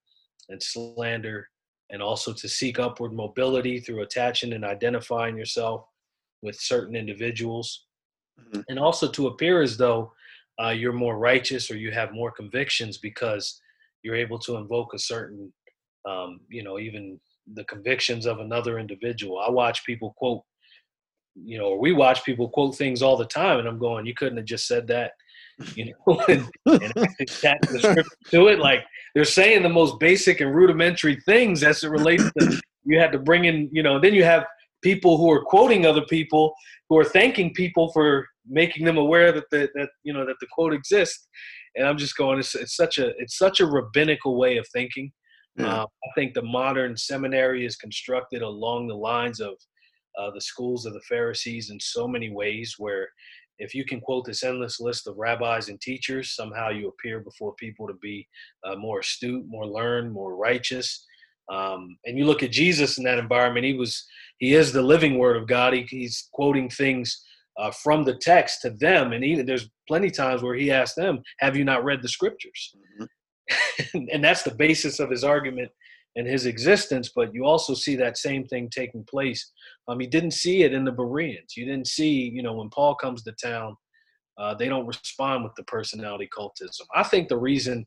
and 0.49 0.61
slander 0.63 1.47
and 1.91 2.01
also 2.01 2.33
to 2.33 2.47
seek 2.47 2.79
upward 2.79 3.13
mobility 3.13 3.79
through 3.79 4.01
attaching 4.01 4.53
and 4.53 4.65
identifying 4.65 5.37
yourself 5.37 5.85
with 6.41 6.55
certain 6.59 6.95
individuals, 6.95 7.85
mm-hmm. 8.39 8.61
and 8.69 8.79
also 8.79 9.07
to 9.09 9.27
appear 9.27 9.61
as 9.61 9.77
though 9.77 10.11
uh, 10.61 10.69
you're 10.69 10.93
more 10.93 11.17
righteous 11.17 11.69
or 11.69 11.77
you 11.77 11.91
have 11.91 12.13
more 12.13 12.31
convictions 12.31 12.97
because 12.97 13.61
you're 14.03 14.15
able 14.15 14.39
to 14.39 14.55
invoke 14.55 14.93
a 14.93 14.99
certain, 14.99 15.51
um, 16.07 16.39
you 16.49 16.63
know, 16.63 16.79
even 16.79 17.19
the 17.53 17.63
convictions 17.65 18.25
of 18.25 18.39
another 18.39 18.79
individual. 18.79 19.39
I 19.39 19.49
watch 19.49 19.85
people 19.85 20.13
quote 20.17 20.41
you 21.35 21.57
know, 21.57 21.65
or 21.65 21.79
we 21.79 21.93
watch 21.93 22.23
people 22.23 22.49
quote 22.49 22.75
things 22.75 23.01
all 23.01 23.17
the 23.17 23.25
time, 23.25 23.59
and 23.59 23.67
I'm 23.67 23.79
going, 23.79 24.05
you 24.05 24.13
couldn't 24.13 24.37
have 24.37 24.45
just 24.45 24.67
said 24.67 24.87
that, 24.87 25.13
you 25.75 25.93
know, 26.05 26.19
and, 26.27 26.47
and 26.65 26.93
attach 27.19 27.61
the 27.69 27.79
script 27.79 28.09
to 28.29 28.47
it. 28.47 28.59
Like 28.59 28.83
they're 29.15 29.25
saying 29.25 29.63
the 29.63 29.69
most 29.69 29.99
basic 29.99 30.41
and 30.41 30.53
rudimentary 30.53 31.19
things 31.25 31.63
as 31.63 31.83
it 31.83 31.89
relates 31.89 32.29
to. 32.39 32.59
You 32.83 32.99
had 32.99 33.11
to 33.11 33.19
bring 33.19 33.45
in, 33.45 33.69
you 33.71 33.83
know, 33.83 33.99
then 33.99 34.13
you 34.13 34.23
have 34.23 34.45
people 34.81 35.17
who 35.17 35.31
are 35.31 35.43
quoting 35.43 35.85
other 35.85 36.03
people 36.05 36.53
who 36.89 36.97
are 36.97 37.05
thanking 37.05 37.53
people 37.53 37.91
for 37.91 38.27
making 38.47 38.85
them 38.85 38.97
aware 38.97 39.31
that 39.31 39.45
the, 39.51 39.69
that 39.75 39.89
you 40.03 40.13
know 40.13 40.25
that 40.25 40.35
the 40.39 40.47
quote 40.51 40.73
exists. 40.73 41.27
And 41.75 41.87
I'm 41.87 41.97
just 41.97 42.17
going, 42.17 42.39
it's, 42.39 42.53
it's 42.55 42.75
such 42.75 42.97
a 42.97 43.13
it's 43.17 43.37
such 43.37 43.59
a 43.59 43.65
rabbinical 43.65 44.37
way 44.37 44.57
of 44.57 44.67
thinking. 44.73 45.11
Yeah. 45.57 45.81
Uh, 45.81 45.85
I 45.85 46.09
think 46.15 46.33
the 46.33 46.41
modern 46.41 46.95
seminary 46.97 47.65
is 47.65 47.75
constructed 47.75 48.41
along 48.41 48.87
the 48.87 48.95
lines 48.95 49.39
of 49.39 49.53
uh, 50.19 50.31
the 50.33 50.41
schools 50.41 50.85
of 50.85 50.93
the 50.93 51.01
Pharisees 51.07 51.69
in 51.69 51.79
so 51.79 52.07
many 52.07 52.29
ways, 52.29 52.75
where 52.77 53.07
if 53.61 53.75
you 53.75 53.85
can 53.85 54.01
quote 54.01 54.25
this 54.25 54.43
endless 54.43 54.79
list 54.79 55.07
of 55.07 55.17
rabbis 55.17 55.69
and 55.69 55.79
teachers, 55.79 56.35
somehow 56.35 56.69
you 56.69 56.87
appear 56.87 57.19
before 57.19 57.53
people 57.55 57.87
to 57.87 57.93
be 58.01 58.27
uh, 58.65 58.75
more 58.75 58.99
astute, 58.99 59.45
more 59.47 59.67
learned, 59.67 60.11
more 60.11 60.35
righteous. 60.35 61.05
Um, 61.51 61.97
and 62.05 62.17
you 62.17 62.25
look 62.25 62.43
at 62.43 62.51
Jesus 62.51 62.97
in 62.97 63.03
that 63.03 63.19
environment; 63.19 63.65
he 63.65 63.73
was, 63.73 64.05
he 64.39 64.55
is 64.55 64.71
the 64.71 64.81
living 64.81 65.17
Word 65.17 65.37
of 65.37 65.47
God. 65.47 65.73
He, 65.73 65.83
he's 65.83 66.27
quoting 66.33 66.69
things 66.69 67.23
uh, 67.57 67.71
from 67.71 68.03
the 68.03 68.15
text 68.15 68.61
to 68.61 68.71
them, 68.71 69.13
and 69.13 69.23
even 69.23 69.45
there's 69.45 69.69
plenty 69.87 70.09
times 70.09 70.41
where 70.41 70.55
he 70.55 70.71
asked 70.71 70.95
them, 70.95 71.21
"Have 71.39 71.55
you 71.55 71.63
not 71.63 71.83
read 71.83 72.01
the 72.01 72.09
Scriptures?" 72.09 72.75
Mm-hmm. 72.99 73.99
and 74.11 74.23
that's 74.23 74.43
the 74.43 74.55
basis 74.55 74.99
of 74.99 75.09
his 75.09 75.23
argument 75.23 75.69
and 76.15 76.27
his 76.27 76.45
existence. 76.45 77.11
But 77.15 77.33
you 77.33 77.45
also 77.45 77.73
see 77.73 77.95
that 77.97 78.17
same 78.17 78.45
thing 78.45 78.69
taking 78.69 79.03
place. 79.03 79.51
Um, 79.87 80.01
you 80.01 80.07
didn't 80.07 80.31
see 80.31 80.63
it 80.63 80.73
in 80.73 80.85
the 80.85 80.91
Bereans. 80.91 81.55
You 81.55 81.65
didn't 81.65 81.87
see, 81.87 82.29
you 82.29 82.43
know, 82.43 82.53
when 82.53 82.69
Paul 82.69 82.95
comes 82.95 83.23
to 83.23 83.31
town, 83.33 83.75
uh, 84.37 84.55
they 84.55 84.67
don't 84.67 84.87
respond 84.87 85.43
with 85.43 85.53
the 85.55 85.63
personality 85.63 86.29
cultism. 86.35 86.81
I 86.95 87.03
think 87.03 87.27
the 87.27 87.37
reason 87.37 87.85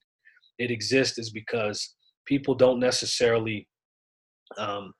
it 0.59 0.70
exists 0.70 1.18
is 1.18 1.31
because 1.31 1.95
people 2.27 2.55
don't 2.55 2.81
necessarily 2.81 3.68
um, 4.59 4.93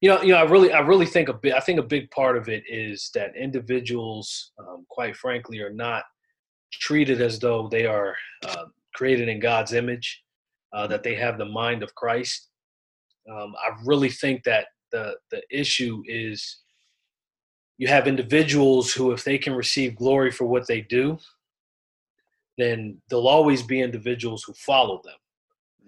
you 0.00 0.08
know 0.08 0.22
you 0.22 0.32
know 0.32 0.38
i 0.38 0.42
really 0.42 0.72
i 0.72 0.80
really 0.80 1.06
think 1.06 1.28
a 1.28 1.32
bit 1.32 1.54
i 1.54 1.60
think 1.60 1.78
a 1.78 1.82
big 1.82 2.10
part 2.10 2.36
of 2.36 2.48
it 2.48 2.62
is 2.68 3.10
that 3.14 3.36
individuals 3.36 4.52
um, 4.58 4.86
quite 4.88 5.16
frankly 5.16 5.60
are 5.60 5.72
not 5.72 6.04
treated 6.72 7.20
as 7.20 7.38
though 7.38 7.68
they 7.68 7.86
are 7.86 8.14
uh, 8.46 8.64
created 8.94 9.28
in 9.28 9.40
god's 9.40 9.72
image 9.72 10.22
uh, 10.72 10.86
that 10.86 11.02
they 11.02 11.14
have 11.14 11.38
the 11.38 11.44
mind 11.44 11.82
of 11.82 11.94
christ 11.94 12.49
um, 13.30 13.54
i 13.64 13.70
really 13.84 14.10
think 14.10 14.42
that 14.44 14.66
the 14.92 15.14
the 15.30 15.42
issue 15.50 16.02
is 16.06 16.60
you 17.78 17.88
have 17.88 18.06
individuals 18.06 18.92
who 18.92 19.12
if 19.12 19.24
they 19.24 19.38
can 19.38 19.54
receive 19.54 19.96
glory 19.96 20.30
for 20.30 20.46
what 20.46 20.66
they 20.66 20.80
do 20.80 21.18
then 22.58 23.00
there'll 23.08 23.28
always 23.28 23.62
be 23.62 23.80
individuals 23.80 24.42
who 24.44 24.52
follow 24.54 25.00
them 25.04 25.14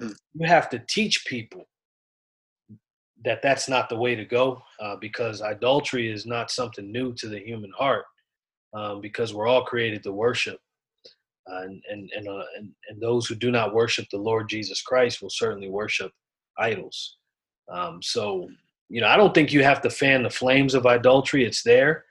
Mm. 0.00 0.14
you 0.34 0.46
have 0.46 0.70
to 0.70 0.78
teach 0.88 1.26
people 1.26 1.64
that 3.24 3.42
that's 3.42 3.68
not 3.68 3.88
the 3.88 3.96
way 3.96 4.14
to 4.14 4.24
go 4.24 4.62
uh, 4.80 4.96
because 4.96 5.42
idolatry 5.42 6.10
is 6.10 6.26
not 6.26 6.50
something 6.50 6.90
new 6.90 7.14
to 7.14 7.28
the 7.28 7.38
human 7.38 7.70
heart 7.76 8.04
um, 8.74 9.00
because 9.00 9.34
we're 9.34 9.46
all 9.46 9.64
created 9.64 10.02
to 10.02 10.12
worship 10.12 10.58
uh, 11.50 11.62
and 11.62 11.82
and 11.90 12.10
and, 12.16 12.28
uh, 12.28 12.44
and, 12.56 12.70
and 12.88 13.00
those 13.00 13.26
who 13.26 13.34
do 13.34 13.50
not 13.50 13.74
worship 13.74 14.06
the 14.10 14.16
Lord 14.16 14.48
Jesus 14.48 14.82
Christ 14.82 15.22
will 15.22 15.30
certainly 15.30 15.68
worship 15.68 16.10
idols. 16.58 17.18
Um, 17.70 18.00
so 18.02 18.48
you 18.88 19.00
know 19.00 19.08
I 19.08 19.16
don't 19.16 19.34
think 19.34 19.52
you 19.52 19.62
have 19.62 19.80
to 19.82 19.90
fan 19.90 20.22
the 20.22 20.30
flames 20.30 20.74
of 20.74 20.86
idolatry; 20.86 21.44
it's 21.44 21.62
there. 21.62 22.04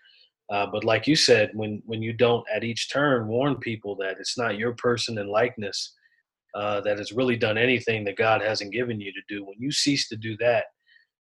Uh, 0.52 0.66
but 0.72 0.84
like 0.84 1.08
you 1.08 1.16
said, 1.16 1.52
when 1.54 1.82
when 1.86 2.02
you 2.02 2.14
don't 2.14 2.46
at 2.54 2.64
each 2.64 2.92
turn 2.92 3.28
warn 3.28 3.56
people 3.58 3.96
that 3.98 4.18
it's 4.20 4.38
not 4.38 4.58
your 4.58 4.74
person 4.74 5.18
and 5.18 5.30
likeness, 5.30 5.94
uh, 6.56 6.82
that 6.82 6.98
has 6.98 7.12
really 7.12 7.38
done 7.38 7.58
anything 7.58 8.04
that 8.04 8.18
God 8.18 8.42
hasn't 8.42 8.74
given 8.74 9.00
you 9.00 9.12
to 9.14 9.22
do. 9.30 9.46
When 9.46 9.56
you 9.60 9.72
cease 9.72 10.08
to 10.10 10.18
do 10.18 10.36
that, 10.38 10.66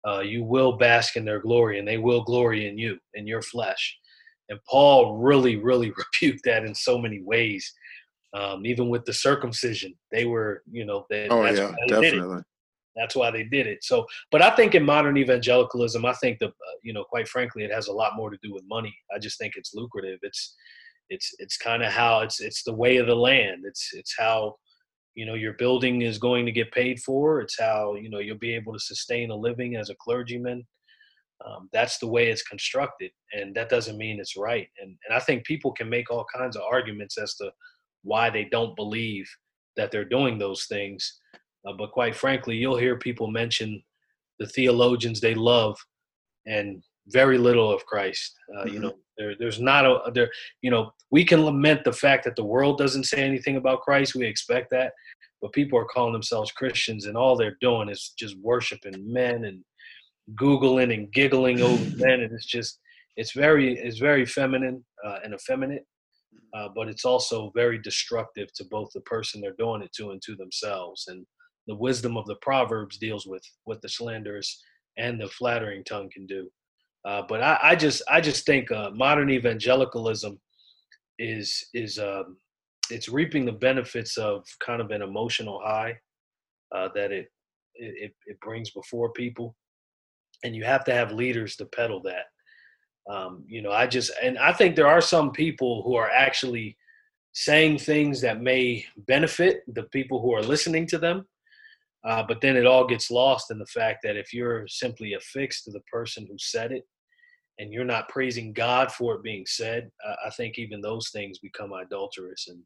uh, 0.07 0.21
you 0.21 0.45
will 0.45 0.77
bask 0.77 1.17
in 1.17 1.25
their 1.25 1.41
glory 1.41 1.79
and 1.79 1.89
they 1.89 1.99
will 1.99 2.23
glory 2.23 2.69
in 2.69 2.79
you, 2.79 2.99
in 3.15 3.27
your 3.27 3.43
flesh. 3.43 3.99
And 4.49 4.61
Paul 4.69 5.17
really, 5.17 5.57
really 5.57 5.93
rebuked 6.23 6.45
that 6.45 6.65
in 6.65 6.75
so 6.75 6.99
many 6.99 7.21
ways. 7.23 7.73
Um, 8.35 8.67
even 8.67 8.89
with 8.89 9.05
the 9.05 9.13
circumcision, 9.13 9.95
they 10.13 10.27
were, 10.27 10.63
you 10.71 10.85
know, 10.85 11.07
they, 11.11 11.29
oh 11.29 11.45
yeah, 11.47 11.73
definitely. 11.89 12.43
That's 12.97 13.15
why 13.15 13.31
they 13.31 13.45
did 13.45 13.67
it. 13.67 13.85
So, 13.85 14.07
but 14.31 14.43
I 14.43 14.51
think 14.57 14.75
in 14.75 14.85
modern 14.85 15.17
evangelicalism, 15.17 16.05
I 16.05 16.15
think 16.15 16.39
the, 16.39 16.49
uh, 16.49 16.77
you 16.83 16.93
know, 16.93 17.05
quite 17.05 17.29
frankly, 17.29 17.63
it 17.63 17.73
has 17.73 17.89
a 17.89 17.93
lot 17.93 18.17
more 18.17 18.31
to 18.31 18.39
do 18.43 18.53
with 18.53 18.65
money. 18.69 18.97
I 19.15 19.19
just 19.19 19.39
think 19.39 19.55
it's 19.57 19.75
lucrative. 19.75 20.19
It's, 20.23 20.57
it's, 21.11 21.35
it's 21.39 21.57
kind 21.57 21.83
of 21.83 21.93
how 21.93 22.21
it's, 22.21 22.41
it's 22.41 22.63
the 22.65 22.75
way 22.75 22.97
of 22.97 23.07
the 23.07 23.15
land. 23.15 23.65
It's, 23.67 23.91
it's 23.93 24.15
how 24.19 24.57
you 25.17 25.25
know 25.27 25.35
your 25.35 25.55
building 25.55 26.03
is 26.03 26.19
going 26.19 26.47
to 26.47 26.53
get 26.53 26.71
paid 26.71 27.01
for 27.01 27.41
it's 27.41 27.59
how 27.59 27.97
you 27.97 28.09
know 28.09 28.21
you'll 28.21 28.39
be 28.39 28.55
able 28.55 28.73
to 28.73 28.79
sustain 28.79 29.31
a 29.31 29.35
living 29.35 29.75
as 29.75 29.91
a 29.91 29.97
clergyman 29.97 30.65
um, 31.45 31.69
that's 31.73 31.99
the 31.99 32.07
way 32.07 32.29
it's 32.29 32.43
constructed 32.43 33.11
and 33.33 33.55
that 33.55 33.69
doesn't 33.69 33.99
mean 33.99 34.21
it's 34.21 34.37
right 34.37 34.69
and, 34.81 34.97
and 35.07 35.17
i 35.17 35.19
think 35.19 35.45
people 35.45 35.73
can 35.73 35.89
make 35.89 36.11
all 36.11 36.25
kinds 36.35 36.55
of 36.55 36.63
arguments 36.71 37.19
as 37.19 37.35
to 37.35 37.51
why 38.03 38.31
they 38.31 38.45
don't 38.45 38.77
believe 38.77 39.29
that 39.77 39.91
they're 39.91 40.05
doing 40.05 40.39
those 40.39 40.67
things 40.67 41.21
uh, 41.67 41.73
but 41.73 41.93
quite 41.93 42.15
frankly 42.15 42.57
you'll 42.57 42.77
hear 42.77 42.97
people 42.97 43.29
mention 43.29 43.83
the 44.39 44.47
theologians 44.47 45.21
they 45.21 45.35
love 45.35 45.79
and 46.47 46.83
very 47.09 47.39
little 47.39 47.71
of 47.73 47.85
christ. 47.87 48.35
Uh, 48.55 48.65
mm-hmm. 48.65 48.75
you 48.75 48.81
know 48.81 48.93
there, 49.19 49.35
there's 49.39 49.61
not 49.61 49.87
a 49.87 50.11
there 50.13 50.31
you 50.63 50.71
know 50.71 50.91
we 51.11 51.25
can 51.25 51.45
lament 51.45 51.85
the 51.85 51.93
fact 51.93 52.25
that 52.25 52.37
the 52.37 52.45
world 52.45 52.79
doesn't 52.79 53.05
say 53.05 53.23
anything 53.23 53.57
about 53.57 53.81
christ. 53.81 54.15
We 54.15 54.27
expect 54.27 54.71
that. 54.71 54.93
But 55.43 55.53
people 55.53 55.79
are 55.79 55.85
calling 55.85 56.15
themselves 56.15 56.51
Christians, 56.51 57.07
and 57.07 57.17
all 57.17 57.37
they're 57.37 57.59
doing 57.61 57.91
is 57.91 58.15
just 58.19 58.37
worshiping 58.39 58.95
men 59.13 59.45
and 59.45 59.63
googling 60.41 60.93
and 60.95 61.13
giggling 61.13 61.61
over 61.61 61.97
men, 61.97 62.21
and 62.21 62.33
it's 62.33 62.47
just 62.47 62.81
it's 63.17 63.33
very 63.33 63.79
it's 63.79 63.99
very 63.99 64.27
feminine 64.27 64.85
uh, 65.05 65.19
and 65.25 65.35
effeminate, 65.35 65.85
uh, 66.55 66.69
but 66.75 66.89
it's 66.89 67.05
also 67.05 67.53
very 67.55 67.79
destructive 67.79 68.53
to 68.55 68.65
both 68.71 68.91
the 68.95 69.01
person 69.03 69.41
they're 69.41 69.55
doing 69.59 69.83
it 69.83 69.93
to 69.97 70.11
and 70.11 70.23
to 70.23 70.35
themselves. 70.37 71.05
And 71.09 71.25
the 71.67 71.75
wisdom 71.75 72.17
of 72.17 72.27
the 72.27 72.37
proverbs 72.37 72.99
deals 72.99 73.27
with 73.27 73.43
what 73.65 73.83
the 73.83 73.89
slanderous 73.89 74.63
and 74.97 75.21
the 75.21 75.29
flattering 75.29 75.85
tongue 75.85 76.11
can 76.13 76.27
do. 76.27 76.49
Uh, 77.07 77.23
but 77.29 77.43
I, 77.43 77.59
I, 77.63 77.77
just 77.77 78.03
I 78.11 78.21
just 78.21 78.47
think 78.47 78.71
uh, 78.73 78.91
modern 78.91 79.31
evangelicalism 79.31 80.41
is 81.19 81.67
is 81.73 81.99
um, 81.99 82.37
it's 82.91 83.09
reaping 83.09 83.45
the 83.45 83.53
benefits 83.53 84.17
of 84.17 84.45
kind 84.61 84.81
of 84.81 84.91
an 84.91 85.03
emotional 85.03 85.61
high 85.65 85.97
uh, 86.75 86.89
that 86.95 87.13
it, 87.13 87.29
it 87.75 88.13
it 88.27 88.41
brings 88.41 88.71
before 88.71 89.13
people, 89.13 89.55
and 90.43 90.57
you 90.57 90.65
have 90.65 90.85
to 90.85 90.95
have 90.95 91.13
leaders 91.13 91.57
to 91.57 91.67
peddle 91.67 92.03
that. 92.03 92.25
Um, 93.09 93.45
you 93.47 93.63
know, 93.63 93.71
I 93.71 93.87
just 93.87 94.11
and 94.21 94.37
I 94.39 94.53
think 94.53 94.75
there 94.75 94.89
are 94.89 95.01
some 95.01 95.31
people 95.31 95.83
who 95.85 95.95
are 95.95 96.11
actually 96.11 96.77
saying 97.35 97.79
things 97.79 98.21
that 98.23 98.41
may 98.41 98.85
benefit 98.97 99.63
the 99.75 99.85
people 99.85 100.21
who 100.23 100.35
are 100.35 100.43
listening 100.43 100.87
to 100.89 100.99
them, 100.99 101.27
uh, 102.07 102.23
but 102.27 102.41
then 102.41 102.57
it 102.57 102.67
all 102.67 102.87
gets 102.87 103.11
lost 103.11 103.51
in 103.51 103.59
the 103.59 103.67
fact 103.67 103.99
that 104.05 104.17
if 104.17 104.33
you're 104.33 104.67
simply 104.69 105.15
affixed 105.15 105.65
to 105.65 105.71
the 105.73 105.81
person 105.93 106.27
who 106.29 106.37
said 106.39 106.73
it, 106.73 106.85
and 107.59 107.73
you're 107.73 107.85
not 107.85 108.09
praising 108.09 108.53
God 108.53 108.93
for 108.93 109.15
it 109.15 109.23
being 109.23 109.45
said, 109.47 109.91
uh, 110.07 110.15
I 110.27 110.31
think 110.31 110.59
even 110.59 110.81
those 110.81 111.09
things 111.11 111.39
become 111.39 111.73
adulterous. 111.73 112.49
And 112.49 112.61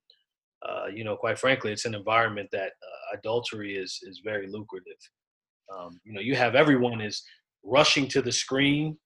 uh, 0.68 0.86
you 0.92 1.04
know, 1.04 1.16
quite 1.16 1.38
frankly, 1.38 1.72
it's 1.72 1.84
an 1.86 1.94
environment 1.94 2.48
that 2.52 2.72
uh, 2.72 3.18
adultery 3.18 3.76
is 3.76 3.98
is 4.02 4.20
very 4.24 4.46
lucrative. 4.46 4.98
Um, 5.74 6.00
you 6.04 6.12
know, 6.12 6.20
you 6.20 6.34
have 6.36 6.54
everyone 6.54 7.00
is 7.00 7.22
rushing 7.64 8.08
to 8.08 8.20
the 8.20 8.32
screen 8.32 8.96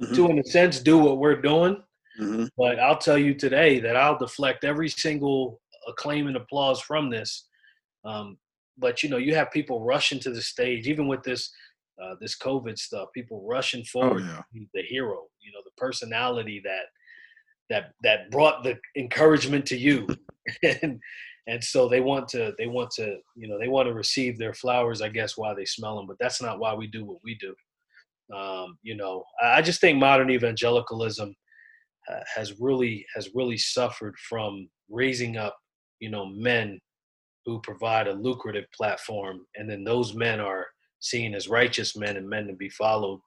mm-hmm. 0.00 0.14
to, 0.14 0.28
in 0.28 0.38
a 0.38 0.44
sense, 0.44 0.78
do 0.78 0.98
what 0.98 1.18
we're 1.18 1.40
doing. 1.40 1.76
Mm-hmm. 2.20 2.44
But 2.56 2.78
I'll 2.78 2.98
tell 2.98 3.18
you 3.18 3.34
today 3.34 3.80
that 3.80 3.96
I'll 3.96 4.18
deflect 4.18 4.64
every 4.64 4.88
single 4.88 5.60
acclaim 5.88 6.28
and 6.28 6.36
applause 6.36 6.80
from 6.80 7.10
this. 7.10 7.48
Um, 8.04 8.38
but 8.78 9.02
you 9.02 9.08
know, 9.08 9.18
you 9.18 9.34
have 9.34 9.50
people 9.50 9.84
rushing 9.84 10.18
to 10.20 10.30
the 10.30 10.42
stage, 10.42 10.88
even 10.88 11.08
with 11.08 11.22
this 11.22 11.50
uh, 12.02 12.14
this 12.20 12.36
COVID 12.38 12.78
stuff. 12.78 13.08
People 13.14 13.46
rushing 13.46 13.82
oh, 13.82 13.90
forward, 13.92 14.22
oh, 14.24 14.42
yeah. 14.54 14.64
the 14.74 14.82
hero. 14.82 15.24
You 15.40 15.52
know, 15.52 15.60
the 15.64 15.70
personality 15.76 16.60
that 16.64 16.86
that 17.70 17.92
that 18.02 18.30
brought 18.30 18.62
the 18.62 18.78
encouragement 18.96 19.66
to 19.66 19.76
you 19.76 20.06
and 20.62 21.00
and 21.46 21.62
so 21.62 21.88
they 21.88 22.00
want 22.00 22.28
to 22.28 22.52
they 22.58 22.66
want 22.66 22.90
to 22.90 23.16
you 23.34 23.48
know 23.48 23.58
they 23.58 23.68
want 23.68 23.88
to 23.88 23.94
receive 23.94 24.38
their 24.38 24.54
flowers 24.54 25.00
i 25.00 25.08
guess 25.08 25.36
while 25.36 25.56
they 25.56 25.64
smell 25.64 25.96
them 25.96 26.06
but 26.06 26.16
that's 26.20 26.42
not 26.42 26.58
why 26.58 26.74
we 26.74 26.86
do 26.86 27.04
what 27.04 27.18
we 27.24 27.36
do 27.36 27.54
um, 28.36 28.76
you 28.82 28.96
know 28.96 29.24
i 29.42 29.62
just 29.62 29.80
think 29.80 29.98
modern 29.98 30.30
evangelicalism 30.30 31.34
uh, 32.10 32.20
has 32.34 32.60
really 32.60 33.04
has 33.14 33.30
really 33.34 33.58
suffered 33.58 34.14
from 34.28 34.68
raising 34.90 35.36
up 35.36 35.56
you 36.00 36.10
know 36.10 36.26
men 36.26 36.78
who 37.44 37.60
provide 37.60 38.06
a 38.06 38.12
lucrative 38.12 38.66
platform 38.72 39.46
and 39.56 39.68
then 39.68 39.84
those 39.84 40.14
men 40.14 40.40
are 40.40 40.66
seen 41.00 41.34
as 41.34 41.48
righteous 41.48 41.96
men 41.96 42.16
and 42.16 42.28
men 42.28 42.46
to 42.46 42.52
be 42.52 42.68
followed 42.68 43.20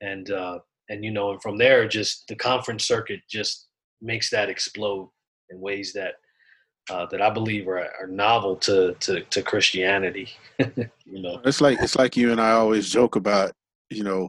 and 0.00 0.30
uh, 0.30 0.58
and 0.88 1.04
you 1.04 1.10
know, 1.10 1.32
and 1.32 1.42
from 1.42 1.58
there, 1.58 1.86
just 1.86 2.26
the 2.28 2.36
conference 2.36 2.86
circuit 2.86 3.20
just 3.28 3.66
makes 4.00 4.30
that 4.30 4.48
explode 4.48 5.10
in 5.50 5.60
ways 5.60 5.92
that 5.92 6.14
uh, 6.90 7.06
that 7.06 7.20
I 7.20 7.30
believe 7.30 7.68
are, 7.68 7.90
are 8.00 8.06
novel 8.06 8.56
to 8.56 8.94
to, 9.00 9.20
to 9.22 9.42
Christianity. 9.42 10.30
you 10.58 11.22
know, 11.22 11.40
it's 11.44 11.60
like 11.60 11.78
it's 11.80 11.96
like 11.96 12.16
you 12.16 12.32
and 12.32 12.40
I 12.40 12.52
always 12.52 12.88
joke 12.88 13.16
about. 13.16 13.52
You 13.90 14.04
know, 14.04 14.28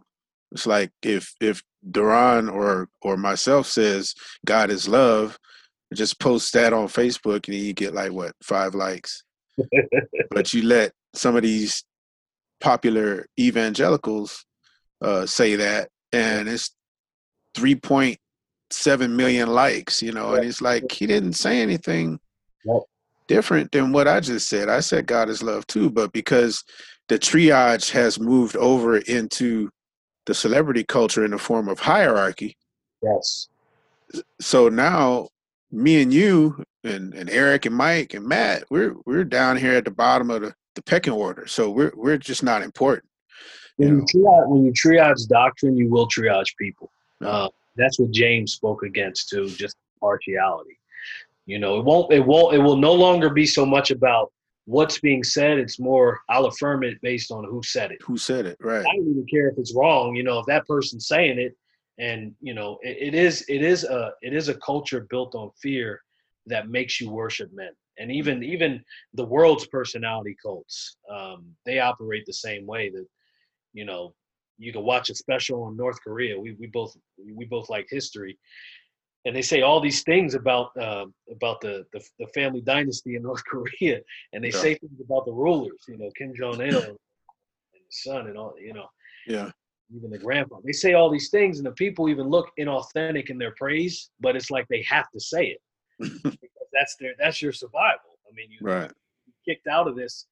it's 0.52 0.66
like 0.66 0.92
if 1.04 1.34
if 1.42 1.62
Duran 1.92 2.50
or 2.50 2.90
or 3.02 3.18
myself 3.18 3.68
says 3.68 4.14
God 4.46 4.70
is 4.70 4.88
love, 4.88 5.38
just 5.94 6.20
post 6.20 6.54
that 6.54 6.74
on 6.74 6.88
Facebook 6.88 7.48
and 7.48 7.56
you 7.56 7.74
get 7.74 7.94
like 7.94 8.12
what 8.12 8.34
five 8.44 8.76
likes. 8.76 9.24
but 10.32 10.54
you 10.54 10.64
let 10.64 10.92
some 11.14 11.36
of 11.36 11.44
these 11.44 11.84
popular 12.62 13.26
evangelicals 13.40 14.46
uh, 15.02 15.26
say 15.26 15.56
that, 15.56 15.90
and 16.14 16.48
it's 16.48 16.76
three 17.56 17.76
point 17.76 18.18
seven 18.70 19.16
million 19.16 19.50
likes. 19.50 20.02
You 20.02 20.12
know, 20.12 20.36
and 20.36 20.46
it's 20.46 20.62
like 20.62 20.92
he 20.92 21.08
didn't 21.08 21.34
say 21.34 21.62
anything 21.62 22.20
different 23.28 23.72
than 23.72 23.92
what 23.92 24.08
I 24.08 24.20
just 24.20 24.50
said. 24.50 24.70
I 24.70 24.80
said 24.80 25.08
God 25.08 25.30
is 25.30 25.44
love 25.44 25.66
too, 25.68 25.90
but 25.90 26.14
because 26.14 26.64
the 27.08 27.18
triage 27.18 27.90
has 27.92 28.20
moved 28.20 28.56
over 28.56 28.98
into 28.98 29.70
the 30.26 30.34
celebrity 30.34 30.84
culture 30.84 31.26
in 31.26 31.32
the 31.32 31.38
form 31.38 31.68
of 31.68 31.80
hierarchy. 31.80 32.56
Yes. 33.02 33.48
So 34.40 34.70
now 34.70 35.30
me 35.72 36.02
and 36.02 36.14
you 36.14 36.64
and, 36.84 37.14
and 37.14 37.30
Eric 37.30 37.66
and 37.66 37.76
Mike 37.76 38.14
and 38.14 38.26
Matt, 38.26 38.64
we're 38.70 38.96
we're 39.06 39.24
down 39.24 39.58
here 39.58 39.74
at 39.74 39.86
the 39.86 39.92
bottom 39.92 40.30
of 40.30 40.42
the, 40.42 40.54
the 40.76 40.82
pecking 40.82 41.14
order. 41.14 41.48
So 41.48 41.70
we're 41.70 41.92
we're 41.96 42.18
just 42.18 42.44
not 42.44 42.62
important. 42.62 43.06
When 43.78 43.90
you, 43.90 43.96
you 43.96 44.06
triage, 44.06 44.48
when 44.50 44.66
you 44.66 44.74
triage 44.74 45.28
doctrine, 45.28 45.78
you 45.78 45.90
will 45.90 46.08
triage 46.08 46.56
people. 46.58 46.92
Uh, 47.24 47.50
that's 47.76 48.00
what 48.00 48.12
James 48.12 48.54
spoke 48.54 48.84
against 48.84 49.30
too, 49.30 49.50
just 49.50 49.76
partiality. 50.00 50.80
You 51.46 51.60
know, 51.60 51.80
it 51.80 51.86
won't 51.86 52.12
it 52.12 52.26
won't 52.26 52.56
it 52.56 52.60
will 52.60 52.78
no 52.78 52.94
longer 52.94 53.30
be 53.30 53.46
so 53.46 53.66
much 53.66 53.92
about 53.92 54.32
what's 54.66 55.00
being 55.00 55.24
said. 55.24 55.58
It's 55.58 55.80
more 55.80 56.20
I'll 56.30 56.46
affirm 56.46 56.84
it 56.84 57.02
based 57.02 57.32
on 57.32 57.44
who 57.44 57.62
said 57.64 57.92
it. 57.92 58.02
Who 58.04 58.18
said 58.18 58.46
it, 58.46 58.58
right. 58.62 58.86
I 58.86 58.96
don't 58.96 59.10
even 59.10 59.26
care 59.30 59.50
if 59.50 59.58
it's 59.58 59.74
wrong. 59.74 60.16
You 60.16 60.24
know, 60.24 60.40
if 60.40 60.46
that 60.46 60.68
person's 60.68 61.08
saying 61.08 61.40
it, 61.40 61.56
and 62.00 62.34
you 62.40 62.54
know 62.54 62.80
it, 62.82 63.14
it 63.14 63.16
is 63.16 63.46
it 63.48 63.62
is 63.62 63.84
a 63.84 64.12
it 64.22 64.34
is 64.34 64.50
a 64.50 64.56
culture 64.56 65.06
built 65.10 65.36
on 65.36 65.52
fear 65.62 66.02
that 66.48 66.70
makes 66.70 67.00
you 67.00 67.12
worship 67.12 67.52
men. 67.54 67.72
And 68.00 68.12
even 68.12 68.44
even 68.44 68.84
the 69.14 69.26
world's 69.26 69.68
personality 69.68 70.36
cults 70.42 70.98
um, 71.12 71.46
they 71.66 71.80
operate 71.80 72.26
the 72.26 72.34
same 72.34 72.66
way 72.66 72.90
that 72.90 73.06
you 73.74 73.86
know 73.86 74.14
you 74.58 74.74
can 74.74 74.84
watch 74.84 75.10
a 75.10 75.16
special 75.16 75.64
on 75.64 75.76
north 75.76 76.02
korea. 76.02 76.40
We, 76.40 76.54
we 76.54 76.68
both 76.68 76.96
we 77.36 77.46
both 77.46 77.70
like 77.70 77.88
history. 77.90 78.38
And 79.26 79.36
they 79.36 79.42
say 79.42 79.62
all 79.62 79.82
these 79.82 80.04
things 80.04 80.34
about 80.34 80.76
uh, 80.78 81.06
about 81.30 81.60
the, 81.60 81.86
the, 81.92 82.02
the 82.20 82.28
family 82.28 82.62
dynasty 82.62 83.18
in 83.18 83.24
north 83.30 83.44
korea. 83.44 84.00
And 84.32 84.42
they 84.42 84.52
yeah. 84.52 84.62
say 84.62 84.76
things 84.76 85.02
about 85.04 85.26
the 85.26 85.34
rulers 85.34 85.84
you 85.90 85.98
know 85.98 86.10
kim 86.18 86.34
jong-il 86.34 86.82
and 86.82 86.98
his 87.86 88.04
son 88.04 88.28
and 88.28 88.38
all 88.38 88.56
you 88.58 88.74
know. 88.74 88.88
Yeah 89.28 89.52
even 89.96 90.10
the 90.10 90.18
grandpa. 90.18 90.58
They 90.64 90.72
say 90.72 90.94
all 90.94 91.10
these 91.10 91.30
things, 91.30 91.58
and 91.58 91.66
the 91.66 91.72
people 91.72 92.10
even 92.10 92.28
look 92.28 92.52
inauthentic 92.60 93.30
in 93.30 93.38
their 93.38 93.54
praise, 93.58 94.10
but 94.20 94.36
it's 94.36 94.52
like 94.52 94.68
they 94.70 94.84
have 94.88 95.10
to 95.12 95.20
say 95.20 95.48
it 95.48 95.62
because 96.00 96.38
that's 96.74 96.96
their 97.00 97.14
that's 97.20 97.42
your 97.42 97.52
survival. 97.52 98.18
I 98.30 98.34
mean, 98.36 98.52
you 98.52 98.60
right. 98.62 98.92
kicked 99.48 99.68
out 99.68 99.88
of 99.88 99.96
this 99.96 100.28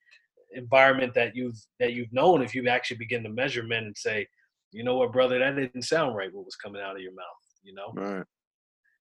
environment 0.53 1.13
that 1.15 1.35
you've 1.35 1.59
that 1.79 1.93
you've 1.93 2.13
known. 2.13 2.41
If 2.41 2.53
you 2.53 2.67
actually 2.67 2.97
begin 2.97 3.23
to 3.23 3.29
measure 3.29 3.63
men 3.63 3.85
and 3.85 3.97
say, 3.97 4.27
you 4.71 4.83
know 4.83 4.97
what, 4.97 5.11
brother, 5.11 5.39
that 5.39 5.55
didn't 5.55 5.83
sound 5.83 6.15
right. 6.15 6.33
What 6.33 6.45
was 6.45 6.55
coming 6.55 6.81
out 6.81 6.95
of 6.95 7.01
your 7.01 7.13
mouth? 7.13 7.25
You 7.63 7.73
know. 7.73 7.93
Right. 7.95 8.25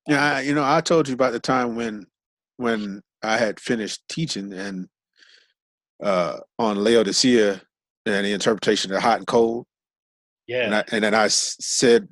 Yeah, 0.08 0.36
I, 0.36 0.40
you 0.42 0.54
know, 0.54 0.64
I 0.64 0.80
told 0.80 1.08
you 1.08 1.14
about 1.14 1.32
the 1.32 1.40
time 1.40 1.76
when 1.76 2.06
when 2.56 3.02
I 3.22 3.38
had 3.38 3.60
finished 3.60 4.00
teaching 4.08 4.52
and 4.52 4.88
uh, 6.02 6.38
on 6.58 6.82
Laodicea 6.82 7.60
and 8.06 8.24
the 8.24 8.32
interpretation 8.32 8.92
of 8.92 9.02
hot 9.02 9.18
and 9.18 9.26
cold 9.26 9.66
yeah. 10.46 10.64
And, 10.64 10.74
I, 10.74 10.84
and 10.92 11.04
then 11.04 11.14
I 11.14 11.28
said, 11.28 12.08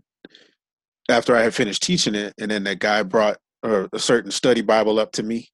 after 1.09 1.37
I 1.37 1.43
had 1.43 1.55
finished 1.55 1.83
teaching 1.83 2.15
it, 2.15 2.35
and 2.39 2.51
then 2.51 2.65
that 2.65 2.79
guy 2.79 3.03
brought 3.03 3.37
a, 3.63 3.89
a 3.93 3.99
certain 3.99 4.31
study 4.31 4.63
Bible 4.63 4.99
up 4.99 5.13
to 5.13 5.23
me. 5.23 5.49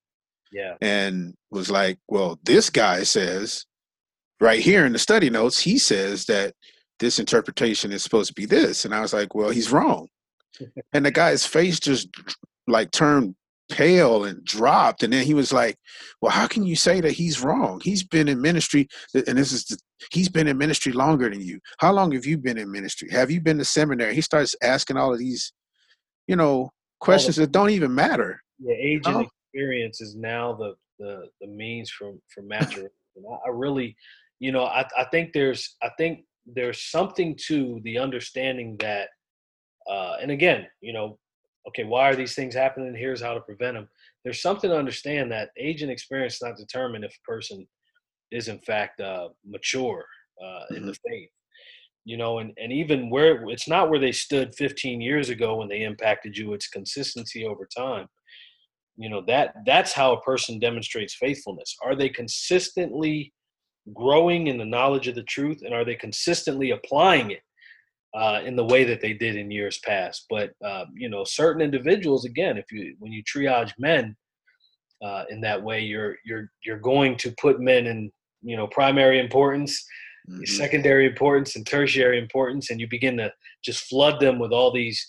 Yeah. 0.52 0.74
And 0.80 1.34
was 1.50 1.70
like, 1.70 1.98
well, 2.08 2.38
this 2.44 2.70
guy 2.70 3.04
says, 3.04 3.66
right 4.40 4.60
here 4.60 4.84
in 4.84 4.92
the 4.92 4.98
study 4.98 5.30
notes, 5.30 5.60
he 5.60 5.78
says 5.78 6.24
that 6.26 6.54
this 6.98 7.18
interpretation 7.18 7.92
is 7.92 8.02
supposed 8.02 8.28
to 8.28 8.34
be 8.34 8.46
this. 8.46 8.84
And 8.84 8.94
I 8.94 9.00
was 9.00 9.12
like, 9.12 9.34
well, 9.34 9.50
he's 9.50 9.72
wrong. 9.72 10.08
and 10.92 11.06
the 11.06 11.10
guy's 11.10 11.46
face 11.46 11.78
just 11.78 12.08
like 12.66 12.90
turned 12.90 13.34
pale 13.70 14.24
and 14.24 14.44
dropped. 14.44 15.02
And 15.02 15.12
then 15.12 15.24
he 15.24 15.34
was 15.34 15.52
like, 15.52 15.76
Well, 16.20 16.32
how 16.32 16.46
can 16.46 16.64
you 16.64 16.76
say 16.76 17.00
that 17.00 17.12
he's 17.12 17.42
wrong? 17.42 17.80
He's 17.82 18.02
been 18.02 18.28
in 18.28 18.40
ministry, 18.40 18.88
and 19.14 19.38
this 19.38 19.52
is 19.52 19.64
the, 19.64 19.78
he's 20.12 20.28
been 20.28 20.48
in 20.48 20.58
ministry 20.58 20.92
longer 20.92 21.30
than 21.30 21.40
you. 21.40 21.60
How 21.78 21.92
long 21.92 22.12
have 22.12 22.26
you 22.26 22.38
been 22.38 22.58
in 22.58 22.70
ministry? 22.70 23.08
Have 23.10 23.30
you 23.30 23.40
been 23.40 23.58
to 23.58 23.64
seminary? 23.64 24.14
He 24.14 24.20
starts 24.20 24.54
asking 24.62 24.96
all 24.96 25.12
of 25.12 25.18
these, 25.18 25.52
you 26.26 26.36
know, 26.36 26.70
questions 27.00 27.36
the, 27.36 27.42
that 27.42 27.52
don't 27.52 27.70
even 27.70 27.94
matter. 27.94 28.40
Yeah, 28.58 28.74
age 28.74 29.02
and 29.06 29.26
experience 29.52 30.00
is 30.00 30.16
now 30.16 30.52
the 30.52 30.74
the 30.98 31.28
the 31.40 31.46
means 31.46 31.90
for 31.90 32.12
for 32.34 32.42
maturation. 32.42 32.90
I, 33.18 33.48
I 33.48 33.50
really, 33.50 33.96
you 34.38 34.52
know, 34.52 34.64
I 34.64 34.86
I 34.96 35.04
think 35.10 35.32
there's 35.32 35.76
I 35.82 35.90
think 35.96 36.24
there's 36.46 36.82
something 36.82 37.38
to 37.46 37.80
the 37.84 37.98
understanding 37.98 38.76
that 38.80 39.08
uh, 39.88 40.16
and 40.20 40.30
again, 40.30 40.66
you 40.80 40.92
know, 40.92 41.18
okay, 41.68 41.84
why 41.84 42.08
are 42.08 42.16
these 42.16 42.34
things 42.34 42.54
happening? 42.54 42.94
Here's 42.94 43.22
how 43.22 43.34
to 43.34 43.40
prevent 43.40 43.76
them. 43.76 43.88
There's 44.24 44.42
something 44.42 44.70
to 44.70 44.76
understand 44.76 45.30
that 45.32 45.50
age 45.58 45.82
and 45.82 45.90
experience 45.90 46.42
not 46.42 46.56
determine 46.56 47.04
if 47.04 47.14
a 47.14 47.30
person 47.30 47.66
is 48.30 48.48
in 48.48 48.58
fact 48.60 49.00
uh, 49.00 49.28
mature 49.44 50.04
uh, 50.42 50.44
mm-hmm. 50.44 50.76
in 50.76 50.86
the 50.86 50.92
mm-hmm. 50.92 51.10
faith. 51.10 51.30
You 52.04 52.16
know, 52.16 52.38
and, 52.38 52.52
and 52.56 52.72
even 52.72 53.10
where 53.10 53.48
it's 53.50 53.68
not 53.68 53.90
where 53.90 54.00
they 54.00 54.12
stood 54.12 54.54
15 54.54 55.00
years 55.00 55.28
ago 55.28 55.56
when 55.56 55.68
they 55.68 55.82
impacted 55.82 56.36
you, 56.36 56.54
it's 56.54 56.68
consistency 56.68 57.44
over 57.44 57.68
time. 57.76 58.06
You 58.96 59.10
know, 59.10 59.22
that 59.26 59.54
that's 59.66 59.92
how 59.92 60.12
a 60.12 60.20
person 60.22 60.58
demonstrates 60.58 61.14
faithfulness. 61.14 61.76
Are 61.82 61.94
they 61.94 62.08
consistently 62.08 63.32
growing 63.94 64.46
in 64.46 64.58
the 64.58 64.64
knowledge 64.64 65.08
of 65.08 65.14
the 65.14 65.22
truth 65.24 65.62
and 65.64 65.74
are 65.74 65.84
they 65.84 65.94
consistently 65.94 66.70
applying 66.70 67.30
it 67.30 67.42
uh, 68.14 68.40
in 68.44 68.56
the 68.56 68.64
way 68.64 68.84
that 68.84 69.00
they 69.00 69.12
did 69.12 69.36
in 69.36 69.50
years 69.50 69.78
past. 69.78 70.26
But 70.28 70.52
uh, 70.64 70.86
you 70.94 71.08
know, 71.08 71.24
certain 71.24 71.62
individuals, 71.62 72.24
again, 72.24 72.56
if 72.56 72.70
you 72.72 72.96
when 72.98 73.12
you 73.12 73.22
triage 73.24 73.72
men 73.78 74.16
uh, 75.02 75.24
in 75.30 75.40
that 75.42 75.62
way, 75.62 75.80
you're 75.80 76.16
you're 76.24 76.50
you're 76.64 76.78
going 76.78 77.16
to 77.18 77.32
put 77.40 77.60
men 77.60 77.86
in 77.86 78.10
you 78.42 78.56
know 78.56 78.66
primary 78.66 79.20
importance, 79.20 79.84
mm-hmm. 80.28 80.44
secondary 80.44 81.06
importance, 81.06 81.56
and 81.56 81.66
tertiary 81.66 82.18
importance, 82.18 82.70
and 82.70 82.80
you 82.80 82.88
begin 82.88 83.16
to 83.18 83.32
just 83.64 83.84
flood 83.84 84.20
them 84.20 84.38
with 84.38 84.52
all 84.52 84.72
these 84.72 85.08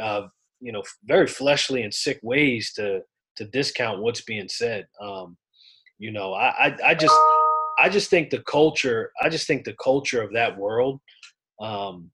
uh, 0.00 0.22
you 0.60 0.72
know 0.72 0.82
very 1.04 1.26
fleshly 1.26 1.82
and 1.82 1.94
sick 1.94 2.18
ways 2.22 2.72
to 2.74 3.00
to 3.36 3.44
discount 3.46 4.02
what's 4.02 4.22
being 4.22 4.48
said. 4.48 4.86
Um, 5.00 5.36
you 5.98 6.10
know, 6.10 6.32
I, 6.34 6.66
I 6.66 6.76
I 6.86 6.94
just 6.94 7.14
I 7.78 7.88
just 7.88 8.10
think 8.10 8.30
the 8.30 8.42
culture 8.42 9.12
I 9.22 9.28
just 9.28 9.46
think 9.46 9.64
the 9.64 9.76
culture 9.82 10.20
of 10.20 10.32
that 10.32 10.56
world 10.58 11.00
um, 11.60 12.10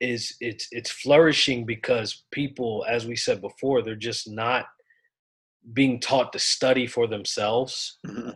is 0.00 0.34
it's 0.40 0.66
it's 0.70 0.90
flourishing 0.90 1.64
because 1.64 2.24
people 2.32 2.84
as 2.88 3.06
we 3.06 3.14
said 3.14 3.40
before 3.40 3.82
they're 3.82 3.94
just 3.94 4.30
not 4.30 4.66
being 5.74 6.00
taught 6.00 6.32
to 6.32 6.38
study 6.38 6.86
for 6.86 7.06
themselves 7.06 7.98
mm-hmm. 8.06 8.30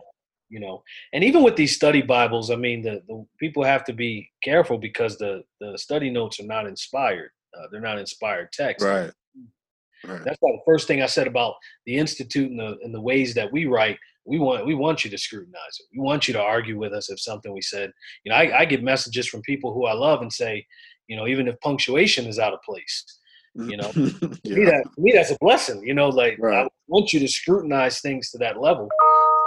you 0.49 0.59
know? 0.59 0.83
And 1.13 1.23
even 1.23 1.41
with 1.41 1.55
these 1.55 1.75
study 1.75 2.01
bibles 2.01 2.51
i 2.51 2.55
mean 2.55 2.83
the, 2.83 3.01
the 3.07 3.25
people 3.39 3.63
have 3.63 3.83
to 3.85 3.93
be 3.93 4.29
careful 4.43 4.77
because 4.77 5.17
the 5.17 5.43
the 5.59 5.77
study 5.77 6.09
notes 6.09 6.39
are 6.39 6.45
not 6.45 6.67
inspired 6.67 7.31
uh, 7.57 7.67
they're 7.71 7.81
not 7.81 7.97
inspired 7.97 8.51
text 8.51 8.85
right. 8.85 9.11
right. 10.05 10.23
That's 10.23 10.37
why 10.39 10.51
the 10.51 10.61
first 10.65 10.87
thing 10.87 11.01
i 11.01 11.07
said 11.07 11.27
about 11.27 11.55
the 11.85 11.97
institute 11.97 12.51
and 12.51 12.59
the 12.59 12.77
and 12.83 12.93
the 12.93 13.01
ways 13.01 13.33
that 13.33 13.51
we 13.51 13.65
write 13.65 13.97
we 14.25 14.39
want 14.39 14.65
we 14.65 14.75
want 14.75 15.05
you 15.05 15.11
to 15.11 15.17
scrutinize 15.17 15.79
it. 15.79 15.85
We 15.93 16.01
want 16.01 16.27
you 16.27 16.33
to 16.33 16.41
argue 16.41 16.77
with 16.77 16.93
us 16.93 17.11
if 17.11 17.19
something 17.19 17.53
we 17.53 17.61
said. 17.61 17.91
You 18.23 18.31
know 18.31 18.37
i, 18.37 18.59
I 18.59 18.65
get 18.65 18.83
messages 18.83 19.27
from 19.27 19.41
people 19.41 19.73
who 19.73 19.85
i 19.85 19.93
love 19.93 20.21
and 20.21 20.31
say 20.31 20.65
you 21.07 21.15
know, 21.15 21.27
even 21.27 21.47
if 21.47 21.59
punctuation 21.61 22.25
is 22.25 22.39
out 22.39 22.53
of 22.53 22.61
place. 22.61 23.03
You 23.55 23.77
know, 23.77 23.91
yeah. 23.95 24.09
to, 24.43 24.55
me 24.55 24.65
that, 24.65 24.83
to 24.95 25.01
me 25.01 25.13
that's 25.13 25.31
a 25.31 25.37
blessing. 25.39 25.81
You 25.85 25.93
know, 25.93 26.09
like 26.09 26.37
right. 26.39 26.65
I 26.65 26.67
want 26.87 27.13
you 27.13 27.19
to 27.21 27.27
scrutinize 27.27 28.01
things 28.01 28.29
to 28.31 28.37
that 28.39 28.59
level. 28.59 28.89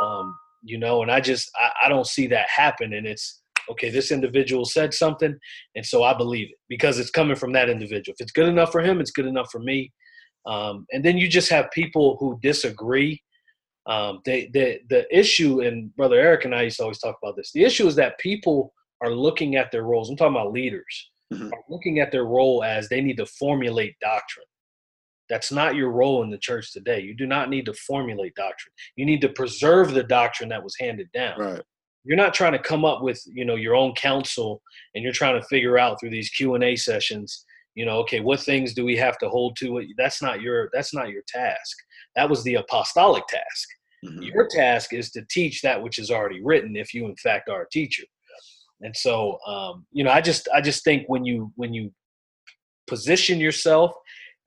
Um, 0.02 0.34
you 0.62 0.78
know, 0.78 1.02
and 1.02 1.10
I 1.10 1.20
just 1.20 1.50
I, 1.56 1.86
I 1.86 1.88
don't 1.88 2.06
see 2.06 2.26
that 2.28 2.48
happen. 2.48 2.94
And 2.94 3.06
it's 3.06 3.42
okay. 3.70 3.90
This 3.90 4.10
individual 4.10 4.64
said 4.64 4.94
something, 4.94 5.36
and 5.76 5.84
so 5.84 6.04
I 6.04 6.16
believe 6.16 6.48
it 6.48 6.56
because 6.70 6.98
it's 6.98 7.10
coming 7.10 7.36
from 7.36 7.52
that 7.52 7.68
individual. 7.68 8.14
If 8.18 8.22
it's 8.22 8.32
good 8.32 8.48
enough 8.48 8.72
for 8.72 8.80
him, 8.80 8.98
it's 9.00 9.10
good 9.10 9.26
enough 9.26 9.50
for 9.52 9.60
me. 9.60 9.92
Um, 10.46 10.86
and 10.92 11.04
then 11.04 11.18
you 11.18 11.28
just 11.28 11.50
have 11.50 11.70
people 11.72 12.16
who 12.18 12.38
disagree. 12.42 13.22
Um, 13.86 14.20
they, 14.24 14.50
they, 14.52 14.80
the 14.88 15.06
issue, 15.16 15.60
and 15.60 15.94
Brother 15.96 16.16
Eric 16.18 16.46
and 16.46 16.54
I 16.54 16.62
used 16.62 16.78
to 16.78 16.84
always 16.84 16.98
talk 16.98 17.16
about 17.22 17.36
this. 17.36 17.52
The 17.52 17.64
issue 17.64 17.86
is 17.86 17.94
that 17.96 18.18
people 18.18 18.72
are 19.02 19.10
looking 19.10 19.56
at 19.56 19.70
their 19.70 19.82
roles. 19.82 20.08
I'm 20.08 20.16
talking 20.16 20.34
about 20.34 20.52
leaders 20.52 21.10
mm-hmm. 21.32 21.52
are 21.52 21.64
looking 21.68 22.00
at 22.00 22.12
their 22.12 22.24
role 22.24 22.62
as 22.62 22.88
they 22.88 23.00
need 23.00 23.16
to 23.18 23.26
formulate 23.26 23.96
doctrine. 24.00 24.46
That's 25.28 25.52
not 25.52 25.74
your 25.74 25.90
role 25.90 26.22
in 26.22 26.30
the 26.30 26.38
church 26.38 26.72
today. 26.72 27.00
You 27.00 27.14
do 27.14 27.26
not 27.26 27.50
need 27.50 27.66
to 27.66 27.74
formulate 27.74 28.34
doctrine. 28.34 28.72
You 28.96 29.04
need 29.04 29.20
to 29.20 29.28
preserve 29.28 29.92
the 29.92 30.02
doctrine 30.02 30.48
that 30.48 30.62
was 30.62 30.74
handed 30.78 31.10
down. 31.12 31.38
Right. 31.38 31.62
You're 32.04 32.16
not 32.16 32.32
trying 32.32 32.52
to 32.52 32.58
come 32.58 32.84
up 32.84 33.02
with, 33.02 33.22
you 33.26 33.44
know, 33.44 33.56
your 33.56 33.74
own 33.74 33.92
counsel 33.94 34.62
and 34.94 35.04
you're 35.04 35.12
trying 35.12 35.38
to 35.38 35.46
figure 35.48 35.78
out 35.78 36.00
through 36.00 36.10
these 36.10 36.30
Q&A 36.30 36.74
sessions, 36.76 37.44
you 37.74 37.84
know, 37.84 37.98
okay, 37.98 38.20
what 38.20 38.40
things 38.40 38.72
do 38.72 38.84
we 38.84 38.96
have 38.96 39.18
to 39.18 39.28
hold 39.28 39.56
to? 39.58 39.84
That's 39.98 40.22
not 40.22 40.40
your 40.40 40.70
that's 40.72 40.94
not 40.94 41.10
your 41.10 41.22
task. 41.28 41.76
That 42.16 42.30
was 42.30 42.42
the 42.44 42.54
apostolic 42.54 43.26
task. 43.28 43.68
Mm-hmm. 44.04 44.22
Your 44.22 44.48
task 44.48 44.94
is 44.94 45.10
to 45.10 45.24
teach 45.28 45.60
that 45.62 45.82
which 45.82 45.98
is 45.98 46.10
already 46.10 46.42
written 46.42 46.76
if 46.76 46.94
you 46.94 47.06
in 47.06 47.16
fact 47.16 47.48
are 47.50 47.62
a 47.62 47.68
teacher. 47.70 48.04
And 48.80 48.96
so 48.96 49.38
um, 49.46 49.86
you 49.92 50.04
know, 50.04 50.10
I 50.10 50.20
just 50.20 50.48
I 50.54 50.60
just 50.60 50.84
think 50.84 51.08
when 51.08 51.24
you 51.24 51.52
when 51.56 51.74
you 51.74 51.90
position 52.88 53.38
yourself 53.38 53.92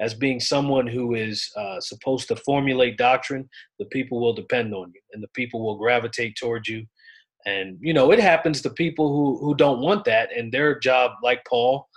as 0.01 0.15
being 0.15 0.39
someone 0.39 0.87
who 0.87 1.13
is 1.13 1.47
uh, 1.55 1.79
supposed 1.79 2.27
to 2.27 2.35
formulate 2.37 2.97
doctrine, 2.97 3.47
the 3.79 3.85
people 3.85 4.19
will 4.19 4.33
depend 4.33 4.73
on 4.73 4.91
you 4.93 5.01
and 5.13 5.23
the 5.23 5.29
people 5.35 5.63
will 5.63 5.77
gravitate 5.77 6.35
towards 6.35 6.67
you. 6.67 6.83
And, 7.45 7.77
you 7.79 7.93
know, 7.93 8.11
it 8.11 8.19
happens 8.19 8.61
to 8.61 8.71
people 8.71 9.09
who, 9.09 9.45
who 9.45 9.55
don't 9.55 9.79
want 9.79 10.03
that 10.05 10.35
and 10.35 10.51
their 10.51 10.77
job, 10.79 11.11
like 11.23 11.43
Paul 11.47 11.87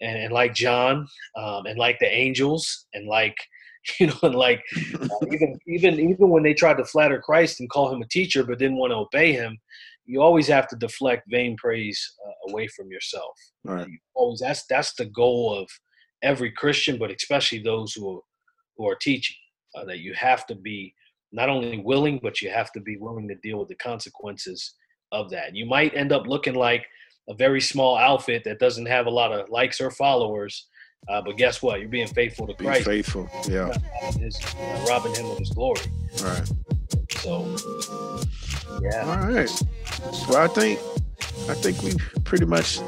and, 0.00 0.18
and 0.18 0.32
like 0.32 0.54
John 0.54 1.06
um, 1.36 1.64
and 1.66 1.78
like 1.78 1.98
the 1.98 2.14
angels 2.14 2.86
and 2.92 3.08
like, 3.08 3.36
you 3.98 4.08
know, 4.08 4.18
and 4.22 4.34
like 4.34 4.62
uh, 5.00 5.08
even, 5.32 5.58
even, 5.66 6.00
even 6.00 6.28
when 6.28 6.42
they 6.42 6.54
tried 6.54 6.76
to 6.76 6.84
flatter 6.84 7.20
Christ 7.20 7.60
and 7.60 7.70
call 7.70 7.92
him 7.92 8.02
a 8.02 8.08
teacher, 8.08 8.44
but 8.44 8.58
didn't 8.58 8.78
want 8.78 8.92
to 8.92 8.96
obey 8.96 9.32
him, 9.32 9.58
you 10.04 10.20
always 10.20 10.48
have 10.48 10.68
to 10.68 10.76
deflect 10.76 11.24
vain 11.28 11.56
praise 11.56 12.14
uh, 12.26 12.50
away 12.50 12.66
from 12.68 12.90
yourself. 12.90 13.34
Right. 13.64 13.88
You 13.88 13.98
always, 14.14 14.40
that's, 14.40 14.64
that's 14.66 14.94
the 14.94 15.06
goal 15.06 15.58
of, 15.58 15.68
every 16.22 16.50
Christian, 16.50 16.98
but 16.98 17.10
especially 17.10 17.58
those 17.58 17.92
who 17.92 18.16
are, 18.16 18.20
who 18.78 18.88
are 18.88 18.96
teaching. 18.96 19.36
Uh, 19.76 19.84
that 19.84 19.98
you 19.98 20.14
have 20.14 20.46
to 20.46 20.54
be 20.54 20.94
not 21.32 21.48
only 21.48 21.78
willing, 21.78 22.20
but 22.22 22.40
you 22.40 22.48
have 22.48 22.70
to 22.70 22.80
be 22.80 22.96
willing 22.96 23.26
to 23.26 23.34
deal 23.42 23.58
with 23.58 23.68
the 23.68 23.74
consequences 23.74 24.76
of 25.10 25.28
that. 25.30 25.54
You 25.54 25.66
might 25.66 25.94
end 25.96 26.12
up 26.12 26.28
looking 26.28 26.54
like 26.54 26.86
a 27.28 27.34
very 27.34 27.60
small 27.60 27.98
outfit 27.98 28.44
that 28.44 28.60
doesn't 28.60 28.86
have 28.86 29.06
a 29.06 29.10
lot 29.10 29.32
of 29.32 29.50
likes 29.50 29.80
or 29.80 29.90
followers, 29.90 30.68
uh, 31.08 31.20
but 31.20 31.36
guess 31.36 31.60
what? 31.60 31.80
You're 31.80 31.88
being 31.88 32.06
faithful 32.06 32.46
to 32.46 32.54
Christ. 32.54 32.86
Be 32.86 33.02
faithful, 33.02 33.28
yeah. 33.48 33.76
His, 34.16 34.40
uh, 34.56 34.86
robbing 34.88 35.14
him 35.14 35.26
of 35.26 35.38
his 35.38 35.50
glory. 35.50 35.82
Right. 36.22 36.48
So, 37.10 37.56
yeah. 38.82 39.20
All 39.22 39.30
right. 39.32 39.62
Well, 40.28 40.38
I 40.38 40.48
think 40.48 40.78
I 41.48 41.54
think 41.54 41.82
we 41.82 41.94
pretty 42.24 42.46
much 42.46 42.80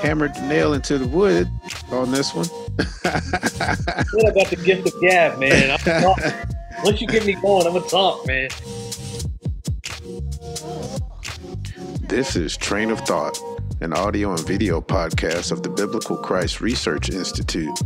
hammered 0.00 0.34
the 0.34 0.42
nail 0.42 0.74
into 0.74 0.98
the 0.98 1.06
wood 1.06 1.48
on 1.90 2.12
this 2.12 2.34
one. 2.34 2.46
what 2.76 4.28
about 4.28 4.48
the 4.48 4.60
gift 4.64 4.86
of 4.86 5.00
gab, 5.00 5.38
man? 5.38 5.78
Once 6.84 7.00
you 7.00 7.06
get 7.06 7.26
me 7.26 7.34
going, 7.34 7.66
I'm 7.66 7.72
gonna 7.74 7.88
talk, 7.88 8.26
man. 8.26 8.48
This 12.02 12.36
is 12.36 12.56
Train 12.56 12.90
of 12.90 13.00
Thought, 13.00 13.38
an 13.80 13.92
audio 13.92 14.30
and 14.30 14.46
video 14.46 14.80
podcast 14.80 15.50
of 15.50 15.62
the 15.62 15.70
Biblical 15.70 16.16
Christ 16.16 16.60
Research 16.60 17.10
Institute. 17.10 17.78